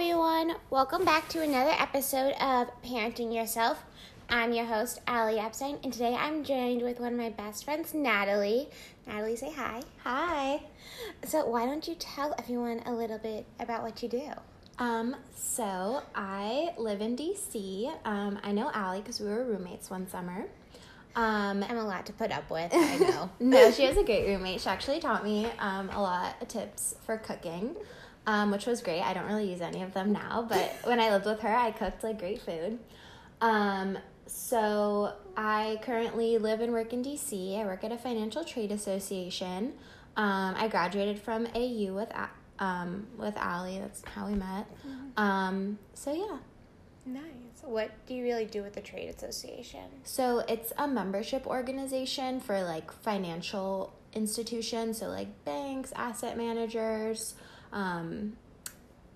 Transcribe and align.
everyone. 0.00 0.54
Welcome 0.70 1.04
back 1.04 1.28
to 1.30 1.42
another 1.42 1.72
episode 1.76 2.30
of 2.34 2.68
Parenting 2.84 3.34
Yourself. 3.34 3.82
I'm 4.28 4.52
your 4.52 4.64
host, 4.64 5.00
Ali 5.08 5.40
Epstein, 5.40 5.76
and 5.82 5.92
today 5.92 6.14
I'm 6.14 6.44
joined 6.44 6.82
with 6.82 7.00
one 7.00 7.14
of 7.14 7.18
my 7.18 7.30
best 7.30 7.64
friends, 7.64 7.92
Natalie. 7.94 8.68
Natalie, 9.08 9.34
say 9.34 9.50
hi. 9.50 9.82
Hi. 10.04 10.62
So, 11.24 11.44
why 11.48 11.66
don't 11.66 11.88
you 11.88 11.96
tell 11.96 12.32
everyone 12.38 12.80
a 12.86 12.92
little 12.92 13.18
bit 13.18 13.44
about 13.58 13.82
what 13.82 14.00
you 14.00 14.08
do? 14.08 14.30
Um, 14.78 15.16
so 15.34 16.00
I 16.14 16.68
live 16.78 17.00
in 17.00 17.16
DC. 17.16 17.92
Um, 18.04 18.38
I 18.44 18.52
know 18.52 18.70
Ali 18.72 19.00
because 19.00 19.18
we 19.18 19.26
were 19.26 19.44
roommates 19.44 19.90
one 19.90 20.08
summer. 20.08 20.46
Um, 21.16 21.64
I'm 21.68 21.76
a 21.76 21.84
lot 21.84 22.06
to 22.06 22.12
put 22.12 22.30
up 22.30 22.48
with, 22.50 22.70
I 22.72 22.96
know. 23.00 23.30
no, 23.40 23.72
she 23.72 23.88
was 23.88 23.96
a 23.96 24.04
great 24.04 24.28
roommate. 24.28 24.60
She 24.60 24.68
actually 24.68 25.00
taught 25.00 25.24
me 25.24 25.48
um, 25.58 25.90
a 25.90 26.00
lot 26.00 26.36
of 26.40 26.46
tips 26.46 26.94
for 27.04 27.16
cooking, 27.16 27.74
um, 28.28 28.50
which 28.50 28.66
was 28.66 28.82
great. 28.82 29.00
I 29.00 29.14
don't 29.14 29.24
really 29.24 29.50
use 29.50 29.62
any 29.62 29.82
of 29.82 29.94
them 29.94 30.12
now, 30.12 30.46
but 30.46 30.76
when 30.84 31.00
I 31.00 31.10
lived 31.10 31.24
with 31.24 31.40
her, 31.40 31.52
I 31.52 31.70
cooked 31.72 32.04
like 32.04 32.18
great 32.18 32.42
food. 32.42 32.78
Um, 33.40 33.96
so 34.26 35.14
I 35.34 35.80
currently 35.82 36.36
live 36.36 36.60
and 36.60 36.72
work 36.72 36.92
in 36.92 37.02
DC. 37.02 37.58
I 37.58 37.64
work 37.64 37.82
at 37.84 37.90
a 37.90 37.96
financial 37.96 38.44
trade 38.44 38.70
association. 38.70 39.72
Um, 40.14 40.54
I 40.58 40.68
graduated 40.68 41.18
from 41.18 41.46
AU 41.54 41.94
with 41.94 42.12
um, 42.58 43.06
with 43.16 43.36
Ali. 43.38 43.78
That's 43.78 44.02
how 44.04 44.26
we 44.26 44.34
met. 44.34 44.66
Um, 45.16 45.78
so 45.94 46.12
yeah. 46.12 46.38
Nice. 47.06 47.62
What 47.62 47.92
do 48.06 48.12
you 48.12 48.24
really 48.24 48.44
do 48.44 48.62
with 48.62 48.74
the 48.74 48.82
trade 48.82 49.08
association? 49.08 49.84
So 50.04 50.40
it's 50.46 50.74
a 50.76 50.86
membership 50.86 51.46
organization 51.46 52.40
for 52.40 52.62
like 52.62 52.92
financial 52.92 53.94
institutions, 54.12 54.98
so 54.98 55.06
like 55.06 55.44
banks, 55.46 55.92
asset 55.96 56.36
managers, 56.36 57.34
um, 57.72 58.36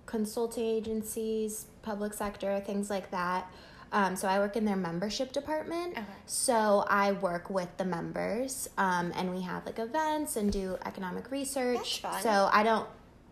consulting 0.07 0.65
agencies, 0.65 1.67
public 1.83 2.15
sector, 2.15 2.61
things 2.61 2.91
like 2.91 3.11
that. 3.11 3.51
Um, 3.93 4.17
so 4.17 4.27
I 4.27 4.39
work 4.39 4.57
in 4.57 4.65
their 4.65 4.77
membership 4.77 5.33
department. 5.33 5.93
Okay. 5.93 6.07
So 6.25 6.85
I 6.89 7.13
work 7.13 7.51
with 7.51 7.69
the 7.77 7.85
members, 7.85 8.69
um, 8.79 9.13
and 9.15 9.35
we 9.35 9.43
have 9.43 9.67
like 9.67 9.79
events 9.79 10.37
and 10.37 10.51
do 10.51 10.79
economic 10.87 11.31
research. 11.31 12.03
So 12.23 12.49
I 12.53 12.63
don't 12.63 12.89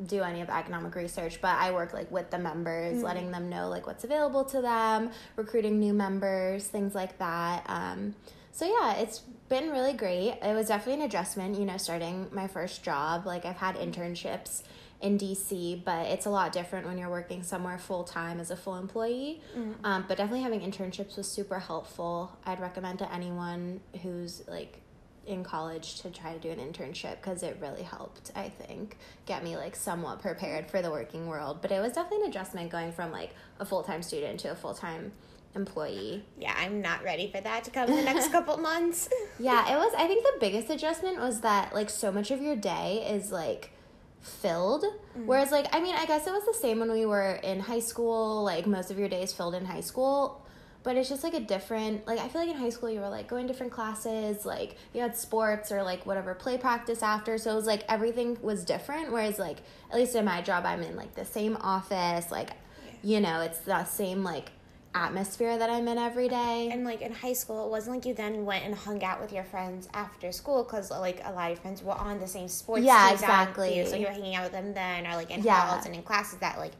do 0.07 0.23
any 0.23 0.41
of 0.41 0.49
the 0.49 0.57
economic 0.57 0.95
research, 0.95 1.41
but 1.41 1.57
I 1.57 1.73
work 1.73 1.93
like 1.93 2.11
with 2.11 2.31
the 2.31 2.39
members, 2.39 3.03
letting 3.03 3.31
them 3.31 3.49
know 3.49 3.69
like 3.69 3.87
what's 3.87 4.05
available 4.05 4.45
to 4.47 4.61
them, 4.61 5.11
recruiting 5.37 5.79
new 5.79 5.93
members, 5.93 6.67
things 6.67 6.95
like 6.95 7.19
that. 7.19 7.65
Um, 7.67 8.15
so 8.53 8.67
yeah, 8.67 8.97
it's 8.97 9.21
been 9.49 9.71
really 9.71 9.93
great. 9.93 10.39
It 10.43 10.55
was 10.55 10.69
definitely 10.69 11.03
an 11.03 11.09
adjustment, 11.09 11.59
you 11.59 11.65
know, 11.65 11.77
starting 11.77 12.29
my 12.33 12.47
first 12.47 12.83
job. 12.83 13.27
Like 13.27 13.45
I've 13.45 13.57
had 13.57 13.77
internships 13.77 14.63
in 15.01 15.19
DC, 15.19 15.83
but 15.85 16.07
it's 16.07 16.27
a 16.27 16.31
lot 16.31 16.53
different 16.53 16.87
when 16.87 16.99
you're 16.99 17.11
working 17.11 17.43
somewhere 17.43 17.79
full 17.79 18.05
time 18.05 18.39
as 18.39 18.51
a 18.51 18.57
full 18.57 18.77
employee. 18.77 19.41
Um, 19.85 20.05
but 20.07 20.19
definitely 20.19 20.43
having 20.43 20.61
internships 20.61 21.17
was 21.17 21.27
super 21.31 21.59
helpful. 21.59 22.37
I'd 22.45 22.61
recommend 22.61 22.99
to 22.99 23.13
anyone 23.13 23.81
who's 24.03 24.43
like 24.47 24.81
in 25.27 25.45
college 25.45 26.01
to 26.01 26.11
try 26.11 26.33
to 26.33 26.39
do 26.39 26.51
an 26.51 26.59
internship 26.59 27.17
because 27.17 27.43
it 27.43 27.57
really 27.61 27.83
helped, 27.83 28.31
I 28.35 28.49
think, 28.49 28.99
get 29.27 29.43
me 29.45 29.57
like 29.57 29.77
somewhat 29.77 30.21
prepared 30.21 30.71
for 30.71 30.83
the 30.83 30.91
working 30.91 31.27
world. 31.27 31.63
But 31.63 31.73
it 31.73 31.81
was 31.81 31.93
definitely 31.93 32.25
an 32.25 32.31
adjustment 32.31 32.71
going 32.71 32.93
from 32.93 33.11
like 33.11 33.31
a 33.59 33.65
full 33.65 33.83
time 33.83 34.03
student 34.03 34.41
to 34.41 34.51
a 34.51 34.55
full 34.55 34.75
time 34.75 35.13
employee. 35.55 36.25
Yeah, 36.39 36.55
I'm 36.57 36.81
not 36.81 37.03
ready 37.05 37.31
for 37.31 37.41
that 37.41 37.65
to 37.65 37.71
come 37.71 37.89
in 37.89 37.97
the 37.97 38.03
next 38.03 38.29
couple 38.33 38.57
months. 38.59 39.09
Yeah, 39.39 39.73
it 39.73 39.77
was. 39.77 39.93
I 39.97 40.07
think 40.07 40.25
the 40.25 40.39
biggest 40.41 40.71
adjustment 40.71 41.19
was 41.19 41.41
that 41.41 41.75
like 41.75 41.91
so 41.91 42.13
much 42.13 42.31
of 42.31 42.43
your 42.43 42.57
day 42.57 43.07
is 43.11 43.33
like 43.33 43.73
filled. 44.21 44.85
Mm. 45.19 45.27
Whereas 45.27 45.51
like 45.51 45.67
I 45.73 45.81
mean, 45.81 45.95
I 45.95 46.07
guess 46.07 46.27
it 46.27 46.33
was 46.33 46.45
the 46.45 46.55
same 46.55 46.81
when 46.81 46.93
we 46.93 47.07
were 47.07 47.33
in 47.43 47.61
high 47.61 47.81
school. 47.81 48.45
Like 48.45 48.67
most 48.67 48.91
of 48.91 48.99
your 48.99 49.09
days 49.09 49.33
filled 49.33 49.55
in 49.55 49.65
high 49.65 49.81
school. 49.81 50.47
But 50.83 50.97
it's 50.97 51.11
just 51.11 51.23
like 51.23 51.35
a 51.35 51.41
different 51.41 52.07
like 52.07 52.19
I 52.19 52.29
feel 52.29 52.41
like 52.41 52.51
in 52.51 52.57
high 52.57 52.71
school 52.71 52.91
you 52.91 53.01
were 53.01 53.09
like 53.09 53.29
going 53.29 53.47
different 53.47 53.73
classes, 53.73 54.47
like 54.47 54.77
you 54.95 55.01
had 55.01 55.17
sports 55.17 55.71
or 55.71 55.83
like 55.83 56.07
whatever 56.07 56.35
play 56.35 56.57
practice 56.57 57.03
after. 57.03 57.37
So 57.37 57.53
it 57.53 57.55
was 57.55 57.67
like 57.67 57.85
everything 57.89 58.39
was 58.41 58.65
different. 58.65 59.13
Whereas 59.13 59.39
like 59.39 59.59
at 59.91 59.97
least 59.97 60.15
in 60.15 60.25
my 60.25 60.41
job 60.41 60.65
I'm 60.65 60.83
in 60.83 60.97
like 60.97 61.15
the 61.15 61.25
same 61.27 61.57
office, 61.57 62.31
like 62.31 62.51
you 63.03 63.21
know, 63.21 63.41
it's 63.41 63.59
the 63.61 63.85
same 63.85 64.23
like 64.23 64.53
atmosphere 64.95 65.57
that 65.57 65.71
I'm 65.71 65.87
in 65.89 65.99
every 65.99 66.29
day. 66.29 66.69
And 66.73 66.85
like 66.85 67.01
in 67.01 67.13
high 67.13 67.33
school, 67.33 67.67
it 67.67 67.71
wasn't 67.71 67.97
like 67.97 68.07
you 68.07 68.15
then 68.15 68.45
went 68.45 68.65
and 68.65 68.75
hung 68.75 69.03
out 69.05 69.21
with 69.21 69.33
your 69.33 69.45
friends 69.45 69.89
after 69.95 70.33
school 70.33 70.65
because 70.65 70.91
like 70.91 71.21
a 71.25 71.31
lot 71.33 71.45
of 71.51 71.57
your 71.57 71.63
friends 71.63 71.83
were 71.83 71.93
on 71.93 72.19
the 72.19 72.27
same 72.27 72.49
sports 72.49 72.83
Yeah, 72.83 73.13
exactly. 73.13 73.75
here, 73.75 73.87
So 73.87 73.97
you 73.97 74.07
were 74.07 74.13
hanging 74.13 74.35
out 74.35 74.45
with 74.45 74.53
them 74.53 74.75
then, 74.75 75.07
or 75.07 75.15
like 75.15 75.31
in 75.31 75.43
Yeah. 75.43 75.61
halls 75.61 75.87
and 75.87 75.95
in 75.95 76.03
classes 76.03 76.39
that 76.41 76.59
like 76.59 76.73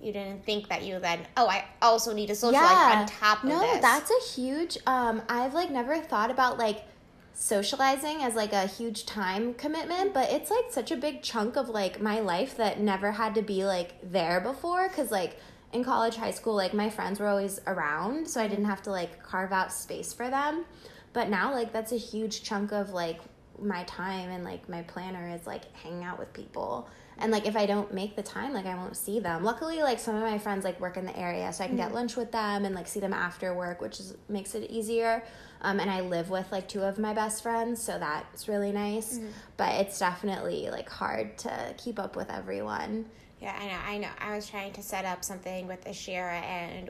you 0.00 0.12
didn't 0.12 0.44
think 0.44 0.68
that 0.68 0.82
you 0.84 0.98
then. 0.98 1.20
Oh, 1.36 1.48
I 1.48 1.64
also 1.80 2.12
need 2.12 2.28
a 2.28 2.34
social 2.34 2.60
life 2.60 2.98
on 2.98 3.06
top 3.06 3.42
of 3.42 3.48
no, 3.48 3.60
this. 3.60 3.80
that's 3.80 4.10
a 4.10 4.32
huge. 4.34 4.76
Um, 4.86 5.22
I've 5.28 5.54
like 5.54 5.70
never 5.70 5.98
thought 5.98 6.30
about 6.30 6.58
like 6.58 6.84
socializing 7.32 8.22
as 8.22 8.34
like 8.34 8.52
a 8.52 8.66
huge 8.66 9.06
time 9.06 9.54
commitment, 9.54 10.12
but 10.14 10.30
it's 10.30 10.50
like 10.50 10.66
such 10.70 10.90
a 10.90 10.96
big 10.96 11.22
chunk 11.22 11.56
of 11.56 11.68
like 11.68 12.00
my 12.00 12.20
life 12.20 12.56
that 12.56 12.80
never 12.80 13.12
had 13.12 13.34
to 13.34 13.42
be 13.42 13.64
like 13.64 13.94
there 14.02 14.40
before. 14.40 14.88
Cause 14.90 15.10
like 15.10 15.38
in 15.74 15.82
college, 15.82 16.16
high 16.16 16.30
school, 16.30 16.54
like 16.54 16.72
my 16.72 16.88
friends 16.88 17.18
were 17.18 17.26
always 17.26 17.60
around, 17.66 18.28
so 18.28 18.40
I 18.40 18.46
didn't 18.46 18.64
have 18.66 18.82
to 18.82 18.90
like 18.90 19.22
carve 19.22 19.52
out 19.52 19.72
space 19.72 20.12
for 20.12 20.30
them. 20.30 20.64
But 21.12 21.28
now, 21.28 21.52
like 21.52 21.72
that's 21.72 21.92
a 21.92 21.96
huge 21.96 22.44
chunk 22.44 22.72
of 22.72 22.90
like 22.90 23.20
my 23.60 23.84
time 23.84 24.30
and 24.30 24.42
like 24.42 24.68
my 24.68 24.82
planner 24.82 25.28
is 25.28 25.46
like 25.46 25.72
hanging 25.76 26.04
out 26.04 26.18
with 26.18 26.32
people. 26.32 26.88
And 27.18 27.30
like 27.30 27.46
if 27.46 27.56
I 27.56 27.66
don't 27.66 27.92
make 27.94 28.16
the 28.16 28.22
time, 28.22 28.52
like 28.52 28.66
I 28.66 28.74
won't 28.74 28.96
see 28.96 29.20
them. 29.20 29.44
Luckily, 29.44 29.82
like 29.82 29.98
some 29.98 30.14
of 30.16 30.22
my 30.22 30.38
friends 30.38 30.64
like 30.64 30.80
work 30.80 30.96
in 30.96 31.06
the 31.06 31.16
area, 31.16 31.52
so 31.52 31.64
I 31.64 31.66
can 31.66 31.76
get 31.76 31.92
lunch 31.92 32.16
with 32.16 32.32
them 32.32 32.64
and 32.64 32.74
like 32.74 32.86
see 32.88 33.00
them 33.00 33.12
after 33.12 33.52
work, 33.54 33.80
which 33.80 34.00
is 34.00 34.14
makes 34.28 34.54
it 34.54 34.70
easier. 34.70 35.24
Um, 35.62 35.80
and 35.80 35.90
I 35.90 36.00
live 36.02 36.30
with 36.30 36.50
like 36.52 36.68
two 36.68 36.82
of 36.82 36.98
my 36.98 37.14
best 37.14 37.42
friends, 37.42 37.82
so 37.82 37.98
that's 37.98 38.48
really 38.48 38.72
nice. 38.72 39.18
But 39.56 39.74
it's 39.80 39.98
definitely 39.98 40.68
like 40.70 40.88
hard 40.88 41.38
to 41.38 41.74
keep 41.78 41.98
up 41.98 42.16
with 42.16 42.30
everyone. 42.30 43.06
Yeah, 43.44 43.54
I 43.60 43.66
know. 43.66 43.78
I 43.86 43.98
know. 43.98 44.08
I 44.32 44.34
was 44.34 44.48
trying 44.48 44.72
to 44.72 44.82
set 44.82 45.04
up 45.04 45.22
something 45.22 45.66
with 45.68 45.84
Ashira, 45.84 46.40
and 46.42 46.88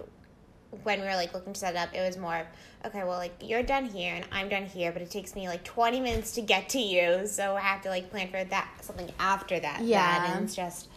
when 0.84 1.00
we 1.00 1.06
were 1.06 1.16
like 1.16 1.34
looking 1.34 1.52
to 1.52 1.58
set 1.58 1.74
it 1.74 1.78
up, 1.78 1.92
it 1.92 2.06
was 2.06 2.16
more 2.16 2.46
okay. 2.84 3.00
Well, 3.02 3.18
like 3.18 3.34
you're 3.42 3.64
done 3.64 3.86
here, 3.86 4.14
and 4.14 4.24
I'm 4.30 4.48
done 4.48 4.64
here, 4.66 4.92
but 4.92 5.02
it 5.02 5.10
takes 5.10 5.34
me 5.34 5.48
like 5.48 5.64
20 5.64 5.98
minutes 6.00 6.30
to 6.36 6.42
get 6.42 6.68
to 6.68 6.78
you, 6.78 7.26
so 7.26 7.56
I 7.56 7.60
have 7.60 7.82
to 7.82 7.88
like 7.88 8.08
plan 8.08 8.28
for 8.28 8.44
that 8.44 8.68
something 8.82 9.10
after 9.18 9.58
that. 9.58 9.78
then, 9.80 9.88
Yeah. 9.88 10.36
and 10.36 10.44
it's 10.44 10.54
just 10.54 10.88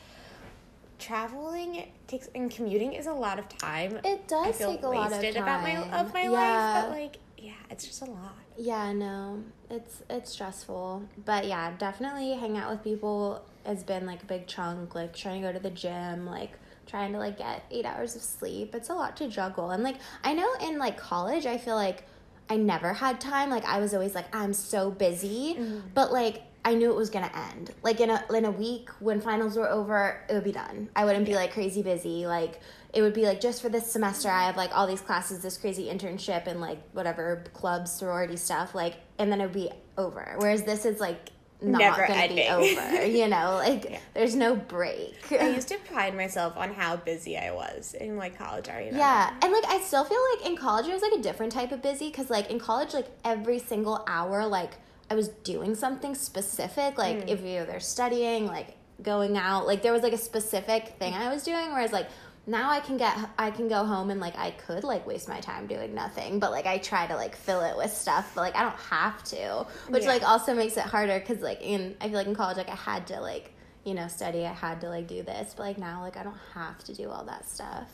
traveling 1.00 1.88
takes 2.08 2.28
and 2.36 2.50
commuting 2.52 2.94
is 2.94 3.08
a 3.08 3.14
lot 3.14 3.40
of 3.40 3.50
time. 3.50 4.00
It 4.04 4.28
does 4.28 4.48
I 4.48 4.52
feel 4.52 4.72
take 4.74 4.84
a 4.84 4.88
lot 4.90 5.12
of 5.12 5.22
time. 5.22 5.36
about 5.44 5.62
my 5.64 6.00
of 6.02 6.14
my 6.14 6.24
yeah. 6.24 6.30
life, 6.30 6.84
but 6.84 6.92
like 6.92 7.18
yeah, 7.38 7.54
it's 7.72 7.86
just 7.86 8.04
a 8.04 8.06
lot. 8.06 8.36
Yeah, 8.58 8.94
no, 8.94 9.44
it's 9.72 10.04
it's 10.08 10.32
stressful, 10.32 11.04
but 11.26 11.46
yeah, 11.48 11.72
definitely 11.80 12.32
hang 12.34 12.58
out 12.58 12.70
with 12.70 12.84
people 12.84 13.44
has 13.68 13.84
been 13.84 14.06
like 14.06 14.24
a 14.24 14.26
big 14.26 14.48
chunk. 14.48 14.96
Like 14.96 15.16
trying 15.16 15.42
to 15.42 15.48
go 15.48 15.54
to 15.54 15.60
the 15.60 15.70
gym, 15.70 16.26
like 16.26 16.54
trying 16.86 17.12
to 17.14 17.20
like 17.20 17.38
get 17.38 17.64
eight 17.70 17.86
hours 17.86 18.16
of 18.16 18.22
sleep. 18.22 18.74
It's 18.74 18.90
a 18.90 18.96
lot 18.96 19.18
to 19.18 19.28
juggle, 19.28 19.72
and 19.72 19.84
like 19.84 19.98
I 20.24 20.34
know 20.34 20.52
in 20.62 20.78
like 20.78 20.98
college, 20.98 21.46
I 21.46 21.58
feel 21.58 21.76
like 21.76 22.04
I 22.50 22.58
never 22.58 22.94
had 22.94 23.20
time. 23.20 23.50
Like 23.50 23.66
I 23.66 23.80
was 23.80 23.94
always 23.94 24.16
like 24.16 24.34
I'm 24.36 24.54
so 24.54 24.90
busy, 24.90 25.56
mm-hmm. 25.56 25.80
but 25.94 26.12
like 26.12 26.44
I 26.64 26.76
knew 26.76 26.90
it 26.90 26.96
was 26.96 27.10
gonna 27.10 27.32
end. 27.52 27.72
Like 27.84 28.00
in 28.00 28.10
a 28.10 28.24
in 28.34 28.46
a 28.46 28.52
week 28.52 28.90
when 29.00 29.22
finals 29.22 29.56
were 29.56 29.70
over, 29.70 30.22
it 30.30 30.34
would 30.34 30.44
be 30.44 30.52
done. 30.52 30.90
I 30.96 31.06
wouldn't 31.06 31.26
be 31.26 31.36
like 31.36 31.54
crazy 31.54 31.82
busy. 31.82 32.28
Like 32.28 32.60
it 32.94 33.02
would 33.02 33.14
be 33.14 33.24
like 33.24 33.42
just 33.42 33.62
for 33.62 33.70
this 33.70 33.92
semester, 33.92 34.30
I 34.30 34.46
have 34.46 34.58
like 34.58 34.76
all 34.76 34.88
these 34.88 35.02
classes, 35.02 35.40
this 35.40 35.58
crazy 35.58 35.86
internship, 35.86 36.48
and 36.48 36.62
like 36.62 36.80
whatever 36.94 37.44
clubs, 37.54 37.92
sorority 37.92 38.38
stuff. 38.38 38.74
Like 38.74 38.96
and 39.18 39.32
then 39.32 39.42
it 39.42 39.46
would 39.46 39.54
be 39.54 39.72
over. 39.98 40.36
Whereas 40.38 40.64
this 40.64 40.86
is 40.86 41.00
like 41.00 41.30
not 41.62 41.80
Never 41.80 42.08
gonna 42.08 42.28
be 42.28 42.44
ending. 42.44 42.78
over. 42.78 43.06
You 43.06 43.28
know, 43.28 43.56
like 43.64 44.00
there's 44.14 44.36
no 44.36 44.56
break. 44.56 45.16
I 45.32 45.50
used 45.56 45.68
to 45.70 45.78
pride 45.78 46.16
myself 46.16 46.56
on 46.56 46.74
how 46.74 46.98
busy 46.98 47.38
I 47.38 47.52
was 47.52 47.96
in 47.96 48.18
like 48.18 48.38
college. 48.38 48.70
I 48.70 48.78
remember. 48.78 49.00
Yeah, 49.00 49.34
and 49.42 49.52
like 49.52 49.66
I 49.66 49.80
still 49.80 50.04
feel 50.04 50.20
like 50.36 50.48
in 50.48 50.56
college 50.56 50.86
it 50.88 50.94
was 50.94 51.02
like 51.02 51.14
a 51.14 51.22
different 51.22 51.52
type 51.52 51.72
of 51.72 51.82
busy 51.82 52.10
because 52.10 52.30
like 52.30 52.52
in 52.52 52.60
college 52.60 52.94
like 52.94 53.08
every 53.26 53.58
single 53.60 54.04
hour 54.08 54.46
like 54.46 54.74
I 55.10 55.16
was 55.16 55.30
doing 55.30 55.74
something 55.74 56.14
specific 56.14 56.98
like 56.98 57.24
hmm. 57.24 57.30
if 57.30 57.42
you're 57.42 57.64
either 57.64 57.80
studying 57.80 58.46
like 58.46 58.76
going 59.02 59.38
out 59.38 59.66
like 59.66 59.82
there 59.82 59.94
was 59.94 60.02
like 60.04 60.14
a 60.14 60.18
specific 60.18 60.96
thing 61.00 61.14
hmm. 61.14 61.22
I 61.22 61.34
was 61.34 61.44
doing 61.44 61.72
whereas 61.72 61.92
like 61.92 62.08
now 62.48 62.72
I 62.72 62.80
can 62.80 62.98
get 62.98 63.16
I 63.38 63.52
can 63.52 63.68
go 63.68 63.86
home 63.86 64.10
and 64.10 64.20
like 64.20 64.38
I 64.38 64.52
could 64.52 64.84
like 64.84 65.06
waste 65.06 65.28
my 65.28 65.40
time 65.42 65.68
doing 65.68 65.94
nothing 65.94 66.40
but 66.40 66.52
like 66.52 66.66
I 66.66 66.78
try 66.80 67.06
to 67.06 67.16
like 67.16 67.36
fill 67.36 67.62
it 67.62 67.76
with 67.78 67.92
stuff 67.92 68.32
but 68.34 68.42
like 68.42 68.56
I 68.56 68.64
don't 68.64 68.80
have 68.90 69.24
to 69.26 69.66
which 69.90 70.04
Yeah. 70.04 70.10
like 70.10 70.24
also 70.24 70.56
makes 70.56 70.78
it 70.78 70.84
harder 70.84 71.20
because 71.20 71.42
like 71.42 71.62
in 71.62 71.96
I 72.02 72.06
feel 72.08 72.16
like 72.18 72.28
in 72.28 72.36
college 72.36 72.58
like 72.58 72.70
I 72.70 72.76
had 72.76 73.06
to 73.08 73.20
like 73.20 73.54
you 73.84 73.94
know 73.94 74.08
study 74.08 74.46
I 74.46 74.54
had 74.54 74.82
to 74.82 74.90
like 74.90 75.08
do 75.08 75.22
this 75.24 75.54
but 75.56 75.64
like 75.64 75.78
now 75.78 76.02
like 76.02 76.18
I 76.18 76.24
don't 76.24 76.40
have 76.54 76.84
to 76.86 76.94
do 76.94 77.10
all 77.10 77.26
that 77.26 77.48
stuff. 77.50 77.90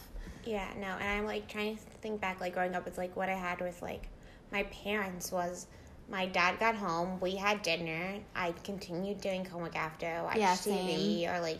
Yeah, 0.45 0.67
no, 0.77 0.87
and 0.87 1.03
I'm 1.03 1.25
like 1.25 1.47
trying 1.47 1.77
to 1.77 1.81
think 2.01 2.19
back, 2.19 2.41
like 2.41 2.53
growing 2.53 2.75
up, 2.75 2.85
it's 2.85 2.97
like 2.97 3.15
what 3.15 3.29
I 3.29 3.33
had 3.35 3.61
with 3.61 3.81
like 3.81 4.09
my 4.51 4.63
parents 4.63 5.31
was 5.31 5.67
my 6.09 6.25
dad 6.25 6.59
got 6.59 6.75
home, 6.75 7.19
we 7.21 7.35
had 7.35 7.61
dinner, 7.61 8.19
I 8.35 8.53
continued 8.63 9.21
doing 9.21 9.45
homework 9.45 9.77
after, 9.77 10.05
I 10.05 10.21
watched 10.21 10.37
Yeah, 10.37 10.55
TV, 10.55 11.33
or 11.33 11.39
like 11.39 11.59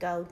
go 0.00 0.26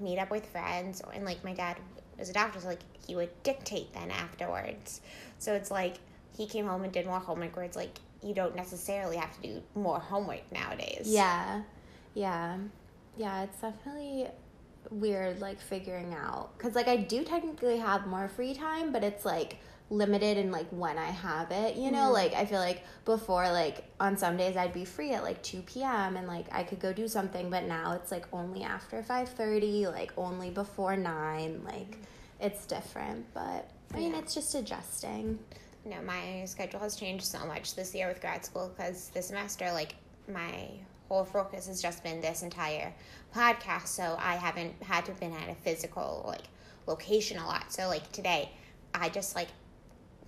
meet 0.00 0.18
up 0.18 0.30
with 0.30 0.46
friends, 0.46 1.02
and 1.12 1.24
like 1.24 1.42
my 1.44 1.54
dad 1.54 1.76
was 2.18 2.28
a 2.28 2.32
doctor, 2.32 2.60
so 2.60 2.68
like 2.68 2.80
he 3.06 3.16
would 3.16 3.30
dictate 3.42 3.92
then 3.92 4.10
afterwards. 4.10 5.00
So 5.38 5.54
it's 5.54 5.70
like 5.70 5.96
he 6.36 6.46
came 6.46 6.66
home 6.66 6.84
and 6.84 6.92
did 6.92 7.06
more 7.06 7.18
homework. 7.18 7.56
Where 7.56 7.64
it's 7.64 7.76
like 7.76 7.98
you 8.22 8.34
don't 8.34 8.54
necessarily 8.56 9.16
have 9.16 9.34
to 9.40 9.48
do 9.48 9.62
more 9.74 9.98
homework 9.98 10.50
nowadays. 10.52 11.06
Yeah. 11.06 11.62
Yeah. 12.14 12.58
Yeah, 13.16 13.44
it's 13.44 13.60
definitely 13.60 14.28
weird 14.90 15.40
like 15.40 15.58
figuring 15.60 16.14
out 16.14 16.56
cuz 16.58 16.74
like 16.74 16.88
I 16.88 16.96
do 16.96 17.24
technically 17.24 17.78
have 17.78 18.06
more 18.06 18.28
free 18.28 18.54
time, 18.54 18.92
but 18.92 19.02
it's 19.02 19.24
like 19.24 19.56
limited 19.90 20.38
in 20.38 20.50
like 20.50 20.66
when 20.70 20.98
I 20.98 21.10
have 21.10 21.50
it, 21.50 21.76
you 21.76 21.90
know? 21.90 22.08
Mhm. 22.10 22.12
Like 22.12 22.34
I 22.34 22.46
feel 22.46 22.58
like 22.60 22.82
before 23.04 23.50
like 23.50 23.84
on 24.00 24.16
some 24.16 24.36
days 24.36 24.56
I'd 24.56 24.72
be 24.72 24.84
free 24.84 25.12
at 25.12 25.22
like 25.22 25.42
2 25.42 25.62
p.m. 25.62 26.16
and 26.16 26.26
like 26.26 26.46
I 26.52 26.62
could 26.64 26.80
go 26.80 26.92
do 26.92 27.06
something, 27.08 27.50
but 27.50 27.64
now 27.64 27.92
it's 27.92 28.10
like 28.10 28.26
only 28.32 28.62
after 28.62 29.02
5:30, 29.02 29.86
like 29.92 30.12
only 30.16 30.50
before 30.50 30.96
9, 30.96 31.62
like 31.64 31.98
it's 32.40 32.66
different, 32.66 33.32
but 33.34 33.70
I 33.92 33.98
mean 33.98 34.12
Yeah. 34.12 34.18
it's 34.20 34.34
just 34.34 34.54
adjusting. 34.54 35.38
No, 35.86 36.00
my 36.02 36.44
schedule 36.46 36.80
has 36.80 36.96
changed 36.96 37.24
so 37.24 37.44
much 37.46 37.74
this 37.74 37.94
year 37.94 38.08
with 38.08 38.20
grad 38.22 38.42
school 38.44 38.72
because 38.74 39.10
this 39.10 39.26
semester, 39.26 39.70
like, 39.70 39.94
my 40.32 40.70
whole 41.10 41.26
focus 41.26 41.66
has 41.66 41.82
just 41.82 42.02
been 42.02 42.22
this 42.22 42.42
entire 42.42 42.90
podcast. 43.36 43.88
So 43.88 44.16
I 44.18 44.36
haven't 44.36 44.82
had 44.82 45.04
to 45.04 45.10
have 45.10 45.20
been 45.20 45.34
at 45.34 45.50
a 45.50 45.54
physical, 45.56 46.24
like, 46.26 46.44
location 46.86 47.36
a 47.38 47.46
lot. 47.46 47.70
So, 47.70 47.86
like, 47.88 48.10
today, 48.12 48.48
I 48.94 49.10
just, 49.10 49.34
like, 49.36 49.48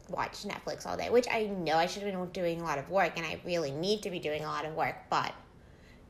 watched 0.08 0.46
Netflix 0.46 0.86
all 0.86 0.96
day, 0.96 1.10
which 1.10 1.26
I 1.30 1.44
know 1.44 1.76
I 1.76 1.86
should 1.86 2.02
have 2.02 2.12
been 2.12 2.28
doing 2.30 2.60
a 2.60 2.64
lot 2.64 2.78
of 2.78 2.88
work 2.90 3.12
and 3.16 3.26
I 3.26 3.40
really 3.44 3.70
need 3.70 4.02
to 4.02 4.10
be 4.10 4.18
doing 4.18 4.42
a 4.44 4.46
lot 4.46 4.64
of 4.64 4.74
work, 4.74 4.96
but 5.10 5.32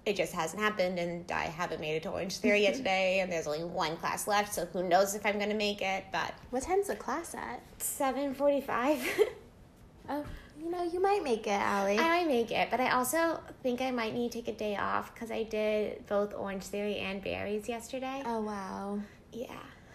it 0.04 0.14
just 0.16 0.32
hasn't 0.32 0.62
happened 0.62 0.98
and 0.98 1.30
I 1.32 1.44
haven't 1.44 1.80
made 1.80 1.96
it 1.96 2.02
to 2.04 2.10
Orange 2.10 2.36
Theory 2.36 2.62
yet 2.62 2.74
today 2.82 3.20
and 3.20 3.30
there's 3.32 3.46
only 3.46 3.64
one 3.64 3.96
class 3.96 4.28
left, 4.28 4.54
so 4.54 4.66
who 4.66 4.88
knows 4.88 5.14
if 5.14 5.24
I'm 5.26 5.36
going 5.38 5.50
to 5.50 5.56
make 5.56 5.82
it, 5.82 6.04
but 6.12 6.32
What 6.50 6.62
time's 6.62 6.86
the 6.88 6.96
class 6.96 7.34
at? 7.34 7.60
7:45 7.78 9.00
Oh, 10.08 10.24
you 10.62 10.70
know, 10.70 10.84
you 10.84 11.00
might 11.02 11.22
make 11.24 11.46
it, 11.48 11.60
Ali. 11.60 11.98
I 11.98 12.02
might 12.20 12.28
make 12.28 12.52
it, 12.52 12.68
but 12.70 12.80
I 12.80 12.90
also 12.90 13.40
think 13.62 13.80
I 13.80 13.90
might 13.90 14.14
need 14.14 14.30
to 14.32 14.38
take 14.42 14.48
a 14.54 14.56
day 14.56 14.76
off 14.76 15.12
because 15.12 15.30
I 15.32 15.42
did 15.42 16.06
both 16.06 16.32
Orange 16.32 16.62
Theory 16.64 16.98
and 16.98 17.22
Barry's 17.22 17.68
yesterday. 17.68 18.22
oh 18.24 18.40
wow. 18.40 19.00
Yeah. 19.32 19.48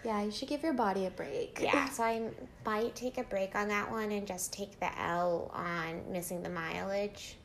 Yeah, 0.04 0.22
you 0.22 0.30
should 0.32 0.48
give 0.48 0.62
your 0.62 0.72
body 0.72 1.06
a 1.06 1.10
break. 1.10 1.58
Yeah, 1.62 1.88
so 1.88 2.02
I 2.02 2.22
might 2.66 2.94
take 2.96 3.18
a 3.18 3.22
break 3.22 3.54
on 3.54 3.68
that 3.68 3.90
one 3.90 4.10
and 4.10 4.26
just 4.26 4.52
take 4.52 4.78
the 4.80 4.90
L 5.00 5.50
on 5.54 6.02
missing 6.10 6.42
the 6.42 6.48
mileage. 6.50 7.36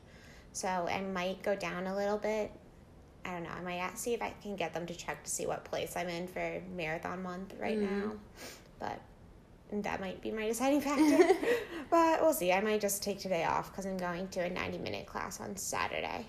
So 0.52 0.66
I 0.68 1.00
might 1.02 1.42
go 1.42 1.54
down 1.54 1.86
a 1.86 1.94
little 1.94 2.18
bit. 2.18 2.50
I 3.24 3.32
don't 3.32 3.44
know. 3.44 3.50
I 3.50 3.60
might 3.60 3.96
see 3.98 4.14
if 4.14 4.22
I 4.22 4.32
can 4.42 4.56
get 4.56 4.74
them 4.74 4.86
to 4.86 4.94
check 4.94 5.22
to 5.22 5.30
see 5.30 5.46
what 5.46 5.64
place 5.64 5.94
I'm 5.96 6.08
in 6.08 6.26
for 6.26 6.60
marathon 6.74 7.22
month 7.22 7.54
right 7.60 7.78
Mhm. 7.78 7.90
now. 7.90 8.12
But 8.80 8.98
that 9.70 10.00
might 10.00 10.20
be 10.22 10.30
my 10.32 10.46
deciding 10.48 10.80
factor. 10.80 11.34
but 11.90 12.20
we'll 12.22 12.32
see. 12.32 12.52
I 12.52 12.60
might 12.60 12.80
just 12.80 13.02
take 13.02 13.18
today 13.20 13.44
off 13.44 13.70
because 13.70 13.86
I'm 13.86 13.98
going 13.98 14.28
to 14.28 14.40
a 14.40 14.50
90 14.50 14.78
minute 14.78 15.06
class 15.06 15.40
on 15.40 15.56
Saturday. 15.56 16.24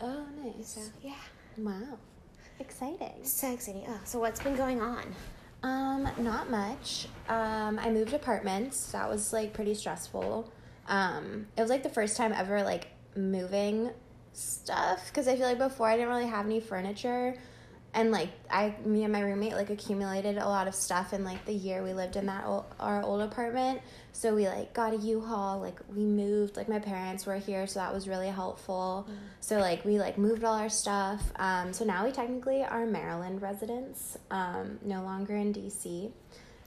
Oh, 0.00 0.24
nice. 0.44 0.68
So 0.74 0.80
yeah, 1.02 1.14
Wow. 1.58 1.98
Exciting. 2.60 3.24
so 3.24 3.52
exciting. 3.52 3.84
Oh, 3.88 4.00
so 4.04 4.18
what's 4.20 4.40
been 4.40 4.56
going 4.56 4.80
on? 4.80 5.02
Um, 5.62 6.08
not 6.18 6.50
much. 6.50 7.08
Um, 7.28 7.78
I 7.78 7.90
moved 7.90 8.12
apartments. 8.14 8.92
That 8.92 9.08
was 9.08 9.32
like 9.32 9.52
pretty 9.52 9.74
stressful. 9.74 10.52
Um, 10.86 11.46
it 11.56 11.60
was 11.60 11.70
like 11.70 11.82
the 11.82 11.88
first 11.88 12.16
time 12.16 12.32
ever 12.32 12.62
like 12.62 12.88
moving 13.16 13.90
stuff 14.32 15.08
because 15.08 15.26
I 15.26 15.36
feel 15.36 15.46
like 15.46 15.58
before 15.58 15.88
I 15.88 15.96
didn't 15.96 16.08
really 16.10 16.26
have 16.26 16.46
any 16.46 16.60
furniture. 16.60 17.34
And 17.94 18.12
like 18.12 18.30
I, 18.50 18.74
me 18.84 19.04
and 19.04 19.12
my 19.12 19.20
roommate 19.20 19.54
like 19.54 19.70
accumulated 19.70 20.36
a 20.36 20.46
lot 20.46 20.68
of 20.68 20.74
stuff 20.74 21.12
in 21.12 21.24
like 21.24 21.44
the 21.46 21.52
year 21.52 21.82
we 21.82 21.94
lived 21.94 22.16
in 22.16 22.26
that 22.26 22.44
old, 22.44 22.66
our 22.78 23.02
old 23.02 23.22
apartment. 23.22 23.80
So 24.12 24.34
we 24.34 24.46
like 24.46 24.72
got 24.72 24.92
a 24.92 24.96
U-Haul, 24.96 25.60
like 25.60 25.78
we 25.94 26.04
moved, 26.04 26.56
like 26.56 26.68
my 26.68 26.78
parents 26.78 27.24
were 27.24 27.36
here, 27.36 27.66
so 27.66 27.80
that 27.80 27.92
was 27.94 28.08
really 28.08 28.28
helpful. 28.28 29.08
So 29.40 29.58
like 29.58 29.84
we 29.84 29.98
like 29.98 30.18
moved 30.18 30.44
all 30.44 30.54
our 30.54 30.68
stuff. 30.68 31.22
Um, 31.36 31.72
so 31.72 31.84
now 31.84 32.04
we 32.04 32.12
technically 32.12 32.62
are 32.62 32.86
Maryland 32.86 33.40
residents, 33.42 34.18
um, 34.30 34.78
no 34.82 35.02
longer 35.02 35.36
in 35.36 35.54
DC 35.54 36.10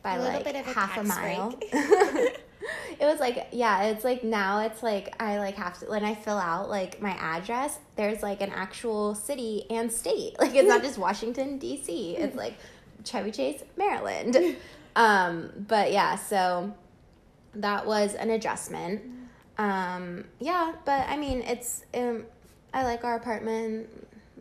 by 0.03 0.15
A 0.15 0.19
like 0.19 0.43
bit 0.43 0.55
of 0.55 0.67
a 0.67 0.73
half 0.73 0.97
a 0.97 1.03
mile. 1.03 1.57
it 2.99 3.05
was 3.05 3.19
like 3.19 3.47
yeah, 3.51 3.83
it's 3.83 4.03
like 4.03 4.23
now 4.23 4.59
it's 4.61 4.83
like 4.83 5.15
I 5.21 5.39
like 5.39 5.55
have 5.55 5.79
to 5.79 5.85
when 5.87 6.03
I 6.03 6.15
fill 6.15 6.37
out 6.37 6.69
like 6.69 7.01
my 7.01 7.11
address, 7.11 7.79
there's 7.95 8.21
like 8.21 8.41
an 8.41 8.51
actual 8.51 9.15
city 9.15 9.65
and 9.69 9.91
state. 9.91 10.35
Like 10.39 10.55
it's 10.55 10.67
not 10.67 10.81
just 10.81 10.97
Washington 10.97 11.59
DC. 11.59 12.19
It's 12.19 12.35
like 12.35 12.55
Chevy 13.03 13.31
Chase, 13.31 13.63
Maryland. 13.77 14.37
Um, 14.93 15.51
but 15.69 15.91
yeah, 15.93 16.15
so 16.15 16.73
that 17.55 17.85
was 17.85 18.13
an 18.13 18.29
adjustment. 18.29 19.01
Um, 19.57 20.25
yeah, 20.39 20.73
but 20.85 21.07
I 21.07 21.17
mean, 21.17 21.41
it's 21.43 21.85
um, 21.93 22.25
I 22.73 22.83
like 22.83 23.03
our 23.03 23.15
apartment. 23.15 23.87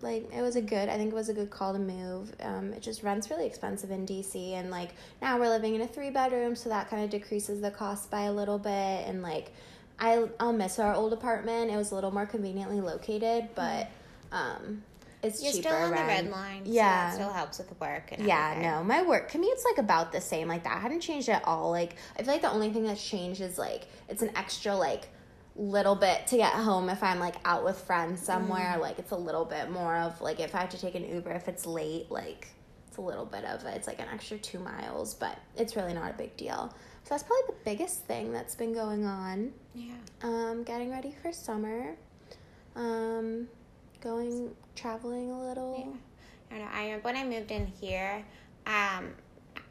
Like 0.03 0.31
it 0.33 0.41
was 0.43 0.57
a 0.57 0.63
good. 0.63 0.89
I 0.89 0.97
think 0.97 1.13
it 1.13 1.15
was 1.15 1.29
a 1.29 1.35
good 1.35 1.51
call 1.51 1.73
to 1.73 1.79
move. 1.79 2.35
Um, 2.41 2.73
it 2.73 2.83
just 2.83 3.03
rents 3.03 3.31
really 3.31 3.47
expensive 3.47 3.91
in 3.91 4.07
DC, 4.07 4.53
and 4.55 4.71
like 4.71 4.91
now 5.21 5.39
we're 5.39 5.49
living 5.49 5.75
in 5.75 5.81
a 5.83 5.87
three 5.87 6.11
bedroom, 6.11 6.57
so 6.57 6.69
that 6.71 6.89
kind 6.89 7.05
of 7.05 7.11
decreases 7.11 7.61
the 7.61 7.71
cost 7.71 8.11
by 8.11 8.23
a 8.23 8.33
little 8.33 8.59
bit. 8.59 8.71
And 9.07 9.23
like, 9.23 9.53
I 9.99 10.27
I'll 10.39 10.53
miss 10.53 10.79
our 10.79 10.95
old 10.95 11.13
apartment. 11.13 11.71
It 11.71 11.77
was 11.77 11.91
a 11.93 11.95
little 11.95 12.11
more 12.13 12.27
conveniently 12.27 12.81
located, 12.81 13.49
but 13.55 13.89
um, 14.33 14.83
it's 15.23 15.43
You're 15.43 15.53
cheaper. 15.53 15.69
still 15.69 15.77
on 15.83 15.91
the 15.91 15.97
red 15.97 16.31
line. 16.31 16.65
So 16.65 16.73
Yeah. 16.73 17.07
that 17.09 17.15
still 17.15 17.31
helps 17.33 17.59
with 17.59 17.69
the 17.69 17.75
work 17.75 18.11
and 18.13 18.25
Yeah, 18.27 18.53
everything. 18.53 18.71
no, 18.73 18.83
my 18.85 19.03
work 19.03 19.29
commute's 19.29 19.65
like 19.67 19.77
about 19.79 20.13
the 20.13 20.21
same. 20.21 20.49
Like 20.49 20.65
that 20.65 20.81
hadn't 20.81 21.01
changed 21.01 21.29
at 21.29 21.47
all. 21.47 21.71
Like 21.71 21.97
I 22.19 22.23
feel 22.23 22.33
like 22.33 22.43
the 22.43 22.51
only 22.51 22.73
thing 22.73 22.85
that's 22.85 23.05
changed 23.07 23.43
is 23.43 23.59
like 23.59 23.83
it's 24.09 24.23
an 24.23 24.31
extra 24.35 24.75
like 24.75 25.09
little 25.57 25.95
bit 25.95 26.27
to 26.29 26.37
get 26.37 26.53
home 26.53 26.89
if 26.89 27.03
I'm 27.03 27.19
like 27.19 27.37
out 27.45 27.65
with 27.65 27.79
friends 27.79 28.23
somewhere. 28.23 28.77
Like 28.79 28.99
it's 28.99 29.11
a 29.11 29.17
little 29.17 29.45
bit 29.45 29.71
more 29.71 29.97
of 29.97 30.21
like 30.21 30.41
if 30.41 30.55
I 30.55 30.59
have 30.59 30.71
to 30.71 30.79
take 30.79 30.95
an 30.95 31.09
Uber 31.09 31.33
if 31.33 31.49
it's 31.49 31.67
late, 31.67 32.11
like 32.11 32.49
it's 32.89 32.97
a 32.97 33.01
little 33.01 33.25
bit 33.25 33.45
of. 33.45 33.65
It's 33.67 33.87
like 33.87 34.01
an 34.01 34.09
extra 34.13 34.39
two 34.39 34.59
miles, 34.59 35.15
but 35.15 35.39
it's 35.57 35.77
really 35.77 35.95
not 35.95 36.11
a 36.11 36.15
big 36.15 36.37
deal. 36.37 36.75
So 37.05 37.11
that's 37.11 37.23
probably 37.23 37.47
the 37.49 37.65
biggest 37.65 38.05
thing 38.05 38.33
that's 38.33 38.55
been 38.55 38.73
going 38.73 39.07
on. 39.07 39.53
Yeah. 39.75 39.95
Um, 40.23 40.65
getting 40.65 40.91
ready 40.91 41.15
for 41.23 41.33
summer. 41.33 41.97
Um, 42.77 43.49
going 44.01 44.51
traveling 44.77 45.31
a 45.31 45.49
little. 45.49 45.77
Yeah. 45.79 46.57
I 46.57 46.59
don't 46.59 46.65
know. 46.65 46.73
I 46.73 46.85
remember 46.85 47.05
when 47.05 47.17
I 47.17 47.25
moved 47.25 47.51
in 47.51 47.67
here, 47.67 48.25
um, 48.67 49.13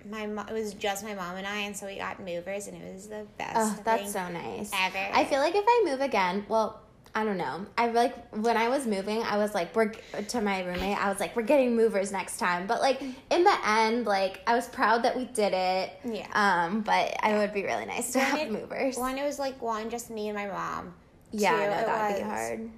my 0.09 0.25
mom 0.27 0.47
it 0.49 0.53
was 0.53 0.73
just 0.73 1.03
my 1.03 1.13
mom 1.15 1.35
and 1.37 1.47
I, 1.47 1.59
and 1.61 1.75
so 1.75 1.85
we 1.87 1.97
got 1.97 2.19
movers, 2.19 2.67
and 2.67 2.75
it 2.81 2.93
was 2.93 3.07
the 3.07 3.25
best. 3.37 3.55
Oh, 3.57 3.79
that's 3.83 4.11
so 4.13 4.27
nice. 4.29 4.71
ever. 4.73 5.09
I 5.13 5.25
feel 5.25 5.39
like 5.39 5.55
if 5.55 5.65
I 5.67 5.83
move 5.85 6.01
again, 6.01 6.45
well, 6.49 6.81
I 7.15 7.25
don't 7.25 7.37
know. 7.37 7.65
I 7.77 7.87
like 7.87 8.33
when 8.35 8.55
I 8.55 8.69
was 8.69 8.85
moving, 8.85 9.23
I 9.23 9.37
was 9.37 9.53
like, 9.55 9.75
we're 9.75 9.91
to 10.27 10.41
my 10.41 10.63
roommate. 10.63 10.95
I 11.03 11.09
was 11.09 11.19
like, 11.19 11.35
we're 11.35 11.41
getting 11.41 11.75
movers 11.75 12.11
next 12.11 12.37
time. 12.37 12.67
But 12.67 12.81
like 12.81 13.01
in 13.01 13.43
the 13.43 13.57
end, 13.67 14.05
like 14.05 14.41
I 14.45 14.53
was 14.55 14.67
proud 14.67 15.03
that 15.03 15.17
we 15.17 15.25
did 15.25 15.53
it. 15.53 15.91
Yeah. 16.05 16.27
Um, 16.33 16.81
but 16.81 17.15
I 17.23 17.39
would 17.39 17.51
be 17.51 17.63
really 17.63 17.85
nice 17.87 18.11
to 18.13 18.19
When 18.19 18.27
have 18.27 18.39
it- 18.39 18.51
movers. 18.51 18.95
One, 18.97 19.17
it 19.17 19.23
was 19.25 19.39
like 19.39 19.59
one, 19.61 19.89
just 19.89 20.11
me 20.11 20.29
and 20.29 20.37
my 20.37 20.47
mom. 20.47 20.93
yeah, 21.31 21.51
Two, 21.51 21.57
no, 21.57 21.69
that'd 21.69 22.17
be 22.17 22.23
hard. 22.23 22.69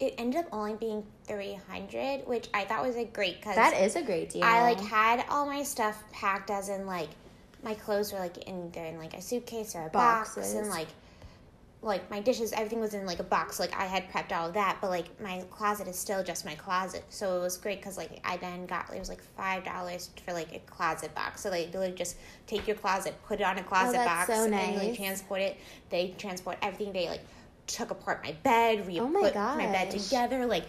It 0.00 0.14
ended 0.18 0.40
up 0.40 0.48
only 0.52 0.74
being 0.74 1.04
three 1.26 1.58
hundred, 1.68 2.26
which 2.26 2.48
I 2.52 2.64
thought 2.64 2.84
was 2.84 2.96
a 2.96 3.04
great 3.04 3.36
because 3.40 3.56
That 3.56 3.74
is 3.80 3.96
a 3.96 4.02
great 4.02 4.30
deal. 4.30 4.44
I 4.44 4.62
like 4.62 4.80
had 4.80 5.24
all 5.28 5.46
my 5.46 5.62
stuff 5.62 6.02
packed, 6.12 6.50
as 6.50 6.68
in 6.68 6.86
like 6.86 7.08
my 7.62 7.74
clothes 7.74 8.12
were 8.12 8.18
like 8.18 8.38
in 8.48 8.70
they're 8.72 8.86
in 8.86 8.98
like 8.98 9.14
a 9.14 9.22
suitcase 9.22 9.74
or 9.74 9.86
a 9.86 9.90
box, 9.90 10.34
Boxes. 10.34 10.54
and 10.54 10.68
like 10.68 10.88
like 11.80 12.10
my 12.10 12.18
dishes, 12.18 12.52
everything 12.52 12.80
was 12.80 12.94
in 12.94 13.04
like 13.06 13.18
a 13.20 13.24
box. 13.24 13.60
Like 13.60 13.76
I 13.78 13.84
had 13.84 14.10
prepped 14.10 14.32
all 14.32 14.48
of 14.48 14.54
that, 14.54 14.78
but 14.80 14.90
like 14.90 15.20
my 15.20 15.44
closet 15.50 15.86
is 15.86 15.96
still 15.98 16.24
just 16.24 16.44
my 16.44 16.54
closet, 16.54 17.04
so 17.10 17.36
it 17.36 17.40
was 17.40 17.56
great 17.56 17.78
because 17.78 17.96
like 17.96 18.20
I 18.24 18.36
then 18.38 18.66
got 18.66 18.92
it 18.92 18.98
was 18.98 19.08
like 19.08 19.22
five 19.36 19.64
dollars 19.64 20.10
for 20.24 20.32
like 20.32 20.54
a 20.54 20.58
closet 20.60 21.14
box. 21.14 21.42
So 21.42 21.50
like 21.50 21.72
they 21.72 21.78
literally 21.78 21.96
just 21.96 22.16
take 22.46 22.66
your 22.66 22.76
closet, 22.76 23.14
put 23.26 23.40
it 23.40 23.44
on 23.44 23.58
a 23.58 23.60
oh, 23.60 23.64
closet 23.64 24.00
Oh, 24.00 24.04
box, 24.04 24.26
so 24.26 24.44
and 24.44 24.52
like 24.52 24.76
nice. 24.76 24.96
transport 24.96 25.40
it. 25.42 25.56
They 25.90 26.14
transport 26.18 26.58
everything. 26.62 26.92
They 26.92 27.08
like 27.08 27.20
took 27.66 27.90
apart 27.90 28.22
my 28.24 28.32
bed, 28.42 28.86
re 28.86 29.00
Oh 29.00 29.08
my 29.08 29.20
put 29.20 29.34
my 29.34 29.66
bed 29.66 29.90
together. 29.90 30.46
Like 30.46 30.66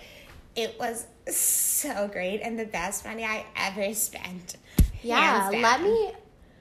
it 0.55 0.77
was 0.79 1.05
so 1.27 2.07
great 2.07 2.41
and 2.41 2.57
the 2.57 2.65
best 2.65 3.05
money 3.05 3.23
I 3.23 3.45
ever 3.55 3.93
spent. 3.93 4.57
yeah, 5.01 5.49
let 5.53 5.81
me. 5.81 6.13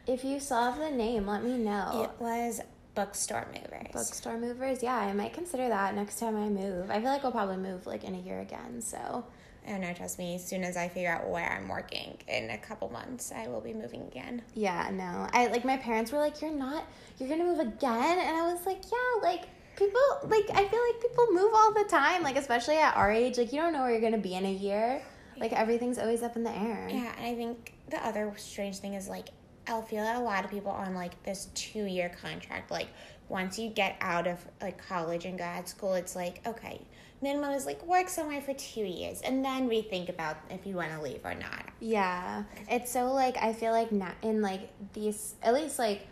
If 0.07 0.23
you 0.25 0.39
have 0.51 0.79
the 0.79 0.91
name, 0.91 1.27
let 1.27 1.43
me 1.43 1.57
know. 1.57 2.03
It 2.05 2.23
was 2.23 2.61
bookstore 2.95 3.47
movers. 3.53 3.93
Bookstore 3.93 4.39
movers. 4.39 4.83
Yeah, 4.83 4.97
I 4.97 5.13
might 5.13 5.33
consider 5.33 5.69
that 5.69 5.95
next 5.95 6.19
time 6.19 6.37
I 6.37 6.49
move. 6.49 6.91
I 6.91 7.01
feel 7.01 7.11
like 7.11 7.25
I'll 7.25 7.33
probably 7.33 7.57
move 7.57 7.87
like 7.87 8.05
in 8.05 8.15
a 8.15 8.19
year 8.19 8.41
again. 8.41 8.81
So 8.83 9.25
I 9.67 9.71
don't 9.71 9.81
know, 9.81 9.95
trust 9.95 10.19
me, 10.19 10.35
as 10.35 10.45
soon 10.45 10.63
as 10.63 10.77
I 10.77 10.89
figure 10.89 11.11
out 11.11 11.29
where 11.29 11.51
I'm 11.51 11.69
working 11.69 12.19
in 12.29 12.51
a 12.51 12.59
couple 12.59 12.91
months, 12.91 13.33
I 13.35 13.49
will 13.49 13.63
be 13.63 13.73
moving 13.73 14.03
again. 14.03 14.43
Yeah, 14.55 14.91
no. 14.93 15.27
I 15.33 15.47
like 15.47 15.65
my 15.65 15.79
parents 15.79 16.13
were 16.13 16.19
like, 16.19 16.43
"You're 16.43 16.51
not. 16.51 16.85
You're 17.19 17.29
gonna 17.31 17.45
move 17.45 17.61
again," 17.61 18.19
and 18.19 18.37
I 18.37 18.53
was 18.53 18.67
like, 18.67 18.83
"Yeah, 18.91 19.23
like." 19.23 19.45
People 19.77 20.01
like 20.25 20.49
I 20.51 20.69
feel 20.69 20.81
like 20.81 21.01
people 21.01 21.27
move 21.33 21.53
all 21.55 21.73
the 21.73 21.85
time, 21.85 22.23
like 22.23 22.37
especially 22.37 22.77
at 22.77 22.97
our 22.97 23.11
age. 23.11 23.39
Like 23.39 23.53
you 23.53 23.61
don't 23.61 23.73
know 23.73 23.83
where 23.83 23.91
you're 23.91 24.01
gonna 24.01 24.19
be 24.19 24.35
in 24.35 24.45
a 24.45 24.53
year. 24.53 25.03
Like 25.37 25.53
everything's 25.53 25.99
always 25.99 26.23
up 26.23 26.37
in 26.37 26.45
the 26.45 26.57
air. 26.57 26.89
Yeah, 26.91 27.13
and 27.17 27.27
I 27.27 27.35
think 27.35 27.75
the 27.91 28.05
other 28.07 28.33
strange 28.37 28.79
thing 28.79 28.95
is 28.95 29.09
like 29.09 29.29
I'll 29.67 29.83
feel 29.83 30.05
that 30.05 30.17
a 30.17 30.21
lot 30.21 30.45
of 30.45 30.51
people 30.51 30.71
are 30.71 30.85
on 30.85 30.95
like 30.95 31.21
this 31.25 31.49
two 31.55 31.85
year 31.85 32.11
contract. 32.21 32.71
Like 32.71 32.89
once 33.29 33.59
you 33.59 33.71
get 33.71 33.97
out 34.01 34.27
of 34.27 34.39
like 34.61 34.87
college 34.87 35.25
and 35.25 35.37
grad 35.37 35.69
school, 35.69 35.95
it's 35.95 36.15
like 36.15 36.47
okay, 36.47 36.81
minimum 37.23 37.51
is 37.53 37.67
like 37.67 37.85
work 37.87 38.09
somewhere 38.09 38.41
for 38.41 38.55
two 38.55 38.85
years 38.85 39.23
and 39.23 39.45
then 39.45 39.69
rethink 39.69 40.09
about 40.09 40.37
if 40.51 40.67
you 40.67 40.77
want 40.77 40.93
to 40.93 41.01
leave 41.01 41.25
or 41.25 41.35
not. 41.35 41.65
Yeah, 41.81 42.45
it's 42.69 42.93
so 42.93 43.13
like 43.13 43.37
I 43.39 43.53
feel 43.53 43.73
like 43.73 43.91
not 43.91 44.15
in 44.23 44.43
like 44.43 44.71
these 44.93 45.35
at 45.43 45.55
least 45.55 45.79
like 45.79 46.07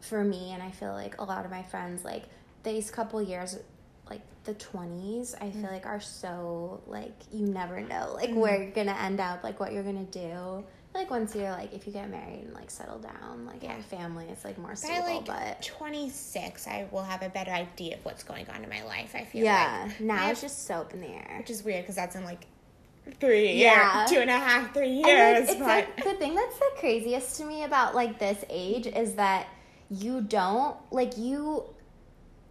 for 0.00 0.22
me 0.22 0.52
and 0.52 0.62
I 0.62 0.70
feel 0.70 0.92
like 0.92 1.18
a 1.18 1.24
lot 1.24 1.44
of 1.44 1.50
my 1.50 1.62
friends 1.62 2.04
like 2.04 2.24
these 2.72 2.90
couple 2.90 3.22
years 3.22 3.58
like 4.10 4.20
the 4.44 4.54
20s 4.54 5.34
I 5.40 5.50
feel 5.50 5.62
mm. 5.62 5.72
like 5.72 5.86
are 5.86 6.00
so 6.00 6.80
like 6.86 7.14
you 7.32 7.46
never 7.46 7.80
know 7.80 8.12
like 8.14 8.30
mm. 8.30 8.36
where 8.36 8.62
you're 8.62 8.72
to 8.88 9.00
end 9.00 9.20
up 9.20 9.42
like 9.44 9.58
what 9.60 9.72
you're 9.72 9.82
to 10.06 10.18
do. 10.18 10.64
Like 10.94 11.10
once 11.10 11.34
you're 11.34 11.50
like 11.50 11.72
if 11.74 11.86
you 11.86 11.92
get 11.92 12.08
married 12.10 12.44
and 12.44 12.54
like 12.54 12.70
settle 12.70 12.98
down 12.98 13.44
like 13.46 13.62
Yeah. 13.62 13.72
have 13.72 13.80
a 13.80 13.82
family 13.84 14.26
it's 14.30 14.44
like 14.44 14.56
more 14.58 14.70
By 14.70 14.74
stable 14.74 15.14
like 15.16 15.26
but 15.26 15.62
26, 15.62 16.66
I 16.66 16.86
will 16.90 17.02
have 17.02 17.22
a 17.22 17.28
better 17.28 17.50
idea 17.50 17.96
of 17.96 18.04
what's 18.04 18.22
going 18.24 18.48
on 18.50 18.62
in 18.64 18.70
my 18.70 18.82
life. 18.84 19.14
I 19.14 19.24
feel 19.24 19.44
yeah, 19.44 19.84
like 19.88 20.00
now 20.00 20.26
I 20.26 20.30
it's 20.30 20.40
just 20.40 20.66
so 20.66 20.76
up 20.76 20.94
in 20.94 21.00
the 21.02 21.08
air. 21.08 21.36
which 21.38 21.50
is 21.50 21.62
weird 21.64 21.82
because 21.82 21.96
that's 21.96 22.16
in 22.16 22.24
like 22.24 22.46
three 23.20 23.54
Yeah. 23.60 24.06
two 24.08 24.18
and 24.18 24.30
a 24.30 24.38
half, 24.38 24.72
three 24.74 25.02
And, 25.02 25.06
years. 25.06 25.48
like, 25.48 25.50
it's 25.50 25.58
but 25.58 25.66
like 25.66 25.96
the 26.04 26.14
thing 26.14 26.34
that's 26.34 26.58
the 26.58 26.70
craziest 26.78 27.36
to 27.38 27.44
me 27.44 27.64
about 27.64 27.94
like 27.94 28.18
this 28.18 28.42
age 28.48 28.86
is 28.86 29.14
that 29.14 29.46
you 29.90 30.20
don't 30.22 30.76
like 30.90 31.16
you 31.16 31.64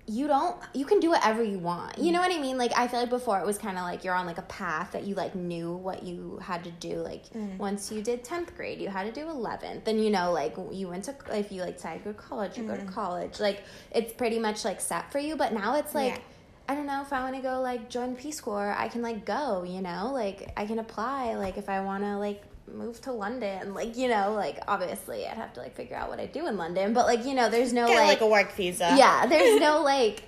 you 0.08 0.28
don't 0.28 0.56
you 0.74 0.86
can 0.86 1.00
do 1.00 1.10
whatever 1.10 1.44
you 1.44 1.58
want. 1.58 1.98
You 1.98 2.12
know 2.12 2.20
mm. 2.20 2.28
what 2.28 2.38
i 2.38 2.40
mean? 2.40 2.58
Like 2.58 2.78
i 2.78 2.88
feel 2.88 3.00
like 3.00 3.10
before 3.10 3.40
it 3.40 3.46
was 3.46 3.58
kind 3.58 3.78
of 3.78 3.84
like 3.84 4.04
you're 4.04 4.14
on 4.14 4.26
like 4.26 4.38
a 4.38 4.44
path 4.44 4.92
that 4.92 5.06
you 5.06 5.16
like 5.16 5.34
knew 5.36 5.74
what 5.74 6.04
you 6.04 6.40
had 6.42 6.64
to 6.64 6.72
do. 6.72 6.98
Like 6.98 7.28
mm. 7.30 7.58
once 7.58 7.92
you 7.92 8.02
did 8.02 8.24
10th 8.24 8.56
grade 8.56 8.80
you 8.80 8.90
had 8.90 9.04
to 9.04 9.12
do 9.12 9.28
11th 9.28 9.84
then 9.84 10.00
you 10.00 10.10
know 10.10 10.32
like 10.32 10.56
you 10.72 10.88
went 10.88 11.06
to 11.06 11.16
if 11.32 11.52
you 11.52 11.62
like 11.62 11.78
decided 11.78 12.04
to 12.04 12.12
go 12.12 12.14
to 12.14 12.28
college 12.28 12.58
you 12.58 12.64
go 12.64 12.76
to 12.76 12.84
mm. 12.84 12.94
college. 12.94 13.40
Like 13.40 13.64
it's 13.92 14.14
pretty 14.14 14.40
much 14.40 14.64
like 14.64 14.80
set 14.80 15.12
for 15.12 15.20
you 15.20 15.36
but 15.36 15.54
now 15.54 15.76
it's 15.76 15.96
like 15.96 16.16
Yeah. 16.16 16.22
I 16.68 16.74
don't 16.74 16.88
know 16.88 17.04
if 17.04 17.14
I 17.14 17.22
want 17.22 17.36
to 17.36 17.44
go 17.44 17.62
like 17.62 17.90
join 17.90 18.16
the 18.16 18.20
Peace 18.20 18.42
Corps. 18.42 18.74
I 18.76 18.88
can 18.88 19.04
like 19.04 19.24
go, 19.24 19.64
you 19.64 19.82
know, 19.82 20.12
like 20.12 20.52
I 20.58 20.66
can 20.66 20.80
apply. 20.80 21.36
Like 21.36 21.58
if 21.58 21.70
I 21.70 21.82
want 21.82 22.04
to 22.04 22.18
like 22.18 22.42
move 22.72 23.00
to 23.02 23.12
London, 23.12 23.74
like 23.74 23.98
you 23.98 24.08
know, 24.08 24.34
like 24.34 24.60
obviously 24.68 25.28
I'd 25.28 25.38
have 25.38 25.54
to 25.54 25.60
like 25.60 25.76
figure 25.76 25.96
out 25.96 26.10
what 26.10 26.20
I 26.20 26.26
do 26.26 26.48
in 26.48 26.58
London. 26.58 26.94
But 26.94 27.06
like 27.06 27.26
you 27.26 27.34
know, 27.34 27.50
there's 27.50 27.74
no 27.74 27.88
get 27.88 28.00
like, 28.00 28.08
like 28.08 28.22
a 28.22 28.28
work 28.28 28.52
visa. 28.54 28.96
yeah, 28.98 29.26
there's 29.30 29.60
no 29.60 29.82
like 29.82 30.24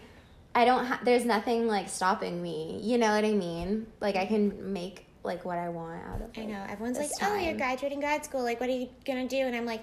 I 0.57 0.65
don't. 0.65 0.85
Ha- 0.85 1.01
there's 1.03 1.23
nothing 1.23 1.67
like 1.67 1.87
stopping 1.87 2.41
me. 2.41 2.79
You 2.81 2.97
know 2.97 3.13
what 3.13 3.23
I 3.23 3.33
mean? 3.33 3.85
Like 3.99 4.15
I 4.15 4.25
can 4.25 4.73
make 4.73 5.05
like 5.23 5.45
what 5.45 5.59
I 5.59 5.69
want 5.69 6.01
out 6.03 6.21
of. 6.21 6.31
I 6.35 6.41
like, 6.41 6.49
know. 6.49 6.65
Everyone's 6.67 6.97
like, 6.97 7.09
this 7.09 7.19
oh, 7.21 7.35
you're 7.37 7.53
graduating 7.53 7.99
grad 7.99 8.25
school. 8.25 8.41
Like, 8.41 8.59
what 8.59 8.67
are 8.67 8.73
you 8.73 8.89
going 9.05 9.27
to 9.27 9.35
do? 9.35 9.43
And 9.45 9.55
I'm 9.55 9.65
like, 9.65 9.81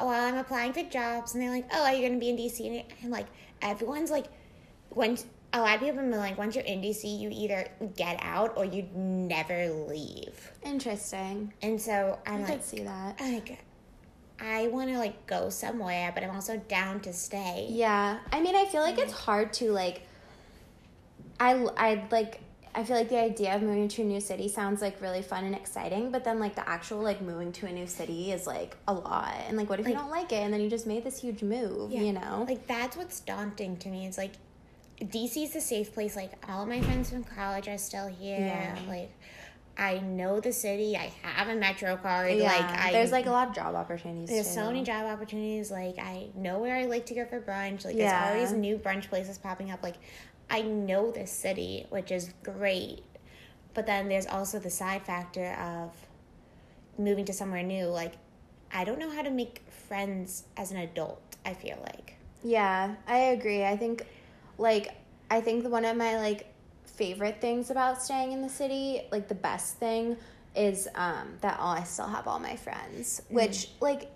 oh, 0.00 0.06
well, 0.06 0.26
I'm 0.26 0.36
applying 0.36 0.72
for 0.72 0.82
jobs. 0.82 1.34
And 1.34 1.42
they're 1.42 1.50
like, 1.50 1.66
oh, 1.72 1.84
are 1.84 1.92
you 1.92 2.00
going 2.00 2.14
to 2.14 2.18
be 2.18 2.30
in 2.30 2.36
DC? 2.36 2.66
And 2.66 2.82
I'm 3.04 3.10
like, 3.10 3.26
everyone's 3.62 4.10
like, 4.10 4.26
when 4.90 5.16
a 5.52 5.60
lot 5.60 5.74
of 5.74 5.80
people 5.80 5.96
have 5.96 6.10
been 6.10 6.18
like, 6.18 6.36
once 6.36 6.54
you're 6.54 6.64
in 6.64 6.82
DC, 6.82 7.18
you 7.18 7.30
either 7.32 7.66
get 7.96 8.18
out 8.20 8.56
or 8.56 8.64
you 8.64 8.86
never 8.94 9.70
leave. 9.70 10.52
Interesting. 10.62 11.52
And 11.62 11.80
so 11.80 12.18
I 12.26 12.32
I'm 12.32 12.44
could 12.44 12.50
like, 12.50 12.64
see 12.64 12.82
that. 12.82 13.20
like, 13.20 13.64
I 14.40 14.68
want 14.68 14.90
to 14.90 14.98
like 14.98 15.26
go 15.26 15.48
somewhere, 15.50 16.12
but 16.14 16.22
I'm 16.22 16.30
also 16.30 16.58
down 16.68 17.00
to 17.00 17.12
stay. 17.12 17.66
Yeah, 17.70 18.18
I 18.32 18.40
mean, 18.40 18.54
I 18.54 18.66
feel 18.66 18.82
like 18.82 18.98
it's 18.98 19.12
mm-hmm. 19.12 19.22
hard 19.22 19.52
to 19.54 19.72
like. 19.72 20.02
I 21.40 21.54
I 21.76 22.06
like. 22.10 22.40
I 22.74 22.84
feel 22.84 22.96
like 22.96 23.08
the 23.08 23.18
idea 23.18 23.56
of 23.56 23.62
moving 23.62 23.88
to 23.88 24.02
a 24.02 24.04
new 24.04 24.20
city 24.20 24.46
sounds 24.46 24.80
like 24.80 25.00
really 25.00 25.22
fun 25.22 25.44
and 25.44 25.54
exciting, 25.54 26.12
but 26.12 26.22
then 26.22 26.38
like 26.38 26.54
the 26.54 26.68
actual 26.68 27.00
like 27.00 27.20
moving 27.20 27.50
to 27.52 27.66
a 27.66 27.72
new 27.72 27.88
city 27.88 28.30
is 28.30 28.46
like 28.46 28.76
a 28.86 28.94
lot. 28.94 29.34
And 29.48 29.56
like, 29.56 29.68
what 29.68 29.80
if 29.80 29.88
you 29.88 29.94
don't 29.94 30.10
like 30.10 30.30
it 30.30 30.42
and 30.42 30.52
then 30.52 30.60
you 30.60 30.70
just 30.70 30.86
made 30.86 31.02
this 31.02 31.20
huge 31.20 31.42
move? 31.42 31.90
Yeah. 31.90 32.02
You 32.02 32.12
know? 32.12 32.44
Like 32.46 32.68
that's 32.68 32.96
what's 32.96 33.18
daunting 33.18 33.78
to 33.78 33.88
me. 33.88 34.06
It's 34.06 34.18
like 34.18 34.32
DC's 35.00 35.54
a 35.56 35.60
safe 35.60 35.92
place. 35.94 36.16
Like 36.16 36.32
all 36.48 36.66
my 36.66 36.80
friends 36.80 37.10
from 37.10 37.24
college 37.24 37.68
are 37.68 37.78
still 37.78 38.06
here. 38.08 38.38
Yeah. 38.38 38.78
Like 38.88 39.10
I 39.76 39.98
know 40.00 40.40
the 40.40 40.52
city. 40.52 40.96
I 40.96 41.12
have 41.22 41.48
a 41.48 41.54
metro 41.54 41.96
card. 41.96 42.34
yeah, 42.36 42.44
Like 42.52 42.64
I 42.80 42.92
there's 42.92 43.12
like 43.12 43.26
a 43.26 43.30
lot 43.30 43.48
of 43.48 43.54
job 43.54 43.74
opportunities. 43.74 44.28
there's 44.28 44.48
too. 44.48 44.54
so 44.54 44.66
many 44.66 44.82
job 44.82 45.06
opportunities. 45.06 45.70
Like 45.70 45.98
I 45.98 46.28
know 46.34 46.58
where 46.58 46.76
I 46.76 46.86
like 46.86 47.06
to 47.06 47.14
go 47.14 47.24
for 47.24 47.40
brunch. 47.40 47.84
Like 47.84 47.96
Yeah. 47.96 48.34
there's 48.34 48.50
always 48.50 48.60
new 48.60 48.76
brunch 48.78 49.08
places 49.08 49.38
popping 49.38 49.70
up. 49.70 49.82
Like 49.82 49.96
I 50.50 50.62
know 50.62 51.10
this 51.12 51.30
city, 51.30 51.86
which 51.90 52.10
is 52.10 52.32
great. 52.42 53.02
But 53.74 53.86
then 53.86 54.08
there's 54.08 54.26
also 54.26 54.58
the 54.58 54.70
side 54.70 55.02
factor 55.04 55.52
of 55.52 55.92
moving 56.98 57.24
to 57.26 57.32
somewhere 57.32 57.62
new. 57.62 57.86
Like 57.86 58.14
I 58.72 58.84
don't 58.84 58.98
know 58.98 59.10
how 59.10 59.22
to 59.22 59.30
make 59.30 59.62
friends 59.88 60.44
as 60.56 60.72
an 60.72 60.78
adult. 60.78 61.22
I 61.46 61.54
feel 61.54 61.78
like. 61.84 62.16
Yeah, 62.42 62.96
I 63.06 63.18
agree. 63.18 63.64
I 63.64 63.76
think, 63.76 64.04
like, 64.58 64.94
I 65.30 65.40
think 65.40 65.66
one 65.68 65.84
of 65.84 65.96
my 65.96 66.16
like 66.18 66.52
favorite 66.84 67.40
things 67.40 67.70
about 67.70 68.02
staying 68.02 68.32
in 68.32 68.42
the 68.42 68.48
city, 68.48 69.02
like 69.10 69.28
the 69.28 69.34
best 69.34 69.76
thing, 69.78 70.16
is 70.56 70.88
um, 70.94 71.34
that 71.40 71.58
all 71.60 71.72
I 71.72 71.84
still 71.84 72.08
have 72.08 72.26
all 72.26 72.40
my 72.40 72.56
friends. 72.56 73.22
Which 73.30 73.70
like, 73.80 74.10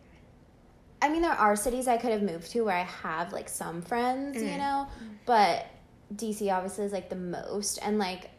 I 1.01 1.09
mean, 1.09 1.23
there 1.23 1.33
are 1.33 1.57
cities 1.57 1.89
I 1.89 1.97
could 1.97 2.11
have 2.13 2.23
moved 2.23 2.51
to 2.53 2.63
where 2.63 2.77
I 2.77 2.83
have 2.85 3.33
like 3.33 3.49
some 3.49 3.83
friends, 3.83 4.41
you 4.43 4.57
know, 4.59 4.87
but 5.27 5.67
DC 6.15 6.53
obviously 6.53 6.85
is 6.85 6.93
like 6.93 7.09
the 7.09 7.17
most, 7.17 7.79
and 7.83 7.99
like 7.99 8.31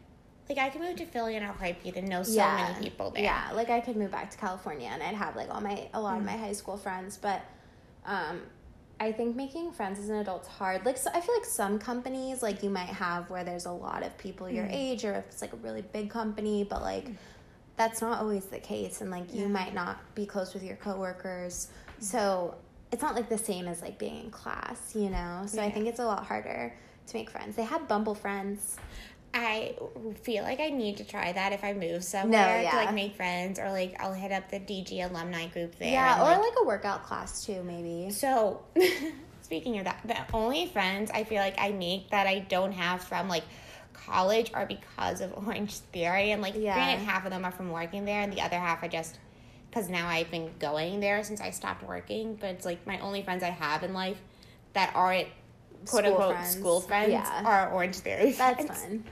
Like 0.48 0.58
I 0.58 0.68
could 0.70 0.80
move 0.82 0.96
to 0.96 1.06
Philly 1.06 1.36
and 1.36 1.44
I'll 1.44 1.52
heartbeat 1.54 1.96
and 1.96 2.08
know 2.08 2.22
so 2.22 2.32
yeah, 2.32 2.56
many 2.72 2.88
people 2.88 3.10
there. 3.10 3.22
Yeah, 3.22 3.50
like 3.54 3.70
I 3.70 3.80
could 3.80 3.96
move 3.96 4.10
back 4.10 4.30
to 4.30 4.36
California 4.38 4.88
and 4.92 5.02
I'd 5.02 5.14
have 5.14 5.36
like 5.36 5.48
all 5.50 5.60
my 5.60 5.88
a 5.94 6.00
lot 6.00 6.16
of 6.18 6.22
Mm. 6.22 6.26
my 6.26 6.36
high 6.36 6.52
school 6.52 6.76
friends, 6.76 7.16
but 7.16 7.40
um 8.06 8.42
I 9.00 9.12
think 9.12 9.34
making 9.36 9.72
friends 9.72 9.98
as 9.98 10.08
an 10.08 10.16
adult's 10.16 10.48
hard. 10.48 10.84
Like 10.86 10.96
so 10.96 11.10
I 11.12 11.20
feel 11.20 11.34
like 11.34 11.44
some 11.44 11.78
companies 11.78 12.42
like 12.42 12.62
you 12.62 12.70
might 12.70 12.88
have 12.88 13.28
where 13.30 13.44
there's 13.44 13.66
a 13.66 13.70
lot 13.72 14.02
of 14.02 14.16
people 14.18 14.48
your 14.48 14.64
Mm. 14.66 14.72
age 14.72 15.04
or 15.04 15.12
if 15.14 15.26
it's 15.26 15.42
like 15.42 15.52
a 15.52 15.56
really 15.56 15.82
big 15.82 16.10
company, 16.10 16.64
but 16.64 16.80
like 16.82 17.08
that's 17.76 18.00
not 18.00 18.20
always 18.20 18.44
the 18.46 18.60
case 18.60 19.00
and 19.00 19.10
like 19.10 19.34
you 19.34 19.42
Yeah. 19.42 19.48
might 19.48 19.74
not 19.74 19.98
be 20.14 20.26
close 20.26 20.54
with 20.54 20.62
your 20.62 20.76
coworkers. 20.76 21.68
So 21.98 22.54
it's 22.92 23.02
not 23.02 23.16
like 23.16 23.28
the 23.28 23.38
same 23.38 23.66
as 23.66 23.82
like 23.82 23.98
being 23.98 24.24
in 24.24 24.30
class, 24.30 24.94
you 24.94 25.10
know? 25.10 25.42
So 25.46 25.60
I 25.60 25.70
think 25.70 25.86
it's 25.88 25.98
a 25.98 26.04
lot 26.06 26.24
harder 26.24 26.72
to 27.08 27.16
make 27.16 27.28
friends. 27.30 27.56
They 27.56 27.64
have 27.64 27.88
Bumble 27.88 28.14
friends. 28.14 28.76
I 29.36 29.74
feel 30.22 30.44
like 30.44 30.60
I 30.60 30.68
need 30.70 30.98
to 30.98 31.04
try 31.04 31.32
that 31.32 31.52
if 31.52 31.64
I 31.64 31.72
move 31.72 32.04
somewhere 32.04 32.62
yeah. 32.62 32.70
to 32.70 32.76
like 32.76 32.94
make 32.94 33.16
friends 33.16 33.58
or 33.58 33.68
like 33.70 33.96
I'll 34.00 34.12
hit 34.12 34.30
up 34.30 34.48
the 34.48 34.60
DG 34.60 34.92
alumni 35.10 35.48
group 35.48 35.76
there. 35.76 35.90
Yeah, 35.90 36.20
or 36.20 36.28
like, 36.30 36.38
like 36.38 36.52
a 36.62 36.64
workout 36.64 37.02
class 37.02 37.44
too, 37.44 37.64
maybe. 37.64 38.10
So, 38.12 38.62
speaking 39.42 39.78
of 39.78 39.86
that, 39.86 39.98
the 40.04 40.16
only 40.32 40.66
friends 40.68 41.10
I 41.12 41.24
feel 41.24 41.40
like 41.42 41.56
I 41.58 41.72
make 41.72 42.10
that 42.10 42.28
I 42.28 42.38
don't 42.38 42.70
have 42.72 43.02
from 43.02 43.28
like 43.28 43.42
college 43.92 44.52
are 44.54 44.66
because 44.66 45.20
of 45.20 45.32
Orange 45.46 45.74
Theory, 45.78 46.30
and 46.30 46.40
like 46.40 46.54
Yeah. 46.56 46.74
granted, 46.74 47.04
half 47.04 47.24
of 47.24 47.32
them 47.32 47.44
are 47.44 47.50
from 47.50 47.70
working 47.72 48.04
there, 48.04 48.20
and 48.22 48.32
the 48.32 48.40
other 48.40 48.56
half 48.58 48.84
are 48.84 48.88
just 48.88 49.18
because 49.68 49.88
now 49.90 50.06
I've 50.06 50.30
been 50.30 50.50
going 50.60 51.00
there 51.00 51.24
since 51.24 51.40
I 51.40 51.50
stopped 51.50 51.82
working. 51.82 52.36
But 52.36 52.50
it's 52.50 52.64
like 52.64 52.86
my 52.86 53.00
only 53.00 53.22
friends 53.24 53.42
I 53.42 53.50
have 53.50 53.82
in 53.82 53.94
life 53.94 54.20
that 54.74 54.92
aren't 54.94 55.26
quote 55.86 56.04
School 56.04 56.12
unquote 56.12 56.34
friends. 56.36 56.56
school 56.56 56.80
friends 56.80 57.10
Yeah. 57.10 57.42
are 57.44 57.72
Orange 57.72 57.96
Theory. 57.96 58.30
That's 58.32 58.64
friends. 58.64 58.80
fun. 58.80 59.04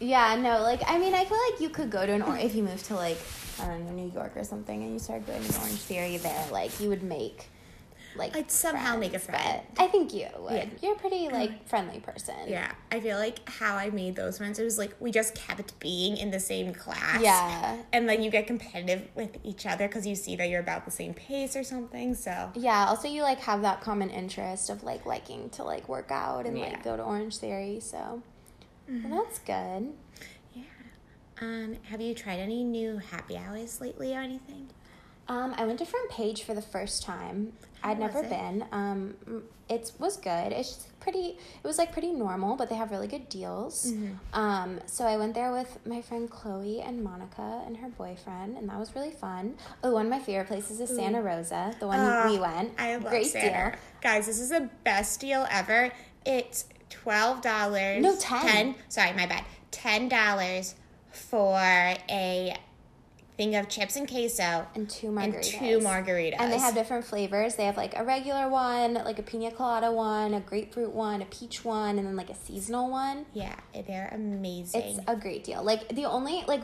Yeah, 0.00 0.34
no, 0.36 0.62
like 0.62 0.82
I 0.86 0.98
mean, 0.98 1.14
I 1.14 1.24
feel 1.24 1.38
like 1.50 1.60
you 1.60 1.68
could 1.70 1.90
go 1.90 2.06
to 2.06 2.12
an 2.12 2.22
or 2.22 2.36
if 2.36 2.54
you 2.54 2.62
moved 2.62 2.84
to 2.86 2.94
like 2.94 3.18
I 3.60 3.76
New 3.78 4.10
York 4.12 4.36
or 4.36 4.44
something, 4.44 4.82
and 4.82 4.92
you 4.92 4.98
started 4.98 5.26
going 5.26 5.42
to 5.42 5.58
Orange 5.60 5.80
Theory 5.80 6.16
there, 6.18 6.46
like 6.52 6.78
you 6.80 6.88
would 6.88 7.02
make 7.02 7.48
like 8.16 8.36
I'd 8.36 8.50
somehow 8.50 8.96
make 8.96 9.14
a 9.14 9.18
friend. 9.18 9.62
but 9.74 9.82
I 9.82 9.86
think 9.86 10.12
you 10.12 10.26
would. 10.38 10.52
Yeah. 10.52 10.66
You're 10.82 10.94
a 10.94 10.98
pretty 10.98 11.28
like 11.28 11.68
friendly 11.68 12.00
person. 12.00 12.34
Yeah, 12.46 12.70
I 12.90 13.00
feel 13.00 13.18
like 13.18 13.48
how 13.48 13.76
I 13.76 13.90
made 13.90 14.16
those 14.16 14.38
friends. 14.38 14.58
It 14.58 14.64
was 14.64 14.78
like 14.78 14.94
we 15.00 15.10
just 15.10 15.34
kept 15.34 15.78
being 15.80 16.16
in 16.16 16.30
the 16.30 16.40
same 16.40 16.74
class. 16.74 17.20
Yeah. 17.22 17.76
and 17.92 18.08
then 18.08 18.22
you 18.22 18.30
get 18.30 18.46
competitive 18.46 19.08
with 19.14 19.36
each 19.44 19.66
other 19.66 19.86
because 19.88 20.06
you 20.06 20.14
see 20.14 20.36
that 20.36 20.48
you're 20.48 20.60
about 20.60 20.84
the 20.84 20.90
same 20.90 21.14
pace 21.14 21.56
or 21.56 21.62
something. 21.64 22.14
So 22.14 22.50
Yeah. 22.54 22.86
Also, 22.88 23.08
you 23.08 23.22
like 23.22 23.40
have 23.40 23.62
that 23.62 23.80
common 23.80 24.10
interest 24.10 24.70
of 24.70 24.82
like 24.82 25.06
liking 25.06 25.50
to 25.50 25.64
like 25.64 25.88
work 25.88 26.10
out 26.10 26.46
and 26.46 26.58
Yeah. 26.58 26.64
Like 26.68 26.84
go 26.84 26.96
to 26.96 27.02
Orange 27.02 27.36
Theory. 27.38 27.80
So 27.80 28.22
well, 28.88 29.24
that's 29.24 29.38
good. 29.40 29.92
yeah. 30.54 30.62
Um, 31.40 31.76
have 31.90 32.00
you 32.00 32.14
tried 32.14 32.38
any 32.40 32.64
new 32.64 32.98
happy 32.98 33.36
hours 33.36 33.80
lately 33.80 34.14
or 34.14 34.20
anything? 34.20 34.68
Um, 35.28 35.52
I 35.58 35.66
went 35.66 35.78
to 35.80 35.84
Front 35.84 36.10
Page 36.10 36.42
for 36.44 36.54
the 36.54 36.62
first 36.62 37.02
time. 37.02 37.52
How 37.82 37.90
I'd 37.90 37.98
never 37.98 38.20
it? 38.20 38.30
been. 38.30 38.64
Um, 38.72 39.14
it 39.68 39.92
was 39.98 40.16
good. 40.16 40.52
It's 40.52 40.70
just 40.74 40.98
pretty. 41.00 41.36
It 41.62 41.66
was 41.66 41.76
like 41.76 41.92
pretty 41.92 42.12
normal, 42.12 42.56
but 42.56 42.70
they 42.70 42.74
have 42.76 42.90
really 42.90 43.06
good 43.08 43.28
deals. 43.28 43.92
Mm-hmm. 43.92 44.14
Um, 44.32 44.80
so 44.86 45.04
I 45.04 45.18
went 45.18 45.34
there 45.34 45.52
with 45.52 45.78
my 45.86 46.00
friend 46.00 46.30
Chloe 46.30 46.80
and 46.80 47.04
Monica 47.04 47.62
and 47.66 47.76
her 47.76 47.88
boyfriend, 47.90 48.56
and 48.56 48.68
that 48.70 48.78
was 48.78 48.94
really 48.94 49.10
fun. 49.10 49.56
Oh, 49.84 49.92
one 49.92 50.06
of 50.06 50.10
my 50.10 50.18
favorite 50.18 50.48
places 50.48 50.80
is 50.80 50.88
Santa 50.88 51.20
Rosa, 51.20 51.74
the 51.78 51.86
one 51.86 52.00
Oh, 52.00 52.32
we 52.32 52.38
went. 52.38 52.72
I 52.78 52.94
love 52.96 53.04
Great 53.10 53.26
Santa. 53.26 53.72
deal. 53.72 53.80
Guys, 54.00 54.26
this 54.26 54.40
is 54.40 54.48
the 54.48 54.70
best 54.82 55.20
deal 55.20 55.46
ever. 55.50 55.92
It's 56.24 56.64
twelve 56.90 57.40
dollars. 57.42 58.02
No, 58.02 58.16
10. 58.16 58.74
Sorry, 58.88 59.12
my 59.12 59.26
bad. 59.26 59.44
Ten 59.70 60.08
dollars 60.08 60.74
for 61.10 61.58
a 61.58 62.56
think 63.38 63.54
of 63.54 63.68
chips 63.68 63.94
and 63.94 64.08
queso 64.08 64.66
and 64.74 64.90
two 64.90 65.16
and 65.16 65.32
margaritas. 65.32 65.58
two 65.58 65.78
margaritas. 65.78 66.36
And 66.40 66.52
they 66.52 66.58
have 66.58 66.74
different 66.74 67.04
flavors. 67.04 67.54
They 67.54 67.66
have 67.66 67.76
like 67.76 67.96
a 67.96 68.04
regular 68.04 68.50
one, 68.50 68.94
like 68.94 69.20
a 69.20 69.22
pina 69.22 69.52
colada 69.52 69.92
one, 69.92 70.34
a 70.34 70.40
grapefruit 70.40 70.90
one, 70.90 71.22
a 71.22 71.24
peach 71.26 71.64
one, 71.64 71.98
and 71.98 72.06
then 72.06 72.16
like 72.16 72.30
a 72.30 72.34
seasonal 72.34 72.90
one. 72.90 73.26
yeah, 73.32 73.54
they're 73.86 74.10
amazing. 74.12 74.82
It's 74.82 74.98
a 75.06 75.14
great 75.14 75.44
deal. 75.44 75.62
Like 75.62 75.88
the 75.94 76.04
only 76.04 76.42
like 76.48 76.62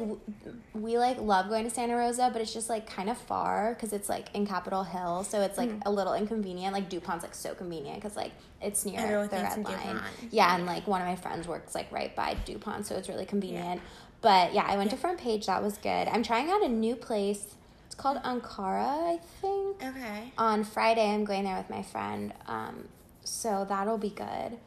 we 0.74 0.98
like 0.98 1.18
love 1.20 1.48
going 1.48 1.62
to 1.62 1.70
Santa 1.70 1.94
Rosa, 1.94 2.30
but 2.32 2.42
it's 2.42 2.52
just 2.52 2.68
like 2.68 2.90
kind 2.90 3.08
of 3.08 3.16
far 3.16 3.74
because 3.74 3.92
it's 3.92 4.08
like 4.08 4.34
in 4.34 4.44
Capitol 4.44 4.82
Hill, 4.82 5.22
so 5.22 5.42
it's 5.42 5.56
like 5.56 5.70
mm. 5.70 5.80
a 5.86 5.92
little 5.92 6.14
inconvenient. 6.14 6.74
Like 6.74 6.90
Dupont's 6.90 7.22
like 7.22 7.36
so 7.36 7.54
convenient 7.54 8.02
because 8.02 8.16
like 8.16 8.32
it's 8.60 8.84
near 8.84 8.98
Everyone 8.98 9.28
the 9.28 9.36
red 9.36 9.64
line. 9.64 9.76
DuPont. 9.76 10.04
Yeah, 10.32 10.56
and 10.56 10.66
like 10.66 10.88
one 10.88 11.00
of 11.00 11.06
my 11.06 11.16
friends 11.16 11.46
works 11.46 11.72
like 11.72 11.92
right 11.92 12.14
by 12.16 12.34
Dupont, 12.44 12.84
so 12.84 12.96
it's 12.96 13.08
really 13.08 13.26
convenient. 13.26 13.80
But 14.24 14.54
yeah, 14.54 14.64
I 14.66 14.76
went 14.76 14.90
to 14.90 14.96
Front 14.96 15.20
Page. 15.20 15.46
That 15.46 15.62
was 15.62 15.76
good. 15.78 16.08
I'm 16.08 16.22
trying 16.22 16.50
out 16.50 16.62
a 16.64 16.68
new 16.68 16.96
place. 16.96 17.54
It's 17.86 17.94
called 17.94 18.16
Ankara, 18.24 19.14
I 19.14 19.20
think. 19.40 19.84
okay. 19.84 20.32
On 20.38 20.64
Friday, 20.64 21.12
I'm 21.14 21.24
going 21.24 21.44
there 21.44 21.56
with 21.58 21.68
my 21.70 21.82
friend. 21.82 22.32
Um, 22.48 22.88
so 23.22 23.66
that'll 23.68 23.98
be 23.98 24.08
good. 24.10 24.58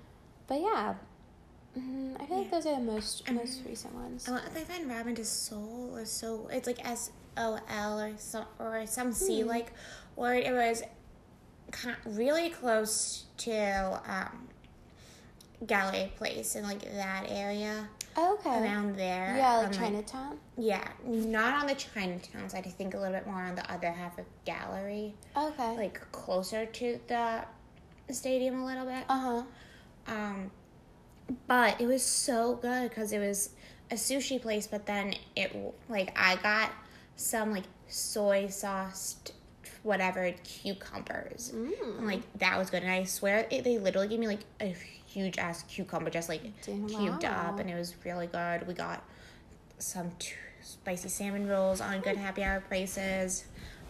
But 0.47 0.61
yeah, 0.61 0.93
mm, 1.77 2.21
I 2.21 2.25
feel 2.27 2.37
like 2.37 2.51
those 2.51 2.65
are 2.67 2.75
the 2.75 2.81
most 2.81 3.29
most 3.31 3.61
recent 3.67 3.93
ones. 3.95 4.29
I, 4.29 4.35
I 4.35 4.63
find 4.63 4.87
Robin 4.89 5.15
to 5.15 5.25
Soul 5.25 5.91
or 5.95 6.05
so 6.05 6.47
it's 6.51 6.67
like 6.67 6.87
S 6.87 7.09
O 7.35 7.59
L 7.67 7.99
or 7.99 8.13
some 8.17 8.45
or 8.59 8.85
some 8.85 9.11
C 9.11 9.41
Hmm. 9.41 9.47
like 9.47 9.73
word. 10.15 10.43
It 10.43 10.53
was 10.53 10.83
kind 11.71 11.97
really 12.05 12.49
close 12.49 13.25
to 13.39 13.99
um, 14.07 14.47
Gallery 15.65 16.11
Place 16.15 16.55
in 16.55 16.63
like 16.63 16.81
that 16.93 17.25
area 17.27 17.89
Oh, 18.19 18.33
okay. 18.39 18.61
around 18.63 18.97
there. 18.97 19.35
yeah, 19.37 19.57
like 19.57 19.67
Um, 19.67 19.73
Chinatown. 19.73 20.39
yeah, 20.57 20.87
not 21.05 21.53
on 21.61 21.67
the 21.67 21.75
Chinatown 21.75 22.49
side. 22.49 22.65
I 22.65 22.69
think 22.71 22.93
a 22.95 22.97
little 22.97 23.13
bit 23.13 23.27
more 23.27 23.41
on 23.43 23.55
the 23.55 23.71
other 23.71 23.91
half 23.91 24.17
of 24.17 24.25
Gallery, 24.43 25.13
Okay. 25.35 25.77
like 25.77 26.11
closer 26.11 26.65
to 26.65 26.99
the 27.07 27.45
stadium 28.11 28.61
a 28.61 28.65
little 28.65 28.85
bit. 28.85 29.05
uh 29.07 29.19
huh. 29.19 29.43
Um, 30.07 30.51
but 31.47 31.79
it 31.79 31.85
was 31.87 32.01
so 32.03 32.55
good 32.55 32.89
because 32.89 33.11
it 33.11 33.19
was 33.19 33.51
a 33.91 33.95
sushi 33.95 34.41
place, 34.41 34.65
but 34.67 34.85
then 34.85 35.13
it 35.35 35.55
like 35.89 36.11
I 36.17 36.37
got 36.37 36.71
some 37.17 37.51
like 37.51 37.65
soy 37.87 38.47
sauced 38.47 39.33
whatever 39.83 40.31
cucumbers. 40.43 41.51
Mm. 41.55 41.97
And, 41.99 42.07
like 42.07 42.21
that 42.39 42.57
was 42.57 42.69
good, 42.69 42.81
and 42.83 42.91
I 42.91 43.03
swear 43.03 43.45
it, 43.51 43.63
they 43.63 43.77
literally 43.77 44.07
gave 44.07 44.19
me 44.19 44.27
like 44.27 44.43
a 44.59 44.73
huge 45.07 45.37
ass 45.37 45.63
cucumber 45.63 46.09
just 46.09 46.29
like 46.29 46.41
Damn, 46.65 46.87
cubed 46.87 47.23
wow. 47.23 47.47
up, 47.49 47.59
and 47.59 47.69
it 47.69 47.75
was 47.75 47.95
really 48.05 48.27
good. 48.27 48.67
We 48.67 48.73
got 48.73 49.03
some 49.79 50.11
t- 50.19 50.33
spicy 50.61 51.09
salmon 51.09 51.47
rolls 51.47 51.81
on 51.81 52.01
good 52.01 52.17
happy 52.17 52.43
hour 52.43 52.59
prices. 52.61 53.45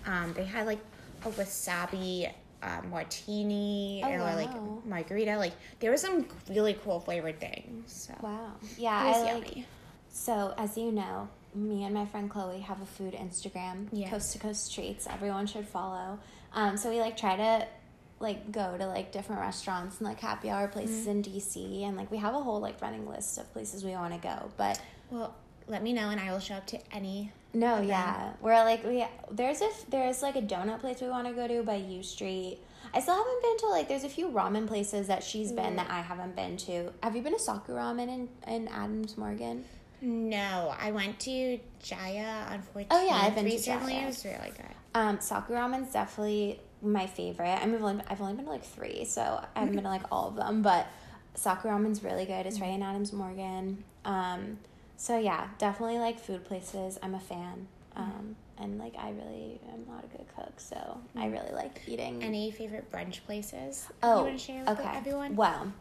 Um, 0.06 0.34
they 0.34 0.46
had 0.46 0.66
like 0.68 0.80
a 1.26 1.30
wasabi 1.30 2.32
uh, 2.64 2.82
martini 2.90 4.02
Oh, 4.06 4.10
or 4.12 4.20
like 4.20 4.50
margarita. 4.86 5.38
Like 5.38 5.54
there 5.80 5.92
were 5.92 5.98
some 5.98 6.28
really 6.50 6.74
cool 6.84 7.00
flavored 7.00 7.40
things. 7.40 7.92
So 8.08 8.14
Wow. 8.22 8.52
Yeah, 8.78 9.06
was 9.08 9.18
I 9.18 9.34
like. 9.34 9.58
So 10.10 10.54
as 10.58 10.78
you 10.78 10.92
know, 10.92 11.30
me 11.56 11.84
and 11.84 11.94
my 11.94 12.06
friend 12.06 12.30
Chloe 12.30 12.60
have 12.60 12.82
a 12.82 12.86
food 12.86 13.14
Instagram, 13.14 13.88
Yes. 13.92 14.10
Coast 14.10 14.34
to 14.34 14.40
Coast 14.40 14.74
Treats. 14.74 15.08
Everyone 15.08 15.46
should 15.48 15.68
follow. 15.68 16.20
Um, 16.54 16.78
so 16.78 16.90
we 16.90 17.00
like 17.00 17.18
try 17.18 17.36
to 17.36 17.68
like 18.20 18.52
go 18.52 18.76
to 18.78 18.86
like 18.88 19.12
different 19.12 19.42
restaurants 19.42 19.98
and 20.00 20.08
like 20.08 20.20
happy 20.20 20.50
hour 20.50 20.68
places 20.68 21.02
Mm-hmm. 21.08 21.10
in 21.12 21.24
DC, 21.24 21.84
and 21.84 21.98
like 21.98 22.10
we 22.12 22.18
have 22.18 22.34
a 22.34 22.40
whole 22.42 22.60
like 22.60 22.82
running 22.82 23.08
list 23.08 23.38
of 23.38 23.52
places 23.54 23.84
we 23.84 23.92
want 23.92 24.14
to 24.14 24.20
go, 24.20 24.52
but. 24.58 24.80
Well, 25.10 25.34
let 25.70 25.84
me 25.84 25.92
know, 25.94 26.10
and 26.10 26.20
I 26.20 26.32
will 26.32 26.40
show 26.40 26.56
up 26.56 26.68
to 26.68 26.80
any. 26.96 27.32
No, 27.54 27.82
yeah, 27.82 28.32
we're 28.42 28.54
like 28.64 28.86
we 28.86 29.06
there's 29.32 29.62
a 29.62 29.70
there's 29.90 30.22
like 30.22 30.36
a 30.38 30.42
donut 30.42 30.80
place 30.80 31.02
we 31.02 31.10
want 31.10 31.28
to 31.28 31.34
go 31.34 31.48
to 31.48 31.62
by 31.64 31.76
U 31.76 32.04
Street. 32.04 32.60
I 32.94 33.02
still 33.02 33.16
haven't 33.16 33.42
been 33.42 33.58
to 33.60 33.68
like 33.68 33.88
there's 33.90 34.04
a 34.06 34.10
few 34.10 34.30
ramen 34.30 34.66
places 34.68 35.08
that 35.08 35.24
she's 35.24 35.52
been 35.52 35.76
that 35.76 35.90
I 35.90 36.02
haven't 36.02 36.36
been 36.38 36.56
to. 36.58 36.94
Have 37.04 37.16
you 37.18 37.22
been 37.22 37.34
to 37.34 37.40
Sakuramen 37.40 38.08
in 38.10 38.30
in 38.48 38.68
Adams 38.70 39.18
Morgan? 39.18 39.66
No, 40.02 40.74
I 40.80 40.92
went 40.92 41.20
to 41.22 41.60
Jinya 41.84 42.52
on 42.52 42.64
14th 42.76 42.88
Oh, 42.92 43.06
yeah, 43.06 43.16
I've 43.16 43.34
been 43.36 43.46
to 43.46 43.52
recently. 43.52 43.94
Jinya. 43.94 44.04
It 44.04 44.06
was 44.08 44.26
really 44.26 44.52
good. 44.56 44.76
Um, 44.94 45.18
Sakuramen's 45.18 45.92
definitely 45.92 46.60
my 46.82 47.08
favorite. 47.08 47.60
I 47.62 47.66
mean, 47.66 47.76
I've 47.76 47.84
only, 47.84 48.04
I've 48.08 48.22
only 48.22 48.34
been 48.34 48.46
to 48.46 48.52
like 48.52 48.64
three, 48.64 49.06
so 49.06 49.22
I 49.56 49.60
haven't 49.60 49.76
been 49.76 49.84
to 49.84 49.90
like 49.90 50.04
all 50.12 50.28
of 50.30 50.36
them. 50.36 50.62
But 50.62 50.88
Sakuramen's 51.36 52.04
really 52.04 52.26
good. 52.26 52.46
It's 52.46 52.60
right 52.60 52.72
in 52.72 52.84
Adams 52.84 53.14
Morgan. 53.14 53.84
Um, 54.06 54.60
so 54.98 55.18
yeah, 55.18 55.48
definitely 55.58 56.00
like 56.00 56.20
food 56.20 56.44
places. 56.46 56.98
I'm 57.02 57.14
a 57.14 57.20
fan. 57.20 57.68
Um, 57.96 58.36
and 58.60 58.78
like 58.78 58.94
I 58.98 59.10
really 59.10 59.60
am 59.72 59.86
not 59.88 60.04
a 60.04 60.18
good 60.18 60.26
cook, 60.36 60.54
so 60.60 61.00
I 61.16 61.28
really 61.28 61.52
like 61.52 61.82
eating. 61.88 62.24
Any 62.24 62.52
favorite 62.52 62.92
brunch 62.92 63.24
places? 63.26 63.88
oh, 64.04 64.20
you 64.20 64.26
want 64.26 64.40
to 64.40 64.46
share 64.46 64.60
with 64.62 64.80
okay. 64.80 64.98
everyone? 64.98 65.36
Well, 65.36 65.74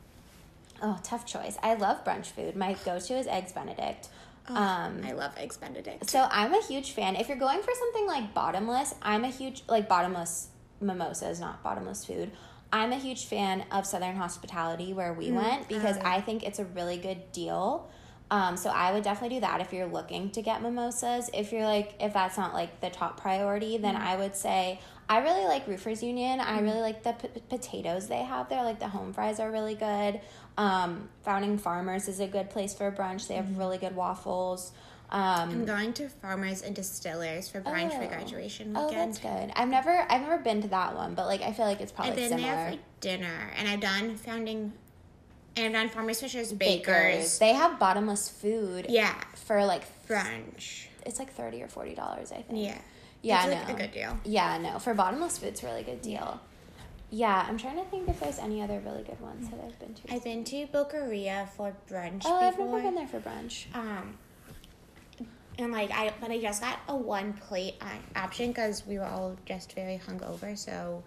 oh, 0.82 0.98
tough 1.02 1.26
choice. 1.26 1.58
I 1.62 1.74
love 1.74 2.04
brunch 2.04 2.26
food. 2.26 2.56
My 2.56 2.74
go-to 2.84 3.14
is 3.18 3.26
eggs 3.26 3.52
Benedict. 3.52 4.08
um, 4.48 5.00
I 5.04 5.12
love 5.12 5.32
eggs 5.36 5.56
Benedict. 5.56 6.08
so 6.08 6.28
I'm 6.30 6.54
a 6.54 6.62
huge 6.62 6.92
fan. 6.92 7.16
If 7.16 7.28
you're 7.28 7.38
going 7.38 7.60
for 7.60 7.72
something 7.74 8.06
like 8.06 8.32
bottomless, 8.32 8.94
I'm 9.02 9.24
a 9.24 9.30
huge 9.30 9.62
like 9.68 9.88
bottomless 9.88 10.48
mimosas, 10.80 11.40
not 11.40 11.62
bottomless 11.62 12.04
food. 12.04 12.30
I'm 12.72 12.92
a 12.92 12.96
huge 12.96 13.26
fan 13.26 13.64
of 13.70 13.86
Southern 13.86 14.16
Hospitality 14.16 14.92
where 14.92 15.12
we 15.12 15.30
went 15.30 15.68
because 15.68 15.96
I 15.98 16.20
think 16.20 16.42
it's 16.42 16.58
a 16.58 16.64
really 16.64 16.96
good 16.96 17.32
deal. 17.32 17.88
Um, 18.28 18.56
so 18.56 18.70
I 18.70 18.92
would 18.92 19.04
definitely 19.04 19.36
do 19.36 19.40
that 19.42 19.60
if 19.60 19.72
you're 19.72 19.86
looking 19.86 20.30
to 20.30 20.42
get 20.42 20.60
mimosas. 20.60 21.30
If 21.32 21.52
you're 21.52 21.64
like, 21.64 21.94
if 22.00 22.12
that's 22.12 22.36
not 22.36 22.54
like 22.54 22.80
the 22.80 22.90
top 22.90 23.20
priority, 23.20 23.78
then 23.78 23.94
I 23.94 24.16
would 24.16 24.34
say 24.34 24.80
I 25.08 25.18
really 25.20 25.44
like 25.44 25.68
Roofers 25.68 26.02
Union. 26.02 26.40
I 26.40 26.60
really 26.60 26.80
like 26.80 27.04
the 27.04 27.12
p- 27.12 27.40
potatoes 27.48 28.08
they 28.08 28.24
have 28.24 28.48
there. 28.48 28.64
Like 28.64 28.80
the 28.80 28.88
home 28.88 29.12
fries 29.12 29.38
are 29.38 29.50
really 29.50 29.76
good. 29.76 30.20
Um, 30.58 31.08
Founding 31.22 31.58
Farmers 31.58 32.08
is 32.08 32.18
a 32.18 32.26
good 32.26 32.50
place 32.50 32.74
for 32.74 32.90
brunch. 32.90 33.28
They 33.28 33.34
have 33.34 33.56
really 33.56 33.78
good 33.78 33.94
waffles. 33.94 34.72
Um, 35.08 35.50
I'm 35.50 35.64
going 35.64 35.92
to 35.94 36.08
Farmers 36.08 36.62
and 36.62 36.74
Distillers 36.74 37.48
for 37.48 37.60
brunch 37.60 37.92
for 37.96 38.02
Oh. 38.02 38.08
graduation 38.08 38.76
Oh, 38.76 38.86
weekend. 38.88 39.08
that's 39.14 39.18
good. 39.20 39.52
I've 39.54 39.68
never 39.68 40.04
I've 40.10 40.22
never 40.22 40.38
been 40.38 40.62
to 40.62 40.68
that 40.68 40.94
one, 40.96 41.14
but 41.14 41.26
like 41.26 41.42
I 41.42 41.52
feel 41.52 41.64
like 41.66 41.80
it's 41.80 41.92
probably 41.92 42.10
I've 42.12 42.16
been 42.16 42.28
similar. 42.30 42.54
there 42.54 42.72
for 42.72 42.78
dinner, 43.00 43.52
and 43.56 43.68
I've 43.68 43.80
done 43.80 44.16
Founding, 44.16 44.72
and 45.56 45.66
I've 45.66 45.72
done 45.72 45.88
Farmers 45.90 46.20
Fishers 46.20 46.52
Bakers. 46.52 47.38
They 47.38 47.52
have 47.54 47.78
bottomless 47.78 48.28
food 48.28 48.86
Yeah, 48.88 49.14
for 49.46 49.64
like 49.64 49.82
brunch. 50.08 50.86
it's 51.04 51.18
like 51.20 51.32
thirty 51.32 51.62
or 51.62 51.68
forty 51.68 51.94
dollars, 51.94 52.32
I 52.32 52.42
think. 52.42 52.64
Yeah, 52.64 52.78
Yeah, 53.22 53.46
it's 53.46 53.54
no. 53.54 53.60
like 53.72 53.80
a 53.80 53.82
good 53.82 53.92
deal. 53.92 54.18
Yeah, 54.24 54.58
no. 54.58 54.78
For 54.80 54.92
bottomless 54.92 55.38
food, 55.38 55.50
it's 55.50 55.62
a 55.62 55.66
really 55.66 55.84
good 55.84 56.02
deal. 56.02 56.40
Yeah, 57.10 57.46
I'm 57.48 57.56
trying 57.56 57.76
to 57.76 57.84
think 57.84 58.08
if 58.08 58.18
there's 58.18 58.40
any 58.40 58.60
other 58.60 58.80
really 58.84 59.04
good 59.04 59.20
ones 59.20 59.48
that 59.50 59.60
I've 59.64 59.78
been 59.78 59.94
to. 59.94 60.12
I've 60.12 60.24
been 60.24 60.42
to 60.42 60.66
Boqueria 60.66 61.48
for 61.50 61.76
brunch 61.88 62.22
oh, 62.24 62.34
I've 62.44 62.58
never 62.58 62.80
been 62.82 62.96
there 62.96 63.06
for 63.06 63.20
brunch. 63.20 63.66
Um, 63.72 64.18
and 65.58 65.72
like 65.72 65.90
I, 65.90 66.12
but 66.20 66.30
I 66.30 66.40
just 66.40 66.60
got 66.62 66.78
a 66.88 66.96
one 66.96 67.32
plate 67.34 67.74
option 68.14 68.48
because 68.48 68.86
we 68.86 68.98
were 68.98 69.04
all 69.04 69.36
just 69.46 69.72
very 69.74 70.00
hungover, 70.06 70.56
so 70.56 71.02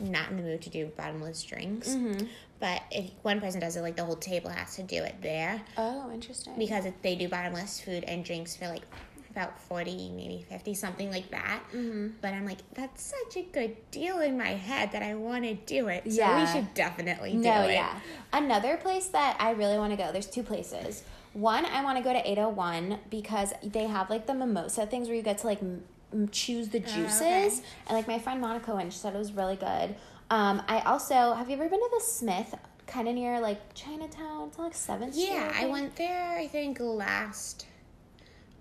not 0.00 0.30
in 0.30 0.36
the 0.36 0.42
mood 0.42 0.62
to 0.62 0.70
do 0.70 0.86
bottomless 0.96 1.42
drinks. 1.42 1.90
Mm-hmm. 1.90 2.26
But 2.60 2.82
if 2.90 3.10
one 3.22 3.40
person 3.40 3.60
does 3.60 3.76
it, 3.76 3.82
like 3.82 3.96
the 3.96 4.04
whole 4.04 4.16
table 4.16 4.50
has 4.50 4.76
to 4.76 4.82
do 4.82 5.02
it 5.02 5.14
there 5.20 5.60
Oh, 5.76 6.10
interesting. 6.12 6.54
because 6.58 6.86
they 7.02 7.14
do 7.14 7.28
bottomless 7.28 7.80
food 7.80 8.04
and 8.04 8.24
drinks 8.24 8.56
for 8.56 8.68
like 8.68 8.82
about 9.30 9.58
40 9.58 10.12
maybe 10.14 10.46
50 10.48 10.74
something 10.74 11.10
like 11.10 11.28
that 11.32 11.60
Mm-hmm. 11.74 12.10
but 12.20 12.32
i'm 12.34 12.46
like 12.46 12.58
that's 12.74 13.02
such 13.02 13.36
a 13.42 13.42
good 13.50 13.76
deal 13.90 14.20
in 14.20 14.38
my 14.38 14.50
head 14.50 14.92
that 14.92 15.02
i 15.02 15.16
want 15.16 15.42
to 15.42 15.54
do 15.54 15.88
it 15.88 16.04
so 16.04 16.18
Yeah. 16.18 16.40
we 16.40 16.52
should 16.52 16.72
definitely 16.74 17.32
do 17.32 17.38
No, 17.38 17.62
it 17.62 17.72
yeah. 17.72 17.98
Another 18.32 18.76
place 18.76 19.08
that 19.08 19.36
I 19.40 19.50
really 19.50 19.76
want 19.76 19.90
to 19.92 19.96
go, 19.96 20.12
there's 20.12 20.26
two 20.28 20.44
places. 20.44 21.02
One, 21.34 21.66
I 21.66 21.82
want 21.84 21.98
to 21.98 22.04
go 22.04 22.12
to 22.12 22.18
801 22.30 22.98
because 23.10 23.52
they 23.62 23.86
have 23.86 24.08
like 24.08 24.26
the 24.26 24.34
mimosa 24.34 24.86
things 24.86 25.08
where 25.08 25.16
you 25.16 25.22
get 25.22 25.38
to 25.38 25.46
like 25.46 25.60
m- 25.60 25.82
choose 26.30 26.68
the 26.70 26.80
juices. 26.80 27.20
okay. 27.20 27.48
And 27.88 27.96
like 27.96 28.08
my 28.08 28.18
friend 28.18 28.40
Monica 28.40 28.74
went, 28.74 28.92
she 28.92 28.98
said 28.98 29.14
it 29.14 29.18
was 29.18 29.32
really 29.32 29.56
good. 29.56 29.96
Um, 30.30 30.62
I 30.68 30.80
also, 30.80 31.34
have 31.34 31.50
you 31.50 31.56
ever 31.56 31.68
been 31.68 31.80
to 31.80 31.90
the 31.92 32.00
Smith, 32.04 32.54
kind 32.86 33.08
of 33.08 33.14
near 33.14 33.40
like 33.40 33.74
Chinatown? 33.74 34.48
It's 34.48 34.58
on, 34.58 34.64
like 34.64 34.74
7th 34.74 35.12
Street. 35.12 35.28
yeah 35.30 35.50
i 35.54 35.60
think? 35.60 35.72
went 35.72 35.96
there 35.96 36.38
i 36.38 36.46
think 36.46 36.78
last 36.80 37.66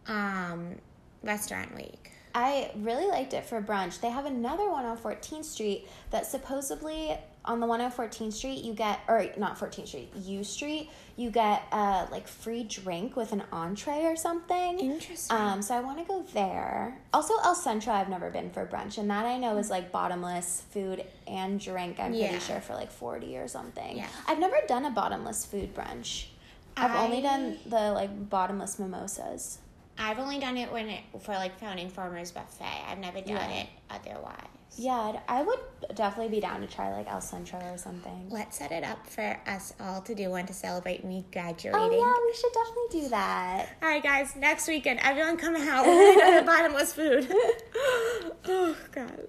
um 0.07 0.75
restaurant 1.23 1.75
week 1.75 2.09
I 2.35 2.71
really 2.77 3.05
liked 3.05 3.33
it 3.35 3.45
for 3.45 3.61
brunch. 3.61 4.01
They 4.01 4.09
have 4.09 4.25
another 4.25 4.67
one 4.67 4.85
on 4.85 4.97
14th 4.97 5.45
Street 5.45 5.87
that 6.09 6.25
supposedly 6.25 7.15
on 7.45 7.59
the 7.59 7.67
one 7.67 7.81
on 7.81 7.91
14th 7.91 8.33
Street 8.33 8.63
you 8.63 8.73
get 8.73 8.99
or 9.07 9.25
not 9.37 9.57
14th 9.59 9.87
Street, 9.87 10.09
U 10.15 10.43
Street, 10.43 10.89
you 11.17 11.29
get 11.29 11.63
uh 11.71 12.07
like 12.11 12.27
free 12.27 12.63
drink 12.63 13.15
with 13.15 13.31
an 13.33 13.43
entree 13.51 14.03
or 14.05 14.15
something. 14.15 14.79
interesting 14.79 15.35
Um, 15.37 15.61
so 15.61 15.75
I 15.75 15.81
want 15.81 15.99
to 15.99 16.05
go 16.05 16.23
there. 16.33 16.97
Also, 17.13 17.33
El 17.43 17.55
Centro, 17.55 17.93
I've 17.93 18.09
never 18.09 18.29
been 18.29 18.49
for 18.49 18.65
brunch, 18.65 18.97
and 18.97 19.09
that 19.09 19.25
I 19.25 19.37
know 19.37 19.57
is 19.57 19.69
like 19.69 19.91
bottomless 19.91 20.63
food 20.71 21.03
and 21.27 21.59
drink. 21.59 21.99
I'm 21.99 22.13
Yeah. 22.13 22.29
pretty 22.29 22.43
sure 22.45 22.61
for 22.61 22.73
like 22.75 22.91
forty 22.91 23.37
or 23.37 23.47
something. 23.47 23.97
Yeah. 23.97 24.07
I've 24.27 24.39
never 24.39 24.57
done 24.67 24.85
a 24.85 24.91
bottomless 24.91 25.45
food 25.45 25.75
brunch. 25.75 26.27
I've 26.75 26.95
only 26.95 27.21
done 27.21 27.57
the 27.67 27.91
like 27.91 28.29
bottomless 28.29 28.79
mimosas. 28.79 29.59
I've 29.95 30.17
only 30.17 30.39
done 30.39 30.57
it 30.57 30.71
when 30.71 30.89
it 30.89 31.03
for 31.21 31.33
like 31.33 31.59
founding 31.59 31.89
farmers 31.89 32.31
buffet. 32.31 32.65
I've 32.89 32.97
never 32.97 33.19
done 33.21 33.27
Yeah. 33.51 33.61
it 33.63 33.67
otherwise. 33.91 34.47
Yeah, 34.75 34.99
I'd- 34.99 35.19
I 35.27 35.43
would 35.43 35.59
definitely 35.95 36.29
be 36.35 36.41
down 36.41 36.61
to 36.61 36.67
try 36.67 36.91
like 36.91 37.07
El 37.07 37.21
Centro 37.21 37.59
or 37.59 37.77
something. 37.77 38.27
Let's 38.29 38.57
set 38.57 38.71
it 38.71 38.83
up 38.83 39.05
for 39.07 39.39
us 39.45 39.73
all 39.79 40.01
to 40.01 40.15
do 40.15 40.29
one 40.31 40.45
to 40.47 40.53
celebrate 40.53 41.03
me 41.05 41.25
graduating. 41.31 41.79
Oh 41.79 41.91
yeah, 41.91 42.25
we 42.25 42.33
should 42.33 42.51
definitely 42.53 43.01
do 43.01 43.09
that. 43.09 43.69
All 43.83 43.89
right, 43.89 44.01
guys. 44.03 44.35
Next 44.35 44.67
weekend, 44.67 44.99
everyone 45.03 45.37
come 45.37 45.55
out. 45.55 45.85
We're 45.85 46.15
gonna 46.15 46.31
go 46.31 46.39
to 46.39 46.45
bottomless 46.45 46.93
food. 46.93 47.27
oh 48.45 48.75
God. 48.91 49.27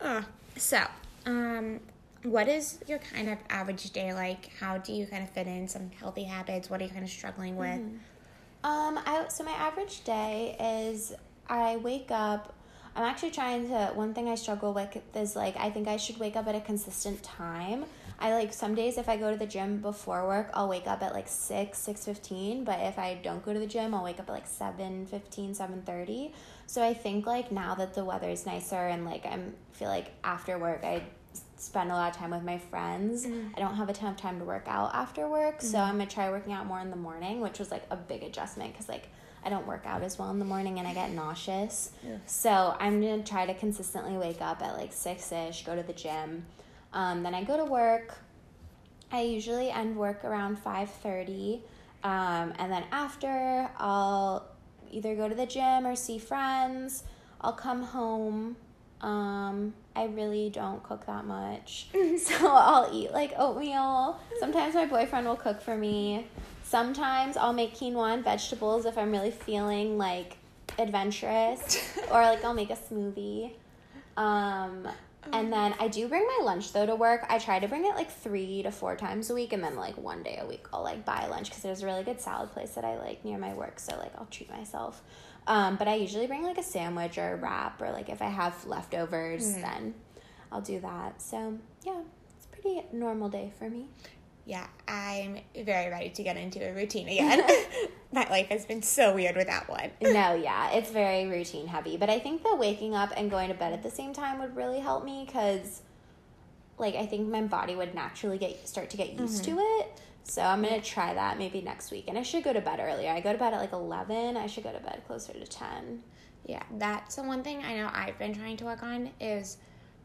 Uh, 0.00 0.22
so, 0.56 0.80
um, 1.26 1.80
what 2.22 2.48
is 2.48 2.78
your 2.86 2.98
kind 2.98 3.28
of 3.30 3.38
average 3.48 3.90
day 3.90 4.12
like? 4.12 4.50
How 4.60 4.76
do 4.78 4.92
you 4.92 5.06
kind 5.06 5.22
of 5.22 5.30
fit 5.30 5.46
in 5.46 5.68
some 5.68 5.90
healthy 5.98 6.24
habits? 6.24 6.68
What 6.68 6.80
are 6.80 6.84
you 6.84 6.90
kind 6.90 7.04
of 7.04 7.10
struggling 7.10 7.56
with? 7.56 7.80
Um, 8.62 8.98
I 9.06 9.24
so 9.28 9.42
my 9.44 9.52
average 9.52 10.04
day 10.04 10.56
is 10.60 11.14
I 11.48 11.76
wake 11.78 12.10
up. 12.10 12.54
I'm 12.96 13.04
actually 13.04 13.30
trying 13.30 13.68
to. 13.68 13.92
One 13.94 14.14
thing 14.14 14.28
I 14.28 14.34
struggle 14.34 14.72
with 14.72 14.96
is 15.14 15.36
like 15.36 15.56
I 15.56 15.70
think 15.70 15.88
I 15.88 15.96
should 15.96 16.18
wake 16.18 16.36
up 16.36 16.46
at 16.48 16.54
a 16.54 16.60
consistent 16.60 17.22
time. 17.22 17.84
I 18.18 18.34
like 18.34 18.52
some 18.52 18.74
days 18.74 18.98
if 18.98 19.08
I 19.08 19.16
go 19.16 19.30
to 19.30 19.36
the 19.38 19.46
gym 19.46 19.78
before 19.78 20.26
work, 20.26 20.50
I'll 20.52 20.68
wake 20.68 20.86
up 20.86 21.02
at 21.02 21.14
like 21.14 21.28
six 21.28 21.78
six 21.78 22.04
fifteen. 22.04 22.64
But 22.64 22.80
if 22.80 22.98
I 22.98 23.14
don't 23.22 23.44
go 23.44 23.52
to 23.52 23.58
the 23.58 23.66
gym, 23.66 23.94
I'll 23.94 24.04
wake 24.04 24.20
up 24.20 24.28
at 24.28 24.32
like 24.32 24.46
seven 24.46 25.06
fifteen 25.06 25.54
seven 25.54 25.82
thirty. 25.82 26.32
So 26.66 26.82
I 26.82 26.94
think 26.94 27.26
like 27.26 27.50
now 27.50 27.74
that 27.76 27.94
the 27.94 28.04
weather 28.04 28.28
is 28.28 28.44
nicer 28.44 28.76
and 28.76 29.04
like 29.04 29.24
I'm 29.24 29.54
feel 29.72 29.88
like 29.88 30.12
after 30.22 30.58
work 30.58 30.84
I 30.84 31.02
spend 31.56 31.90
a 31.90 31.94
lot 31.94 32.10
of 32.10 32.16
time 32.16 32.30
with 32.30 32.42
my 32.42 32.58
friends. 32.58 33.26
Mm. 33.26 33.52
I 33.56 33.60
don't 33.60 33.76
have 33.76 33.88
a 33.88 33.92
ton 33.92 34.10
of 34.10 34.16
time 34.16 34.38
to 34.38 34.44
work 34.44 34.64
out 34.66 34.94
after 34.94 35.28
work, 35.28 35.62
so 35.62 35.78
mm. 35.78 35.82
I'm 35.82 35.98
gonna 35.98 36.10
try 36.10 36.30
working 36.30 36.52
out 36.52 36.66
more 36.66 36.80
in 36.80 36.90
the 36.90 36.96
morning, 36.96 37.40
which 37.40 37.58
was 37.58 37.70
like 37.70 37.84
a 37.90 37.96
big 37.96 38.22
adjustment 38.22 38.72
because 38.72 38.88
like 38.88 39.08
I 39.44 39.48
don't 39.48 39.66
work 39.66 39.82
out 39.86 40.02
as 40.02 40.18
well 40.18 40.30
in 40.30 40.38
the 40.38 40.44
morning 40.44 40.78
and 40.78 40.86
I 40.86 40.94
get 40.94 41.12
nauseous. 41.12 41.90
So 42.26 42.76
I'm 42.78 43.00
gonna 43.00 43.22
try 43.22 43.46
to 43.46 43.54
consistently 43.54 44.16
wake 44.16 44.40
up 44.40 44.62
at 44.62 44.76
like 44.76 44.92
six 44.92 45.32
ish, 45.32 45.64
go 45.64 45.74
to 45.76 45.82
the 45.82 45.92
gym, 45.92 46.44
um, 46.92 47.22
then 47.22 47.34
I 47.34 47.44
go 47.44 47.56
to 47.56 47.64
work. 47.64 48.18
I 49.12 49.22
usually 49.22 49.70
end 49.70 49.96
work 49.96 50.24
around 50.24 50.58
five 50.58 50.90
thirty, 50.90 51.62
um, 52.04 52.52
and 52.58 52.70
then 52.70 52.84
after 52.92 53.70
I'll 53.78 54.46
either 54.92 55.14
go 55.14 55.28
to 55.28 55.34
the 55.34 55.46
gym 55.46 55.86
or 55.86 55.96
see 55.96 56.18
friends. 56.18 57.04
I'll 57.40 57.52
come 57.54 57.82
home. 57.82 58.56
Um, 59.00 59.72
I 59.96 60.04
really 60.04 60.50
don't 60.50 60.82
cook 60.82 61.06
that 61.06 61.24
much, 61.24 61.88
so 62.18 62.48
I'll 62.48 62.90
eat 62.94 63.12
like 63.12 63.32
oatmeal. 63.38 64.20
Sometimes 64.38 64.74
my 64.74 64.84
boyfriend 64.86 65.26
will 65.26 65.36
cook 65.36 65.60
for 65.62 65.76
me. 65.76 66.26
Sometimes 66.70 67.36
I'll 67.36 67.52
make 67.52 67.74
quinoa 67.74 68.14
and 68.14 68.22
vegetables 68.22 68.86
if 68.86 68.96
I'm 68.96 69.10
really 69.10 69.32
feeling 69.32 69.98
like 69.98 70.36
adventurous, 70.78 71.98
or 72.12 72.22
like 72.22 72.44
I'll 72.44 72.54
make 72.54 72.70
a 72.70 72.76
smoothie. 72.76 73.50
Um, 74.16 74.86
and 75.32 75.52
then 75.52 75.74
I 75.80 75.88
do 75.88 76.06
bring 76.06 76.24
my 76.24 76.44
lunch 76.44 76.72
though 76.72 76.86
to 76.86 76.94
work. 76.94 77.26
I 77.28 77.40
try 77.40 77.58
to 77.58 77.66
bring 77.66 77.86
it 77.86 77.96
like 77.96 78.08
three 78.08 78.62
to 78.62 78.70
four 78.70 78.94
times 78.94 79.30
a 79.30 79.34
week, 79.34 79.52
and 79.52 79.64
then 79.64 79.74
like 79.74 79.98
one 79.98 80.22
day 80.22 80.38
a 80.40 80.46
week 80.46 80.64
I'll 80.72 80.84
like 80.84 81.04
buy 81.04 81.26
lunch 81.26 81.48
because 81.48 81.64
there's 81.64 81.82
a 81.82 81.86
really 81.86 82.04
good 82.04 82.20
salad 82.20 82.52
place 82.52 82.70
that 82.76 82.84
I 82.84 82.98
like 82.98 83.24
near 83.24 83.36
my 83.36 83.52
work. 83.52 83.80
So 83.80 83.96
like 83.98 84.12
I'll 84.16 84.26
treat 84.26 84.48
myself. 84.48 85.02
Um, 85.48 85.74
but 85.74 85.88
I 85.88 85.96
usually 85.96 86.28
bring 86.28 86.44
like 86.44 86.58
a 86.58 86.62
sandwich 86.62 87.18
or 87.18 87.32
a 87.32 87.36
wrap, 87.36 87.82
or 87.82 87.90
like 87.90 88.08
if 88.08 88.22
I 88.22 88.28
have 88.28 88.64
leftovers, 88.64 89.54
then 89.54 89.94
I'll 90.52 90.60
do 90.60 90.78
that. 90.78 91.20
So 91.20 91.58
yeah, 91.84 92.00
it's 92.36 92.46
a 92.46 92.48
pretty 92.48 92.82
normal 92.92 93.28
day 93.28 93.50
for 93.58 93.68
me. 93.68 93.88
Yeah, 94.50 94.66
I'm 94.88 95.38
very 95.64 95.92
ready 95.92 96.10
to 96.10 96.22
get 96.24 96.36
into 96.36 96.58
a 96.58 96.74
routine 96.74 97.08
again. 97.08 97.40
My 98.12 98.28
life 98.28 98.48
has 98.48 98.66
been 98.66 98.82
so 98.82 99.14
weird 99.14 99.36
without 99.36 99.68
one. 99.68 99.92
no, 100.02 100.34
yeah, 100.42 100.72
it's 100.72 100.90
very 100.90 101.26
routine 101.26 101.68
heavy. 101.68 101.96
But 101.96 102.10
I 102.10 102.18
think 102.18 102.42
that 102.42 102.58
waking 102.58 102.96
up 102.96 103.12
and 103.16 103.30
going 103.30 103.46
to 103.50 103.54
bed 103.54 103.72
at 103.72 103.84
the 103.84 103.92
same 103.92 104.12
time 104.12 104.40
would 104.40 104.56
really 104.56 104.80
help 104.80 105.04
me 105.04 105.22
because, 105.24 105.82
like, 106.78 106.96
I 106.96 107.06
think 107.06 107.28
my 107.28 107.42
body 107.42 107.76
would 107.76 107.94
naturally 107.94 108.38
get 108.38 108.68
start 108.68 108.90
to 108.90 108.96
get 108.96 109.12
used 109.12 109.44
to 109.44 109.50
mm-hmm. 109.52 109.82
it. 109.82 110.00
So 110.24 110.42
I'm 110.42 110.62
gonna 110.62 110.80
try 110.80 111.14
that 111.14 111.38
maybe 111.38 111.60
next 111.60 111.92
week, 111.92 112.06
and 112.08 112.18
I 112.18 112.22
should 112.22 112.42
go 112.42 112.52
to 112.52 112.60
bed 112.60 112.80
earlier. 112.80 113.12
I 113.12 113.20
go 113.20 113.32
to 113.32 113.38
bed 113.38 113.54
at 113.54 113.60
like 113.60 113.72
eleven. 113.72 114.36
I 114.36 114.48
should 114.48 114.64
go 114.64 114.72
to 114.72 114.80
bed 114.80 115.02
closer 115.06 115.32
to 115.32 115.46
ten. 115.46 116.02
Yeah, 116.44 116.64
that's 116.76 117.14
the 117.14 117.22
one 117.22 117.44
thing 117.44 117.62
I 117.62 117.76
know 117.76 117.88
I've 117.92 118.18
been 118.18 118.34
trying 118.34 118.56
to 118.56 118.64
work 118.64 118.82
on 118.82 119.10
is 119.20 119.58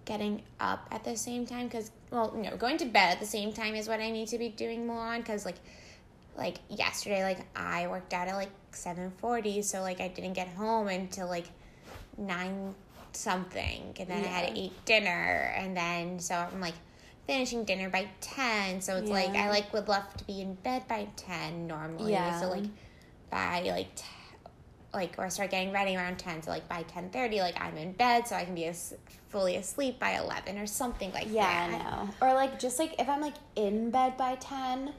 getting 0.06 0.42
up 0.60 0.88
at 0.92 1.04
the 1.04 1.16
same 1.18 1.46
time 1.46 1.66
because 1.68 1.92
well 2.12 2.34
no 2.36 2.56
going 2.58 2.78
to 2.78 2.86
bed 2.86 3.12
at 3.14 3.20
the 3.20 3.26
same 3.26 3.52
time 3.52 3.76
is 3.76 3.88
what 3.88 4.00
i 4.00 4.10
need 4.12 4.28
to 4.28 4.38
be 4.38 4.50
doing 4.50 4.86
more 4.88 5.00
on 5.02 5.20
because 5.20 5.46
like 5.46 5.56
like 6.38 6.58
yesterday 6.70 7.24
like 7.24 7.40
i 7.56 7.88
worked 7.88 8.14
out 8.14 8.28
at 8.28 8.36
like 8.36 8.52
7.40 8.72 9.64
so 9.64 9.82
like 9.82 10.00
i 10.02 10.08
didn't 10.08 10.34
get 10.34 10.48
home 10.50 10.88
until 10.88 11.28
like 11.28 11.48
9 12.18 12.76
something 13.14 13.96
and 14.00 14.10
then 14.10 14.24
i 14.24 14.28
had 14.28 14.50
to 14.54 14.60
eat 14.60 14.74
dinner 14.86 15.54
and 15.58 15.76
then 15.76 16.20
so 16.20 16.36
i'm 16.36 16.60
like 16.62 16.74
finishing 17.26 17.64
dinner 17.64 17.90
by 17.90 18.08
10 18.22 18.82
so 18.82 18.98
it's 18.98 19.10
like 19.10 19.30
i 19.30 19.50
like 19.50 19.72
would 19.74 19.88
love 19.88 20.04
to 20.18 20.24
be 20.26 20.42
in 20.42 20.54
bed 20.56 20.88
by 20.88 21.08
10 21.16 21.66
normally 21.68 22.12
Yeah. 22.12 22.40
so 22.40 22.50
like 22.50 22.66
by 23.32 23.62
like 23.62 23.96
t- 23.96 24.04
like 24.96 25.16
or 25.18 25.30
start 25.30 25.52
getting 25.52 25.72
ready 25.72 25.96
around 25.96 26.18
10 26.18 26.44
so 26.44 26.52
like 26.52 26.68
by 26.68 26.84
10.30 26.84 27.40
like 27.40 27.60
i'm 27.62 27.78
in 27.78 27.92
bed 27.92 28.28
so 28.28 28.36
i 28.36 28.44
can 28.44 28.56
be 28.56 28.66
as 28.66 28.96
fully 29.36 29.58
asleep 29.58 30.00
by 30.00 30.12
11 30.12 30.58
or 30.58 30.66
something 30.66 31.12
like 31.12 31.28
Yeah, 31.30 31.68
that 31.70 31.72
Yeah, 31.72 31.78
I 31.78 32.06
know. 32.06 32.10
Or 32.22 32.34
like 32.34 32.58
just 32.58 32.80
like 32.80 32.96
if 33.00 33.10
I'm 33.10 33.20
like 33.20 33.34
in 33.58 33.92
bed 33.92 34.16
by 34.16 34.36
ten, 34.36 34.94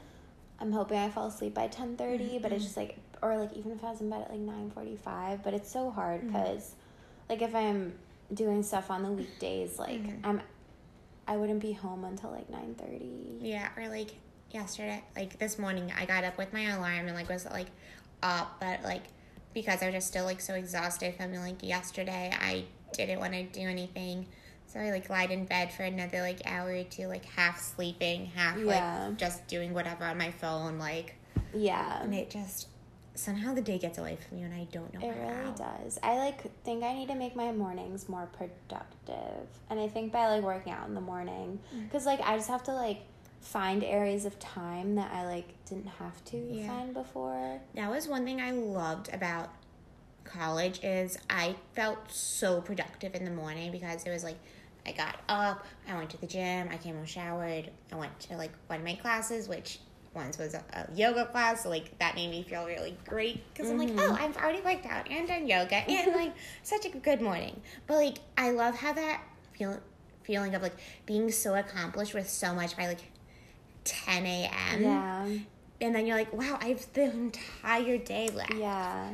I'm 0.61 0.72
hoping 0.72 0.98
I 0.98 1.09
fall 1.09 1.28
asleep 1.28 1.54
by 1.54 1.68
ten 1.68 1.96
But 1.96 2.12
it's 2.12 2.42
mm-hmm. 2.42 2.56
just 2.56 2.76
like, 2.76 2.98
or 3.22 3.38
like 3.38 3.54
even 3.56 3.72
if 3.72 3.82
I 3.82 3.92
was 3.92 4.02
in 4.02 4.11
bed 4.11 4.22
at 4.22 4.30
like 4.30 4.40
nine 4.40 4.70
forty 4.70 4.96
five. 4.96 5.42
But 5.42 5.54
it's 5.54 5.70
so 5.70 5.90
hard 5.90 6.20
mm-hmm. 6.20 6.32
because, 6.32 6.74
like, 7.30 7.40
if 7.40 7.54
I'm 7.54 7.94
doing 8.35 8.62
stuff 8.62 8.90
on 8.90 9.02
the 9.02 9.11
weekdays, 9.11 9.78
like 9.78 10.02
mm-hmm. 10.02 10.26
I'm, 10.26 10.42
I 11.26 11.38
wouldn't 11.38 11.61
be 11.61 11.72
home 11.72 12.04
until 12.04 12.30
like 12.30 12.50
nine 12.50 12.74
thirty. 12.74 13.38
yeah 13.40 13.70
or 13.76 13.88
like 13.88 14.11
yesterday 14.52 15.02
like 15.16 15.38
this 15.40 15.59
morning 15.59 15.92
i 15.98 16.06
got 16.06 16.22
up 16.22 16.38
with 16.38 16.52
my 16.52 16.62
alarm 16.70 17.09
and 17.09 17.16
like 17.16 17.28
was 17.28 17.44
like 17.46 17.66
up 18.22 18.56
but 18.61 18.80
like 18.85 19.02
because 19.57 19.83
i 19.83 19.87
was 19.87 19.95
just 19.95 20.09
still 20.09 20.27
like 20.27 20.40
so 20.40 20.53
exhausted 20.55 21.14
from 21.16 21.33
like 21.35 21.62
yesterday 21.62 22.31
i 22.38 22.62
didn't 22.92 23.19
want 23.19 23.33
to 23.33 23.42
do 23.45 23.61
anything 23.66 24.27
so 24.66 24.79
i 24.79 24.90
like 24.90 25.09
lied 25.09 25.31
in 25.31 25.47
bed 25.47 25.73
for 25.73 25.83
another 25.85 26.21
like 26.21 26.40
hour 26.45 26.71
or 26.71 26.85
two 26.85 27.07
like 27.07 27.25
half 27.25 27.59
sleeping 27.59 28.27
half 28.27 28.59
Yeah. 28.59 29.07
like 29.09 29.16
just 29.16 29.47
doing 29.49 29.73
whatever 29.73 30.05
on 30.05 30.19
my 30.19 30.31
phone 30.31 30.79
like 30.79 31.14
Yeah, 31.55 32.03
and 32.03 32.14
it 32.14 32.29
just 32.29 32.69
somehow 33.14 33.55
the 33.55 33.62
day 33.62 33.79
gets 33.79 33.97
away 33.97 34.19
from 34.29 34.37
you 34.38 34.45
and 34.45 34.53
i 34.55 34.64
don't 34.71 34.92
know 34.92 35.01
It 35.09 35.14
how. 35.16 35.27
really 35.29 35.57
does. 35.57 35.99
I 36.03 36.19
like 36.19 36.38
think 36.64 36.85
I 36.85 36.92
need 36.92 37.09
to 37.09 37.14
make 37.14 37.35
my 37.35 37.51
mornings 37.51 38.11
more 38.11 38.29
productive, 38.38 39.47
and 39.71 39.81
I 39.81 39.88
think 39.88 40.12
by 40.12 40.29
like 40.29 40.42
working 40.42 40.73
out 40.73 40.87
in 40.87 40.95
the 40.95 41.01
morning, 41.01 41.59
Mm. 41.75 41.85
because 41.85 42.05
like 42.05 42.21
I 42.21 42.37
just 42.37 42.49
have 42.51 42.62
to 42.64 42.75
like 42.75 42.99
find 43.46 43.85
areas 43.85 44.24
of 44.24 44.38
time 44.38 44.96
that 44.96 45.12
I 45.12 45.24
like 45.24 45.64
didn't 45.66 45.87
have 45.87 46.24
to 46.26 46.37
Yeah. 46.37 46.66
find 46.66 46.92
before. 46.92 47.61
That 47.74 47.90
was 47.90 48.09
one 48.09 48.24
thing 48.24 48.40
I 48.40 48.50
loved 48.50 49.12
about 49.12 49.50
college 50.24 50.80
is 50.82 51.16
I 51.30 51.54
felt 51.74 52.11
so 52.11 52.61
productive 52.61 53.14
in 53.14 53.24
the 53.24 53.30
morning 53.30 53.70
because 53.70 54.04
it 54.04 54.11
was 54.11 54.24
like 54.24 54.37
I 54.85 54.92
got 54.92 55.16
up, 55.28 55.64
I 55.88 55.96
went 55.96 56.11
to 56.11 56.20
the 56.20 56.26
gym, 56.26 56.68
I 56.70 56.76
came 56.76 56.96
home 56.96 57.06
showered, 57.06 57.70
I 57.92 57.96
went 57.96 58.18
to 58.20 58.37
like 58.37 58.52
one 58.66 58.80
of 58.80 58.85
my 58.85 58.94
classes, 58.94 59.48
which 59.48 59.78
once 60.14 60.38
was 60.38 60.54
a, 60.54 60.64
a 60.72 60.88
yoga 60.94 61.26
class, 61.26 61.62
so 61.62 61.68
like 61.68 61.96
that 61.98 62.14
made 62.14 62.30
me 62.30 62.42
feel 62.42 62.66
really 62.66 62.96
great 63.06 63.42
because 63.52 63.70
I'm 63.70 63.78
like, 63.78 63.90
mm-hmm. 63.90 64.12
oh, 64.12 64.18
I've 64.18 64.37
already 64.37 64.61
worked 64.62 64.87
out 64.87 65.09
and 65.11 65.28
done 65.28 65.46
yoga 65.46 65.76
and 65.88 66.14
like 66.14 66.35
such 66.64 66.85
a 66.85 66.88
good 66.88 67.20
morning. 67.20 67.61
But 67.87 67.94
like 67.96 68.18
I 68.37 68.50
love 68.50 68.74
how 68.74 68.92
that 68.92 69.22
feel 69.52 69.80
feeling 70.24 70.54
of 70.56 70.62
like 70.62 70.76
being 71.06 71.30
so 71.30 71.54
accomplished 71.54 72.12
with 72.12 72.28
so 72.28 72.52
much 72.52 72.76
by 72.76 72.88
like 72.88 73.12
10 73.87 74.27
a.m. 74.27 74.83
Yeah, 74.83 75.29
And 75.81 75.94
then 75.94 76.07
you're 76.07 76.16
like, 76.16 76.33
wow, 76.33 76.59
I 76.61 76.68
have 76.68 76.92
the 76.92 77.05
entire 77.05 77.99
day 77.99 78.29
left. 78.29 78.55
yeah. 78.55 79.11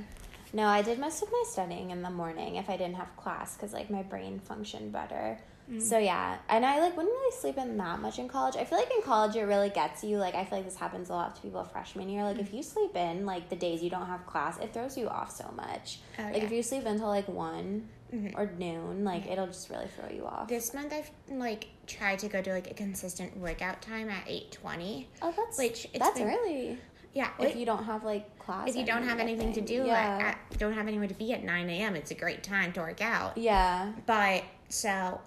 No, 0.54 0.66
I 0.66 0.82
did 0.82 0.98
most 0.98 1.22
of 1.22 1.30
my 1.32 1.44
studying 1.46 1.90
in 1.90 2.02
the 2.02 2.11
morning 2.11 2.56
if 2.56 2.68
I 2.68 2.76
didn't 2.76 2.96
have 2.96 3.16
class 3.16 3.56
because 3.56 3.72
like 3.72 3.90
my 3.90 4.02
brain 4.02 4.38
functioned 4.38 4.92
better. 4.92 5.38
Mm. 5.70 5.80
So 5.80 5.96
yeah, 5.98 6.38
and 6.48 6.66
I 6.66 6.80
like 6.80 6.94
wouldn't 6.96 7.14
really 7.14 7.37
sleep 7.37 7.56
in 7.56 7.76
that 7.78 8.00
much 8.00 8.18
in 8.18 8.28
college. 8.28 8.56
I 8.56 8.64
feel 8.64 8.78
like 8.78 8.90
in 8.94 9.02
college 9.02 9.35
it 9.37 9.44
really 9.44 9.70
gets 9.70 10.04
you. 10.04 10.18
Like 10.18 10.35
I 10.35 10.44
feel 10.44 10.58
like 10.58 10.66
this 10.66 10.76
happens 10.76 11.08
a 11.08 11.12
lot 11.12 11.37
to 11.37 11.42
people 11.42 11.64
freshman 11.64 12.08
year. 12.11 12.24
Like 12.24 12.38
if 12.38 12.50
mm. 12.50 12.56
you 12.56 12.62
sleep 12.62 12.94
in 12.96 13.24
like 13.24 13.48
the 13.48 13.56
days 13.56 13.82
you 13.82 13.88
don't 13.88 14.06
have 14.06 14.26
class, 14.26 14.58
it 14.58 14.74
throws 14.74 14.98
you 14.98 15.08
off 15.08 15.30
so 15.30 15.50
much. 15.56 16.00
Oh, 16.18 16.24
like 16.24 16.37
yeah. 16.37 16.44
if 16.44 16.52
you 16.52 16.62
sleep 16.62 16.85
until 16.85 17.08
like 17.08 17.28
one 17.28 17.88
Mm-hmm. 18.12 18.38
or 18.38 18.53
noon, 18.59 19.05
like 19.05 19.22
mm-hmm. 19.22 19.33
it'll 19.33 19.46
just 19.46 19.70
really 19.70 19.87
throw 19.87 20.09
you 20.14 20.27
off. 20.27 20.46
This 20.48 20.75
month 20.75 20.92
I've 20.92 21.11
like 21.31 21.68
tried 21.87 22.18
to 22.18 22.29
go 22.29 22.42
to 22.42 22.53
like 22.53 22.70
a 22.70 22.75
consistent 22.75 23.37
workout 23.38 23.81
time 23.81 24.11
at 24.11 24.25
eight 24.27 24.53
twenty. 24.53 25.09
Oh, 25.22 25.33
that's 25.37 25.57
Which 25.59 25.87
it's 25.87 25.98
that's 25.98 26.18
been- 26.18 26.29
early. 26.29 26.79
Yeah, 27.14 27.29
If 27.38 27.44
like, 27.44 27.57
you 27.57 27.66
don't 27.66 27.85
have 27.85 28.05
like 28.05 28.38
class, 28.38 28.68
if 28.70 28.77
you 28.77 28.87
don't 28.87 29.03
have 29.03 29.18
anything 29.18 29.53
to 29.53 29.61
do, 29.61 29.85
yeah, 29.85 29.92
at, 29.94 30.20
at, 30.53 30.59
don't 30.59 30.72
have 30.72 30.88
anywhere 30.88 31.09
to 31.09 31.14
be 31.14 31.33
at 31.35 31.44
nine 31.44 31.68
a.m. 31.68 31.94
It's 31.94 32.11
a 32.11 32.14
great 32.14 32.42
time 32.42 32.72
to 32.72 32.81
work 32.81 33.03
out. 33.03 33.37
yeah, 33.37 33.92
But 34.07 34.44
so, 34.70 35.20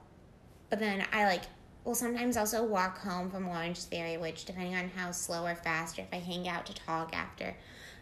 but 0.72 0.80
then 0.80 1.06
I 1.14 1.26
like 1.26 1.44
will 1.84 1.94
sometimes 1.94 2.38
also 2.38 2.64
walk 2.64 2.98
home 3.00 3.30
from 3.30 3.48
Orange 3.48 3.84
Theory, 3.84 4.18
which 4.18 4.46
depending 4.46 4.76
on 4.76 4.90
how 4.96 5.12
slow 5.12 5.46
or 5.46 5.54
fast, 5.56 6.00
or 6.00 6.02
if 6.02 6.08
I 6.12 6.18
hang 6.18 6.48
out 6.48 6.66
to 6.66 6.74
talk 6.74 7.16
after, 7.16 7.56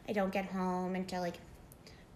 I 0.08 0.14
don't 0.14 0.32
get 0.32 0.46
home 0.46 0.96
until 0.96 1.22
like 1.22 1.40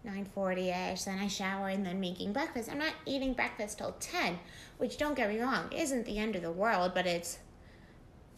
9.40ish 0.05 1.05
then 1.05 1.19
i 1.19 1.27
shower 1.27 1.67
and 1.69 1.85
then 1.85 1.99
making 1.99 2.31
breakfast. 2.33 2.69
I'm 2.71 2.77
not 2.77 2.93
eating 3.05 3.33
breakfast 3.33 3.77
till 3.79 3.93
10 3.99 4.39
which 4.77 4.97
don't 4.97 5.15
get 5.15 5.29
me 5.29 5.39
wrong 5.39 5.71
isn't 5.71 6.05
the 6.05 6.17
end 6.17 6.35
of 6.35 6.41
the 6.41 6.51
world 6.51 6.91
but 6.93 7.05
it's 7.05 7.39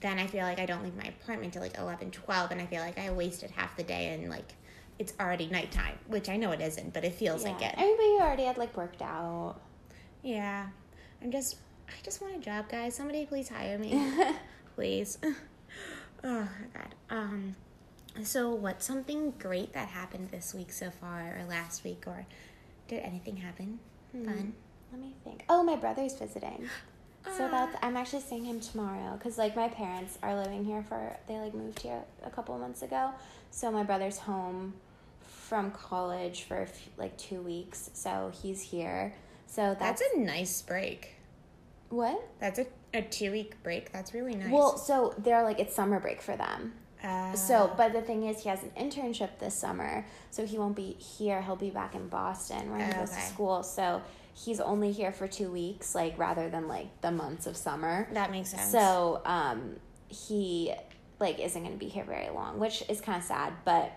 then 0.01 0.17
i 0.17 0.25
feel 0.27 0.43
like 0.43 0.59
i 0.59 0.65
don't 0.65 0.83
leave 0.83 0.95
my 0.95 1.03
apartment 1.21 1.53
till 1.53 1.61
like 1.61 1.77
11 1.77 2.11
12 2.11 2.51
and 2.51 2.61
i 2.61 2.65
feel 2.65 2.81
like 2.81 2.97
i 2.97 3.11
wasted 3.11 3.51
half 3.51 3.75
the 3.75 3.83
day 3.83 4.13
and 4.13 4.29
like 4.29 4.53
it's 4.97 5.13
already 5.19 5.47
nighttime 5.47 5.97
which 6.07 6.29
i 6.29 6.37
know 6.37 6.51
it 6.51 6.61
isn't 6.61 6.93
but 6.93 7.03
it 7.03 7.13
feels 7.13 7.43
like 7.43 7.61
it. 7.61 7.73
Everybody 7.77 8.17
already 8.19 8.43
had 8.43 8.57
like 8.57 8.75
worked 8.75 9.01
out. 9.01 9.55
yeah. 10.23 10.67
I'm 11.21 11.31
just 11.31 11.57
i 11.87 11.91
just 12.03 12.21
want 12.21 12.35
a 12.35 12.39
job 12.39 12.69
guys. 12.69 12.95
Somebody 12.95 13.25
please 13.25 13.49
hire 13.49 13.77
me. 13.77 14.11
Please. 14.75 15.17
Oh 16.21 16.41
my 16.41 16.67
god. 16.81 16.95
Um 17.09 17.55
so 18.23 18.49
what's 18.53 18.85
something 18.85 19.31
great 19.39 19.73
that 19.73 19.87
happened 19.89 20.29
this 20.31 20.53
week 20.53 20.71
so 20.71 20.89
far 20.89 21.37
or 21.39 21.45
last 21.47 21.83
week 21.83 22.03
or 22.07 22.25
did 22.87 22.99
anything 23.03 23.37
happen 23.37 23.79
fun 24.11 24.53
Let 24.91 25.01
me 25.01 25.13
think. 25.23 25.45
Oh, 25.49 25.61
my 25.63 25.75
brother's 25.75 26.15
visiting. 26.15 26.67
So 27.37 27.45
Ah. 27.45 27.49
that's 27.51 27.77
I'm 27.83 27.95
actually 27.97 28.21
seeing 28.23 28.45
him 28.45 28.59
tomorrow 28.59 29.13
because 29.17 29.37
like 29.37 29.55
my 29.55 29.67
parents 29.67 30.17
are 30.23 30.35
living 30.35 30.65
here 30.65 30.81
for 30.83 31.15
they 31.27 31.37
like 31.37 31.53
moved 31.53 31.81
here 31.81 32.01
a 32.25 32.29
couple 32.29 32.55
of 32.55 32.61
months 32.61 32.81
ago. 32.81 33.11
So 33.51 33.71
my 33.71 33.83
brother's 33.83 34.17
home 34.19 34.73
from 35.21 35.71
college 35.71 36.43
for 36.43 36.61
a 36.61 36.65
few, 36.65 36.91
like 36.97 37.15
two 37.17 37.41
weeks. 37.41 37.89
So 37.93 38.31
he's 38.41 38.61
here. 38.61 39.13
So 39.45 39.75
that's, 39.79 39.99
that's 40.01 40.13
a 40.15 40.19
nice 40.19 40.61
break 40.61 41.15
what? 41.89 42.21
that's 42.39 42.59
a, 42.59 42.67
a 42.93 43.01
two 43.01 43.31
week 43.31 43.61
break 43.63 43.91
that's 43.91 44.13
really 44.13 44.35
nice 44.35 44.51
Well, 44.51 44.77
so 44.77 45.13
they're 45.17 45.43
like 45.43 45.59
it's 45.59 45.75
summer 45.75 45.99
break 45.99 46.21
for 46.21 46.35
them. 46.35 46.73
Uh, 47.03 47.33
So, 47.33 47.71
but 47.77 47.93
the 47.93 48.01
thing 48.01 48.25
is, 48.27 48.43
he 48.43 48.49
has 48.49 48.61
an 48.63 48.71
internship 48.77 49.29
this 49.39 49.55
summer, 49.55 50.05
so 50.31 50.45
he 50.45 50.57
won't 50.57 50.75
be 50.75 50.93
here. 50.93 51.41
He'll 51.41 51.55
be 51.55 51.69
back 51.69 51.95
in 51.95 52.07
Boston 52.09 52.71
where 52.71 52.85
he 52.85 52.93
goes 52.93 53.09
to 53.11 53.21
school. 53.21 53.63
So 53.63 54.01
he's 54.33 54.59
only 54.59 54.91
here 54.91 55.11
for 55.11 55.27
two 55.27 55.51
weeks, 55.51 55.95
like 55.95 56.17
rather 56.17 56.49
than 56.49 56.67
like 56.67 57.01
the 57.01 57.11
months 57.11 57.47
of 57.47 57.55
summer. 57.57 58.07
that 58.13 58.31
makes 58.31 58.49
sense 58.49 58.71
So, 58.71 59.21
um, 59.25 59.75
he 60.07 60.73
like 61.19 61.37
isn't 61.39 61.61
going 61.61 61.73
to 61.73 61.77
be 61.79 61.89
here 61.89 62.05
very 62.05 62.29
long, 62.29 62.59
which 62.59 62.81
is 62.87 63.01
kind 63.01 63.17
of 63.17 63.23
sad. 63.25 63.51
But 63.65 63.91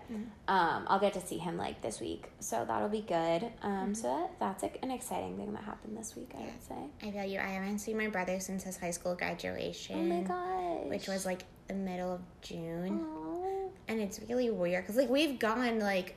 um, 0.49 0.83
I'll 0.87 0.99
get 0.99 1.13
to 1.13 1.21
see 1.25 1.37
him 1.37 1.55
like 1.57 1.81
this 1.81 2.01
week, 2.01 2.25
so 2.39 2.65
that'll 2.67 2.89
be 2.89 2.99
good. 2.99 3.49
Um, 3.61 3.95
so 3.95 4.09
that, 4.09 4.31
that's 4.41 4.61
like 4.63 4.79
an 4.83 4.91
exciting 4.91 5.37
thing 5.37 5.53
that 5.53 5.63
happened 5.63 5.97
this 5.97 6.17
week. 6.17 6.31
I 6.37 6.41
would 6.41 6.61
say. 6.67 7.07
i 7.07 7.11
feel 7.11 7.23
you 7.23 7.39
i 7.39 7.43
haven't 7.47 7.79
seen 7.79 7.95
my 7.97 8.07
brother 8.07 8.41
since 8.41 8.63
his 8.63 8.75
high 8.77 8.91
school 8.91 9.15
graduation 9.15 10.11
Oh 10.11 10.15
my 10.15 10.21
gosh. 10.21 10.89
which 10.89 11.07
was 11.07 11.25
like 11.25 11.43
the 11.67 11.73
middle 11.73 12.11
of 12.13 12.21
june 12.41 13.01
Aw. 13.05 13.69
and 13.87 13.99
it's 14.01 14.19
really 14.29 14.49
weird 14.49 14.83
because 14.83 14.97
like 14.97 15.09
we've 15.09 15.39
gone 15.39 15.79
like 15.79 16.15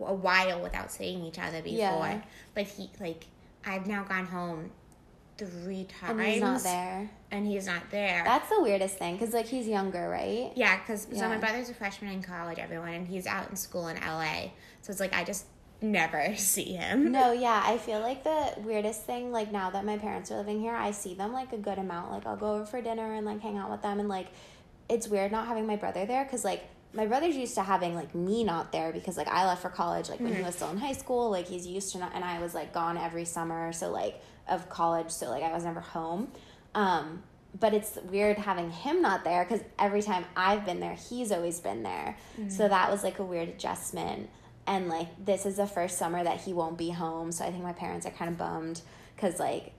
a 0.00 0.14
while 0.14 0.60
without 0.62 0.90
seeing 0.90 1.24
each 1.24 1.38
other 1.38 1.60
before 1.62 1.76
Yeah. 1.78 2.20
but 2.54 2.64
he 2.66 2.90
like 3.00 3.26
i've 3.66 3.86
now 3.86 4.02
gone 4.04 4.26
home 4.26 4.70
three 5.36 5.84
times 5.84 6.18
and 6.18 6.20
he's 6.28 6.40
not 6.40 6.62
there. 6.62 7.10
and 7.30 7.46
he's 7.46 7.66
not 7.66 7.90
there 7.90 8.22
That's 8.24 8.48
the 8.50 8.60
weirdest 8.62 8.98
thing 8.98 9.16
because 9.16 9.32
like 9.32 9.46
he's 9.46 9.66
younger, 9.66 10.08
right? 10.08 10.52
yeah 10.54 10.78
because 10.78 11.06
so 11.14 11.28
my 11.28 11.38
brother's 11.38 11.70
a 11.70 11.74
freshman 11.74 12.12
in 12.12 12.22
college 12.22 12.58
everyone 12.58 12.90
and 12.92 13.08
he's 13.08 13.26
out 13.26 13.48
in 13.50 13.56
school 13.56 13.88
in 13.88 13.96
la 13.98 14.24
so 14.82 14.90
it's 14.90 15.00
like 15.00 15.14
i 15.14 15.24
just 15.24 15.46
never 15.82 16.34
see 16.36 16.74
him 16.74 17.12
No, 17.12 17.32
yeah, 17.32 17.62
I 17.64 17.78
feel 17.78 18.00
like 18.00 18.24
the 18.24 18.54
weirdest 18.58 19.04
thing, 19.04 19.32
like 19.32 19.50
now 19.50 19.70
that 19.70 19.84
my 19.84 19.98
parents 19.98 20.30
are 20.30 20.36
living 20.36 20.60
here, 20.60 20.74
I 20.74 20.90
see 20.90 21.14
them 21.14 21.32
like 21.32 21.52
a 21.52 21.58
good 21.58 21.78
amount. 21.78 22.12
Like 22.12 22.26
I'll 22.26 22.36
go 22.36 22.54
over 22.54 22.66
for 22.66 22.80
dinner 22.80 23.14
and 23.14 23.24
like 23.26 23.40
hang 23.40 23.56
out 23.56 23.70
with 23.70 23.82
them, 23.82 24.00
and 24.00 24.08
like 24.08 24.28
it's 24.88 25.08
weird 25.08 25.32
not 25.32 25.46
having 25.46 25.66
my 25.66 25.76
brother 25.76 26.04
there 26.04 26.24
because 26.24 26.44
like 26.44 26.64
my 26.92 27.06
brother's 27.06 27.36
used 27.36 27.54
to 27.54 27.62
having 27.62 27.94
like 27.94 28.14
me 28.14 28.42
not 28.42 28.72
there 28.72 28.92
because 28.92 29.16
like 29.16 29.28
I 29.28 29.46
left 29.46 29.62
for 29.62 29.70
college 29.70 30.08
like 30.08 30.20
when 30.20 30.34
he 30.34 30.42
was 30.42 30.56
still 30.56 30.70
in 30.70 30.78
high 30.78 30.92
school. 30.92 31.30
Like 31.30 31.46
he's 31.46 31.66
used 31.66 31.92
to 31.92 31.98
not, 31.98 32.12
and 32.14 32.24
I 32.24 32.40
was 32.40 32.54
like 32.54 32.72
gone 32.72 32.98
every 32.98 33.24
summer, 33.24 33.72
so 33.72 33.90
like 33.90 34.20
of 34.48 34.68
college, 34.68 35.10
so 35.10 35.30
like 35.30 35.42
I 35.42 35.52
was 35.52 35.64
never 35.64 35.80
home. 35.80 36.32
Um, 36.74 37.22
but 37.58 37.74
it's 37.74 37.98
weird 38.10 38.38
having 38.38 38.70
him 38.70 39.02
not 39.02 39.24
there 39.24 39.44
because 39.44 39.64
every 39.78 40.02
time 40.02 40.24
I've 40.36 40.64
been 40.64 40.78
there, 40.80 40.94
he's 40.94 41.32
always 41.32 41.58
been 41.60 41.82
there. 41.82 42.16
So 42.48 42.68
that 42.68 42.90
was 42.90 43.02
like 43.02 43.18
a 43.18 43.24
weird 43.24 43.48
adjustment. 43.48 44.30
And 44.70 44.88
like 44.88 45.08
this 45.24 45.44
is 45.46 45.56
the 45.56 45.66
first 45.66 45.98
summer 45.98 46.22
that 46.22 46.40
he 46.42 46.52
won't 46.52 46.78
be 46.78 46.90
home, 46.90 47.32
so 47.32 47.44
I 47.44 47.50
think 47.50 47.62
my 47.64 47.72
parents 47.72 48.06
are 48.06 48.10
kind 48.10 48.30
of 48.30 48.38
bummed 48.38 48.80
because 49.16 49.38
like 49.40 49.72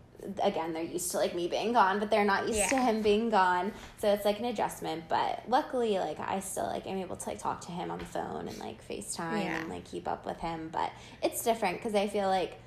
again 0.43 0.71
they're 0.73 0.83
used 0.83 1.09
to 1.11 1.17
like 1.17 1.33
me 1.33 1.47
being 1.47 1.71
gone, 1.73 1.97
but 1.99 2.11
they're 2.11 2.25
not 2.25 2.47
used 2.47 2.69
to 2.69 2.75
him 2.77 3.01
being 3.01 3.29
gone. 3.29 3.71
So 3.99 4.13
it's 4.13 4.25
like 4.25 4.39
an 4.39 4.45
adjustment. 4.45 5.05
But 5.07 5.43
luckily, 5.47 5.97
like 5.97 6.19
I 6.19 6.41
still 6.41 6.65
like 6.65 6.85
am 6.87 6.97
able 6.97 7.15
to 7.15 7.29
like 7.29 7.39
talk 7.39 7.61
to 7.67 7.71
him 7.71 7.89
on 7.89 7.99
the 7.99 8.05
phone 8.05 8.47
and 8.49 8.57
like 8.59 8.85
FaceTime 8.87 9.43
Yeah. 9.45 9.59
and 9.61 9.69
like 9.69 9.85
keep 9.85 10.07
up 10.09 10.25
with 10.25 10.39
him. 10.39 10.69
But 10.73 10.91
it's 11.23 11.41
different 11.43 11.77
because 11.77 11.95
I 11.95 12.07
feel 12.07 12.27
like 12.27 12.59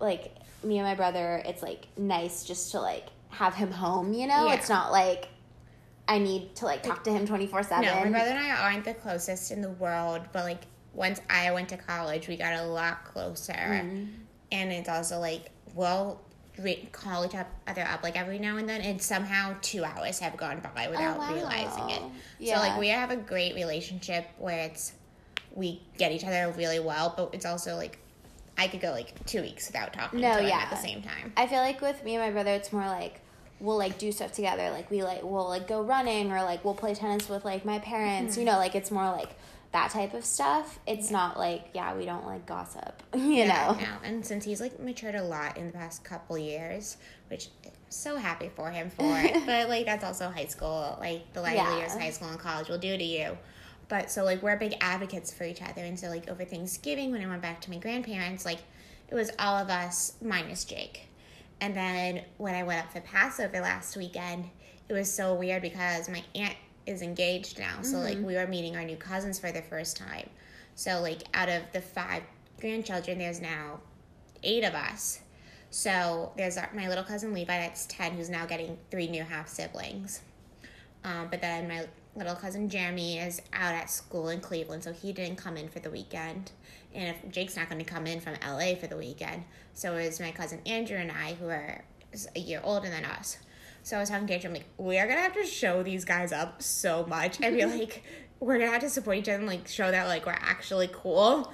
like 0.00 0.32
me 0.62 0.78
and 0.78 0.86
my 0.86 0.94
brother, 0.94 1.42
it's 1.44 1.62
like 1.62 1.88
nice 1.98 2.44
just 2.44 2.70
to 2.70 2.80
like 2.80 3.06
have 3.30 3.54
him 3.56 3.72
home. 3.72 4.12
You 4.12 4.28
know, 4.28 4.46
Yeah. 4.46 4.54
it's 4.54 4.68
not 4.68 4.92
like 4.92 5.26
I 6.06 6.18
need 6.18 6.54
to 6.56 6.66
like 6.66 6.82
talk 6.84 7.02
to 7.04 7.10
him 7.12 7.26
twenty 7.26 7.48
four 7.48 7.64
seven. 7.64 7.84
no 7.86 7.94
my 8.04 8.10
brother 8.10 8.30
and 8.30 8.38
i 8.38 8.50
aren't 8.64 8.84
the 8.84 8.94
closest 8.94 9.50
in 9.50 9.60
the 9.62 9.70
world 9.70 10.20
but 10.34 10.44
like 10.44 10.60
once 10.94 11.20
i 11.28 11.50
went 11.52 11.68
to 11.68 11.76
college 11.76 12.28
we 12.28 12.36
got 12.36 12.54
a 12.54 12.62
lot 12.64 13.04
closer 13.04 13.52
Mm-hmm. 13.52 14.04
and 14.52 14.72
it's 14.72 14.88
also 14.88 15.18
like 15.18 15.50
well 15.74 16.20
re- 16.58 16.88
call 16.92 17.24
each 17.26 17.34
other 17.66 17.82
up 17.82 18.02
like 18.02 18.16
every 18.18 18.38
now 18.38 18.56
and 18.56 18.68
then 18.68 18.80
and 18.80 19.02
somehow 19.02 19.54
two 19.60 19.84
hours 19.84 20.18
have 20.20 20.36
gone 20.36 20.60
by 20.74 20.88
without 20.88 21.16
Oh, 21.16 21.20
wow. 21.20 21.34
realizing 21.34 21.90
it 21.90 22.02
Yeah. 22.38 22.54
so 22.56 22.60
like 22.68 22.78
we 22.78 22.88
have 22.88 23.10
a 23.10 23.16
great 23.16 23.54
relationship 23.54 24.26
where 24.38 24.60
it's 24.66 24.92
we 25.52 25.82
get 25.98 26.12
each 26.12 26.24
other 26.24 26.52
really 26.56 26.80
well 26.80 27.12
but 27.16 27.30
it's 27.32 27.44
also 27.46 27.74
like 27.76 27.98
i 28.56 28.68
could 28.68 28.80
go 28.80 28.90
like 28.92 29.24
two 29.26 29.40
weeks 29.42 29.66
without 29.66 29.92
talking 29.92 30.20
No, 30.20 30.38
yeah. 30.38 30.58
at 30.60 30.70
the 30.70 30.76
same 30.76 31.02
time 31.02 31.32
I 31.36 31.46
feel 31.48 31.58
like 31.58 31.80
with 31.80 32.04
me 32.04 32.14
and 32.14 32.22
my 32.24 32.30
brother, 32.30 32.50
it's 32.52 32.72
more 32.72 32.86
like 32.86 33.20
we'll 33.60 33.78
like 33.78 33.98
do 33.98 34.12
stuff 34.12 34.32
together. 34.32 34.70
Like 34.70 34.90
we 34.90 35.02
like 35.02 35.22
we'll 35.22 35.48
like 35.48 35.66
go 35.66 35.80
running 35.82 36.30
or 36.32 36.42
like 36.42 36.64
we'll 36.64 36.74
play 36.74 36.94
tennis 36.94 37.28
with 37.28 37.44
like 37.44 37.64
my 37.64 37.78
parents. 37.78 38.36
You 38.36 38.44
know, 38.44 38.58
like 38.58 38.74
it's 38.74 38.90
more 38.90 39.06
like 39.10 39.30
that 39.74 39.90
type 39.90 40.14
of 40.14 40.24
stuff. 40.24 40.78
It's 40.86 41.10
not 41.10 41.38
like 41.38 41.66
yeah, 41.74 41.94
we 41.94 42.06
don't 42.06 42.24
like 42.26 42.46
gossip. 42.46 43.02
You 43.14 43.20
Yeah, 43.44 43.72
know. 43.72 43.78
no. 43.80 43.86
And 44.04 44.24
since 44.24 44.44
he's 44.44 44.60
like 44.60 44.80
matured 44.80 45.14
a 45.16 45.22
lot 45.22 45.58
in 45.58 45.66
the 45.66 45.72
past 45.72 46.02
couple 46.04 46.38
years, 46.38 46.96
which 47.28 47.48
I'm 47.66 47.72
so 47.90 48.16
happy 48.16 48.50
for 48.54 48.70
him 48.70 48.88
for 48.90 49.02
it. 49.18 49.34
but 49.46 49.68
like 49.68 49.84
that's 49.84 50.04
also 50.04 50.30
high 50.30 50.46
school, 50.46 50.96
like 51.00 51.30
the 51.34 51.42
lively 51.42 51.56
Yeah. 51.58 51.78
years 51.78 51.94
of 51.94 52.00
high 52.00 52.10
school 52.10 52.28
and 52.28 52.38
college 52.38 52.68
will 52.68 52.78
do 52.78 52.96
to 52.96 53.04
you. 53.04 53.36
But 53.88 54.10
so 54.10 54.24
like 54.24 54.42
we're 54.42 54.56
big 54.56 54.74
advocates 54.80 55.32
for 55.32 55.44
each 55.44 55.60
other, 55.60 55.82
and 55.82 55.98
so 56.00 56.08
like 56.08 56.28
over 56.30 56.44
Thanksgiving 56.44 57.10
when 57.12 57.22
I 57.22 57.26
went 57.26 57.42
back 57.42 57.60
to 57.62 57.70
my 57.70 57.76
grandparents, 57.76 58.44
like 58.46 58.60
it 59.08 59.14
was 59.14 59.30
all 59.38 59.56
of 59.58 59.68
us 59.68 60.14
minus 60.22 60.64
Jake. 60.64 61.08
And 61.60 61.76
then 61.76 62.22
when 62.38 62.54
I 62.54 62.62
went 62.62 62.84
up 62.84 62.92
for 62.92 63.00
Passover 63.00 63.60
last 63.60 63.96
weekend, 63.96 64.46
it 64.88 64.92
was 64.92 65.12
so 65.12 65.34
weird 65.34 65.62
because 65.62 66.08
my 66.08 66.22
aunt 66.34 66.54
is 66.86 67.02
engaged 67.02 67.58
now. 67.58 67.82
So 67.82 67.98
like 67.98 68.18
we 68.18 68.34
were 68.34 68.46
meeting 68.46 68.76
our 68.76 68.84
new 68.84 68.96
cousins 68.96 69.38
for 69.38 69.52
the 69.52 69.62
first 69.62 69.96
time. 69.96 70.28
So 70.74 71.00
like 71.00 71.22
out 71.34 71.48
of 71.48 71.62
the 71.72 71.80
five 71.80 72.22
grandchildren, 72.60 73.18
there's 73.18 73.40
now 73.40 73.80
eight 74.42 74.64
of 74.64 74.74
us. 74.74 75.20
So 75.70 76.32
there's 76.36 76.56
our, 76.56 76.70
my 76.74 76.88
little 76.88 77.04
cousin 77.04 77.34
Levi 77.34 77.58
that's 77.58 77.86
ten, 77.86 78.12
who's 78.12 78.30
now 78.30 78.46
getting 78.46 78.78
three 78.90 79.08
new 79.08 79.24
half 79.24 79.48
siblings. 79.48 80.20
Um, 81.04 81.28
but 81.30 81.40
then 81.40 81.68
my 81.68 81.86
little 82.16 82.34
cousin 82.34 82.68
Jeremy 82.68 83.18
is 83.18 83.42
out 83.52 83.74
at 83.74 83.90
school 83.90 84.28
in 84.28 84.40
Cleveland, 84.40 84.84
so 84.84 84.92
he 84.92 85.12
didn't 85.12 85.36
come 85.36 85.56
in 85.56 85.68
for 85.68 85.80
the 85.80 85.90
weekend. 85.90 86.52
And 86.94 87.08
if 87.08 87.32
Jake's 87.32 87.56
not 87.56 87.68
going 87.68 87.84
to 87.84 87.90
come 87.90 88.06
in 88.06 88.20
from 88.20 88.34
LA 88.46 88.76
for 88.76 88.86
the 88.86 88.96
weekend, 88.96 89.44
so 89.74 89.94
is 89.96 90.20
my 90.20 90.30
cousin 90.30 90.60
Andrew 90.64 90.96
and 90.96 91.10
I, 91.10 91.34
who 91.34 91.48
are 91.48 91.84
a 92.36 92.38
year 92.38 92.60
older 92.62 92.88
than 92.88 93.04
us. 93.04 93.38
So 93.84 93.98
I 93.98 94.00
was 94.00 94.08
talking 94.08 94.26
to 94.26 94.32
Andrew, 94.32 94.48
I'm 94.48 94.54
like, 94.54 94.64
we 94.78 94.98
are 94.98 95.06
gonna 95.06 95.20
have 95.20 95.34
to 95.34 95.44
show 95.44 95.82
these 95.82 96.06
guys 96.06 96.32
up 96.32 96.62
so 96.62 97.04
much. 97.06 97.42
I 97.42 97.52
feel 97.52 97.68
like 97.68 98.02
we're 98.40 98.58
gonna 98.58 98.70
have 98.70 98.80
to 98.80 98.88
support 98.88 99.18
each 99.18 99.28
other 99.28 99.36
and 99.38 99.46
like 99.46 99.68
show 99.68 99.90
that 99.90 100.06
like 100.06 100.24
we're 100.24 100.32
actually 100.32 100.88
cool. 100.90 101.52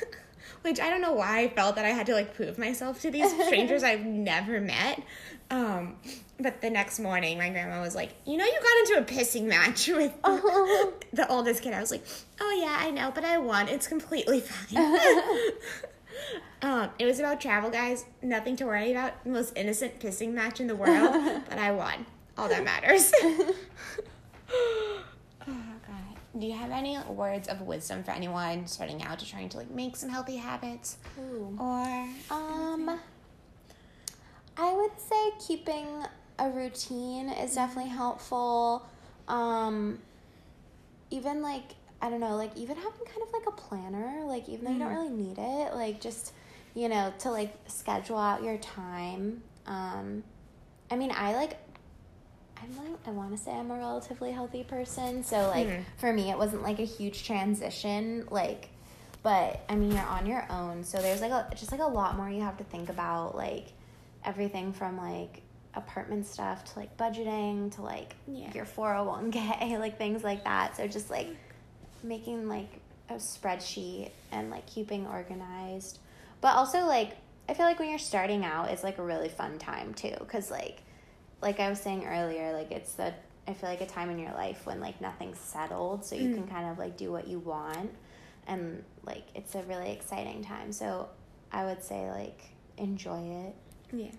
Which 0.62 0.80
I 0.80 0.88
don't 0.88 1.02
know 1.02 1.12
why 1.12 1.40
I 1.40 1.48
felt 1.48 1.76
that 1.76 1.84
I 1.84 1.90
had 1.90 2.06
to 2.06 2.14
like 2.14 2.34
prove 2.34 2.56
myself 2.56 3.02
to 3.02 3.10
these 3.10 3.30
strangers 3.44 3.82
I've 3.84 4.06
never 4.06 4.58
met. 4.58 5.02
Um, 5.50 5.96
but 6.40 6.62
the 6.62 6.70
next 6.70 6.98
morning, 6.98 7.36
my 7.36 7.50
grandma 7.50 7.82
was 7.82 7.94
like, 7.94 8.14
"You 8.24 8.38
know, 8.38 8.44
you 8.46 8.58
got 8.58 8.96
into 8.96 9.14
a 9.14 9.20
pissing 9.20 9.44
match 9.44 9.88
with 9.94 10.12
the 11.12 11.26
oldest 11.28 11.62
kid." 11.62 11.74
I 11.74 11.80
was 11.80 11.90
like, 11.90 12.06
"Oh 12.40 12.58
yeah, 12.58 12.74
I 12.80 12.90
know, 12.90 13.12
but 13.14 13.22
I 13.22 13.36
won. 13.36 13.68
It's 13.68 13.86
completely 13.86 14.40
fine." 14.40 14.98
Um, 16.62 16.90
it 16.98 17.06
was 17.06 17.18
about 17.18 17.40
travel, 17.40 17.70
guys. 17.70 18.04
Nothing 18.22 18.56
to 18.56 18.66
worry 18.66 18.90
about. 18.92 19.22
The 19.24 19.30
most 19.30 19.56
innocent 19.56 20.00
pissing 20.00 20.32
match 20.32 20.60
in 20.60 20.66
the 20.66 20.76
world, 20.76 21.42
but 21.48 21.58
I 21.58 21.72
won. 21.72 22.06
All 22.38 22.48
that 22.48 22.64
matters. 22.64 23.12
oh 23.22 25.02
God. 25.46 26.18
Do 26.38 26.46
you 26.46 26.52
have 26.54 26.70
any 26.70 26.98
words 27.08 27.48
of 27.48 27.62
wisdom 27.62 28.04
for 28.04 28.10
anyone 28.10 28.66
starting 28.66 29.02
out 29.02 29.18
to 29.20 29.26
trying 29.26 29.48
to 29.50 29.56
like 29.58 29.70
make 29.70 29.96
some 29.96 30.10
healthy 30.10 30.36
habits, 30.36 30.98
Ooh. 31.18 31.56
or 31.58 32.08
Um, 32.30 33.00
I 34.58 34.72
would 34.72 34.98
say 34.98 35.30
keeping 35.46 35.86
a 36.38 36.50
routine 36.50 37.30
is 37.30 37.54
definitely 37.54 37.90
helpful. 37.90 38.86
Um, 39.28 39.98
even 41.10 41.42
like 41.42 41.72
I 42.00 42.10
don't 42.10 42.20
know, 42.20 42.36
like 42.36 42.56
even 42.56 42.76
having 42.76 43.06
kind 43.06 43.22
of 43.22 43.32
like 43.32 43.46
a 43.46 43.52
planner, 43.52 44.24
like 44.24 44.48
even 44.48 44.64
though 44.64 44.72
you 44.72 44.78
don't 44.78 44.88
Mhm. 44.88 44.96
really 44.96 45.10
need 45.10 45.38
it, 45.38 45.74
like 45.74 46.00
just 46.00 46.32
you 46.74 46.88
know 46.88 47.12
to 47.20 47.30
like 47.30 47.54
schedule 47.68 48.18
out 48.18 48.42
your 48.42 48.58
time. 48.58 49.42
Um, 49.66 50.22
I 50.90 50.96
mean, 50.96 51.10
I 51.14 51.34
like. 51.34 51.56
I'm 52.62 52.74
like 52.78 52.96
I 53.06 53.10
want 53.10 53.32
to 53.32 53.38
say 53.38 53.50
I'm 53.52 53.70
a 53.70 53.76
relatively 53.76 54.32
healthy 54.32 54.64
person, 54.64 55.22
so 55.22 55.48
like 55.48 55.66
Mhm. 55.68 55.84
for 55.98 56.12
me 56.12 56.30
it 56.30 56.38
wasn't 56.38 56.62
like 56.62 56.78
a 56.78 56.84
huge 56.84 57.24
transition, 57.24 58.26
like. 58.30 58.68
But 59.22 59.60
I 59.68 59.74
mean, 59.74 59.90
you're 59.92 60.06
on 60.06 60.24
your 60.26 60.46
own, 60.50 60.84
so 60.84 60.98
there's 60.98 61.20
like 61.20 61.32
a 61.32 61.48
just 61.56 61.72
like 61.72 61.80
a 61.80 61.86
lot 61.86 62.16
more 62.16 62.30
you 62.30 62.42
have 62.42 62.56
to 62.58 62.64
think 62.64 62.88
about, 62.88 63.34
like 63.34 63.72
everything 64.24 64.72
from 64.72 64.96
like 64.96 65.42
apartment 65.74 66.26
stuff 66.26 66.64
to 66.72 66.78
like 66.78 66.96
budgeting 66.96 67.70
to 67.74 67.82
like 67.82 68.14
Yeah. 68.26 68.50
your 68.54 68.64
401k 68.64 69.78
like 69.78 69.98
things 69.98 70.24
like 70.24 70.42
that 70.44 70.74
so 70.76 70.86
just 70.88 71.10
like 71.10 71.28
making 72.02 72.48
like 72.48 72.80
a 73.08 73.14
spreadsheet 73.14 74.10
and 74.32 74.50
like 74.50 74.66
keeping 74.66 75.06
organized 75.06 75.98
but 76.40 76.54
also 76.56 76.86
like 76.86 77.16
i 77.48 77.54
feel 77.54 77.64
like 77.66 77.78
when 77.78 77.88
you're 77.88 77.98
starting 77.98 78.44
out 78.44 78.68
it's 78.70 78.82
like 78.82 78.98
a 78.98 79.02
really 79.02 79.28
fun 79.28 79.58
time 79.58 79.94
too 79.94 80.14
because 80.20 80.50
like 80.50 80.82
like 81.40 81.60
i 81.60 81.68
was 81.68 81.80
saying 81.80 82.04
earlier 82.04 82.52
like 82.52 82.70
it's 82.72 82.92
the 82.94 83.12
i 83.46 83.52
feel 83.52 83.68
like 83.68 83.80
a 83.80 83.86
time 83.86 84.10
in 84.10 84.18
your 84.18 84.32
life 84.32 84.66
when 84.66 84.80
like 84.80 85.00
nothing's 85.00 85.38
settled 85.38 86.04
so 86.04 86.14
you 86.16 86.28
Mm. 86.30 86.34
can 86.34 86.46
kind 86.48 86.68
of 86.68 86.78
like 86.78 86.96
do 86.96 87.12
what 87.12 87.28
you 87.28 87.38
want 87.38 87.90
and 88.48 88.82
like 89.04 89.24
it's 89.34 89.54
a 89.54 89.62
really 89.64 89.90
exciting 89.92 90.42
time 90.42 90.72
so 90.72 91.08
i 91.52 91.64
would 91.64 91.82
say 91.84 92.10
like 92.10 92.40
enjoy 92.76 93.20
it 93.46 93.54
Yeah. 93.92 94.10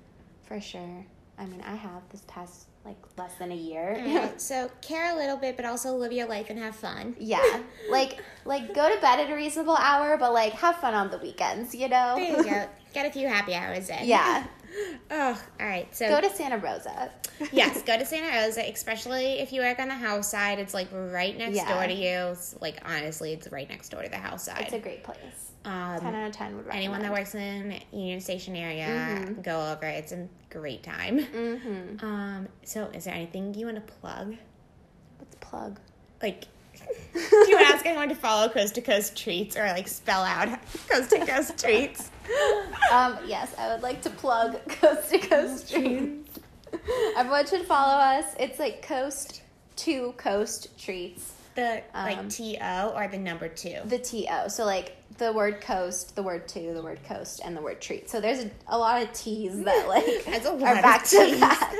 for 0.43 0.59
sure. 0.61 1.05
I 1.37 1.45
mean, 1.45 1.61
I 1.61 1.75
have 1.75 2.01
this 2.09 2.23
past 2.27 2.65
like 2.87 2.97
less 3.17 3.33
than 3.35 3.51
a 3.51 3.55
year. 3.55 3.95
Mm-hmm. 3.99 4.15
Alright, 4.15 4.41
so 4.53 4.71
care 4.81 5.13
a 5.13 5.15
little 5.15 5.37
bit, 5.37 5.55
but 5.57 5.65
also 5.65 5.95
live 5.95 6.11
your 6.13 6.27
life 6.27 6.49
and 6.49 6.57
have 6.59 6.75
fun. 6.75 7.15
yeah, 7.19 7.61
like 7.91 8.23
like 8.45 8.73
go 8.73 8.93
to 8.93 8.99
bed 9.01 9.19
at 9.19 9.29
a 9.29 9.35
reasonable 9.35 9.75
hour, 9.75 10.17
but 10.17 10.33
like 10.33 10.53
have 10.53 10.77
fun 10.77 10.93
on 10.93 11.11
the 11.11 11.17
weekends. 11.17 11.75
You 11.75 11.89
know. 11.89 12.15
There 12.15 12.37
you 12.37 12.43
go. 12.43 12.67
Get 12.93 13.05
a 13.05 13.11
few 13.11 13.27
happy 13.27 13.53
hours 13.53 13.89
in. 13.89 14.05
yeah. 14.07 14.47
Oh, 15.11 15.39
all 15.59 15.65
right. 15.67 15.93
So 15.95 16.07
Go 16.09 16.21
to 16.21 16.29
Santa 16.33 16.57
Rosa. 16.57 17.11
yes, 17.51 17.81
go 17.83 17.97
to 17.97 18.05
Santa 18.05 18.27
Rosa, 18.35 18.61
especially 18.69 19.39
if 19.39 19.51
you 19.53 19.61
work 19.61 19.79
on 19.79 19.87
the 19.87 19.93
house 19.93 20.29
side. 20.31 20.57
It's 20.59 20.73
like 20.73 20.87
right 20.91 21.37
next 21.37 21.55
Yeah. 21.57 21.71
door 21.73 21.85
to 21.85 21.93
you. 21.93 22.31
It's 22.31 22.55
like 22.61 22.81
honestly, 22.85 23.33
it's 23.33 23.51
right 23.51 23.69
next 23.69 23.89
door 23.89 24.01
to 24.03 24.09
the 24.09 24.17
house 24.17 24.45
side. 24.45 24.61
It's 24.61 24.73
a 24.73 24.79
great 24.79 25.03
place. 25.03 25.51
Um, 25.65 25.99
Ten 25.99 26.15
out 26.15 26.27
of 26.29 26.33
ten 26.35 26.55
would 26.55 26.65
recommend. 26.65 26.83
anyone 26.85 27.01
that 27.01 27.11
works 27.11 27.35
in 27.35 27.79
Union 27.91 28.21
Station 28.21 28.55
area, 28.55 28.85
Mhm. 28.87 29.43
go 29.43 29.71
over. 29.71 29.85
It's 29.85 30.11
a 30.11 30.27
great 30.49 30.83
time. 30.83 31.19
Mm-hmm. 31.19 32.05
Um, 32.05 32.47
so 32.63 32.85
is 32.93 33.03
there 33.05 33.13
anything 33.13 33.53
you 33.53 33.65
want 33.65 33.77
to 33.85 33.93
plug? 33.93 34.35
Let's 35.19 35.35
plug. 35.41 35.79
Like, 36.21 36.45
do 37.13 37.19
you 37.19 37.55
want 37.55 37.67
to 37.67 37.73
ask 37.73 37.85
anyone 37.85 38.09
to 38.09 38.15
follow 38.15 38.47
Coast 38.49 38.75
to 38.75 38.81
Coast 38.81 39.17
Treats 39.17 39.57
or 39.57 39.63
like 39.63 39.87
spell 39.87 40.21
out 40.23 40.47
Coast 40.89 41.09
to 41.09 41.25
Coast 41.25 41.59
Treats? 41.59 42.11
Um, 42.91 43.17
yes, 43.25 43.53
I 43.57 43.73
would 43.73 43.81
like 43.81 44.01
to 44.03 44.09
plug 44.09 44.57
Coast 44.69 45.09
to 45.09 45.17
Coast 45.17 45.71
Treats. 45.71 46.39
Everyone 47.17 47.45
should 47.47 47.65
follow 47.65 47.95
us. 47.95 48.25
It's 48.39 48.59
like 48.59 48.81
Coast 48.81 49.41
to 49.77 50.11
Coast 50.17 50.77
Treats. 50.77 51.33
The 51.57 51.81
like 51.95 52.17
Um, 52.19 52.29
T 52.29 52.57
O 52.61 52.93
or 52.95 53.07
the 53.07 53.17
number 53.17 53.47
two? 53.49 53.79
The 53.85 53.97
T 53.97 54.27
O. 54.31 54.47
So 54.47 54.63
like 54.63 54.95
the 55.17 55.33
word 55.33 55.59
coast, 55.59 56.15
the 56.15 56.21
word 56.21 56.47
to, 56.49 56.73
the 56.73 56.83
word 56.83 56.99
coast, 57.03 57.41
and 57.43 57.57
the 57.57 57.61
word 57.61 57.81
treat. 57.81 58.11
So 58.11 58.21
there's 58.21 58.43
a, 58.45 58.51
a 58.67 58.77
lot 58.77 59.01
of 59.01 59.11
T's 59.11 59.59
that 59.63 59.87
like 59.87 60.61
are 60.61 60.81
back 60.81 61.05
to 61.07 61.39
back. 61.39 61.73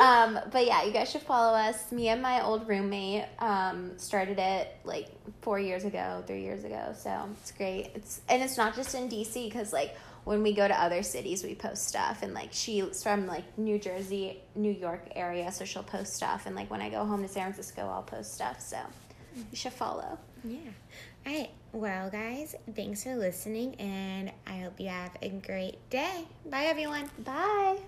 Um, 0.00 0.38
but 0.50 0.64
yeah, 0.64 0.84
you 0.84 0.92
guys 0.92 1.10
should 1.10 1.20
follow 1.20 1.54
us. 1.54 1.92
Me 1.92 2.08
and 2.08 2.22
my 2.22 2.42
old 2.42 2.66
roommate 2.66 3.26
um, 3.40 3.92
started 3.98 4.38
it 4.38 4.74
like 4.84 5.08
four 5.42 5.60
years 5.60 5.84
ago, 5.84 6.24
three 6.26 6.40
years 6.42 6.64
ago. 6.64 6.94
So 6.96 7.28
it's 7.42 7.52
great. 7.52 7.90
It's 7.94 8.22
and 8.28 8.42
it's 8.42 8.56
not 8.56 8.74
just 8.74 8.94
in 8.94 9.10
DC 9.10 9.34
because 9.50 9.74
like 9.74 9.94
when 10.24 10.42
we 10.42 10.54
go 10.54 10.66
to 10.66 10.82
other 10.82 11.02
cities, 11.02 11.44
we 11.44 11.54
post 11.54 11.86
stuff. 11.86 12.22
And 12.22 12.32
like 12.32 12.48
she's 12.52 13.02
from 13.02 13.26
like 13.26 13.58
New 13.58 13.78
Jersey, 13.78 14.38
New 14.54 14.72
York 14.72 15.02
area, 15.14 15.52
so 15.52 15.66
she'll 15.66 15.82
post 15.82 16.14
stuff. 16.14 16.46
And 16.46 16.56
like 16.56 16.70
when 16.70 16.80
I 16.80 16.88
go 16.88 17.04
home 17.04 17.20
to 17.20 17.28
San 17.28 17.52
Francisco, 17.52 17.82
I'll 17.82 18.02
post 18.02 18.32
stuff. 18.32 18.62
So 18.62 18.78
you 19.34 19.56
should 19.56 19.72
follow. 19.72 20.18
Yeah. 20.44 20.58
All 21.26 21.32
right. 21.32 21.50
Well, 21.72 22.10
guys, 22.10 22.56
thanks 22.74 23.04
for 23.04 23.14
listening, 23.14 23.74
and 23.76 24.32
I 24.46 24.60
hope 24.60 24.80
you 24.80 24.88
have 24.88 25.16
a 25.22 25.28
great 25.28 25.78
day. 25.90 26.24
Bye, 26.46 26.64
everyone. 26.64 27.10
Bye. 27.24 27.78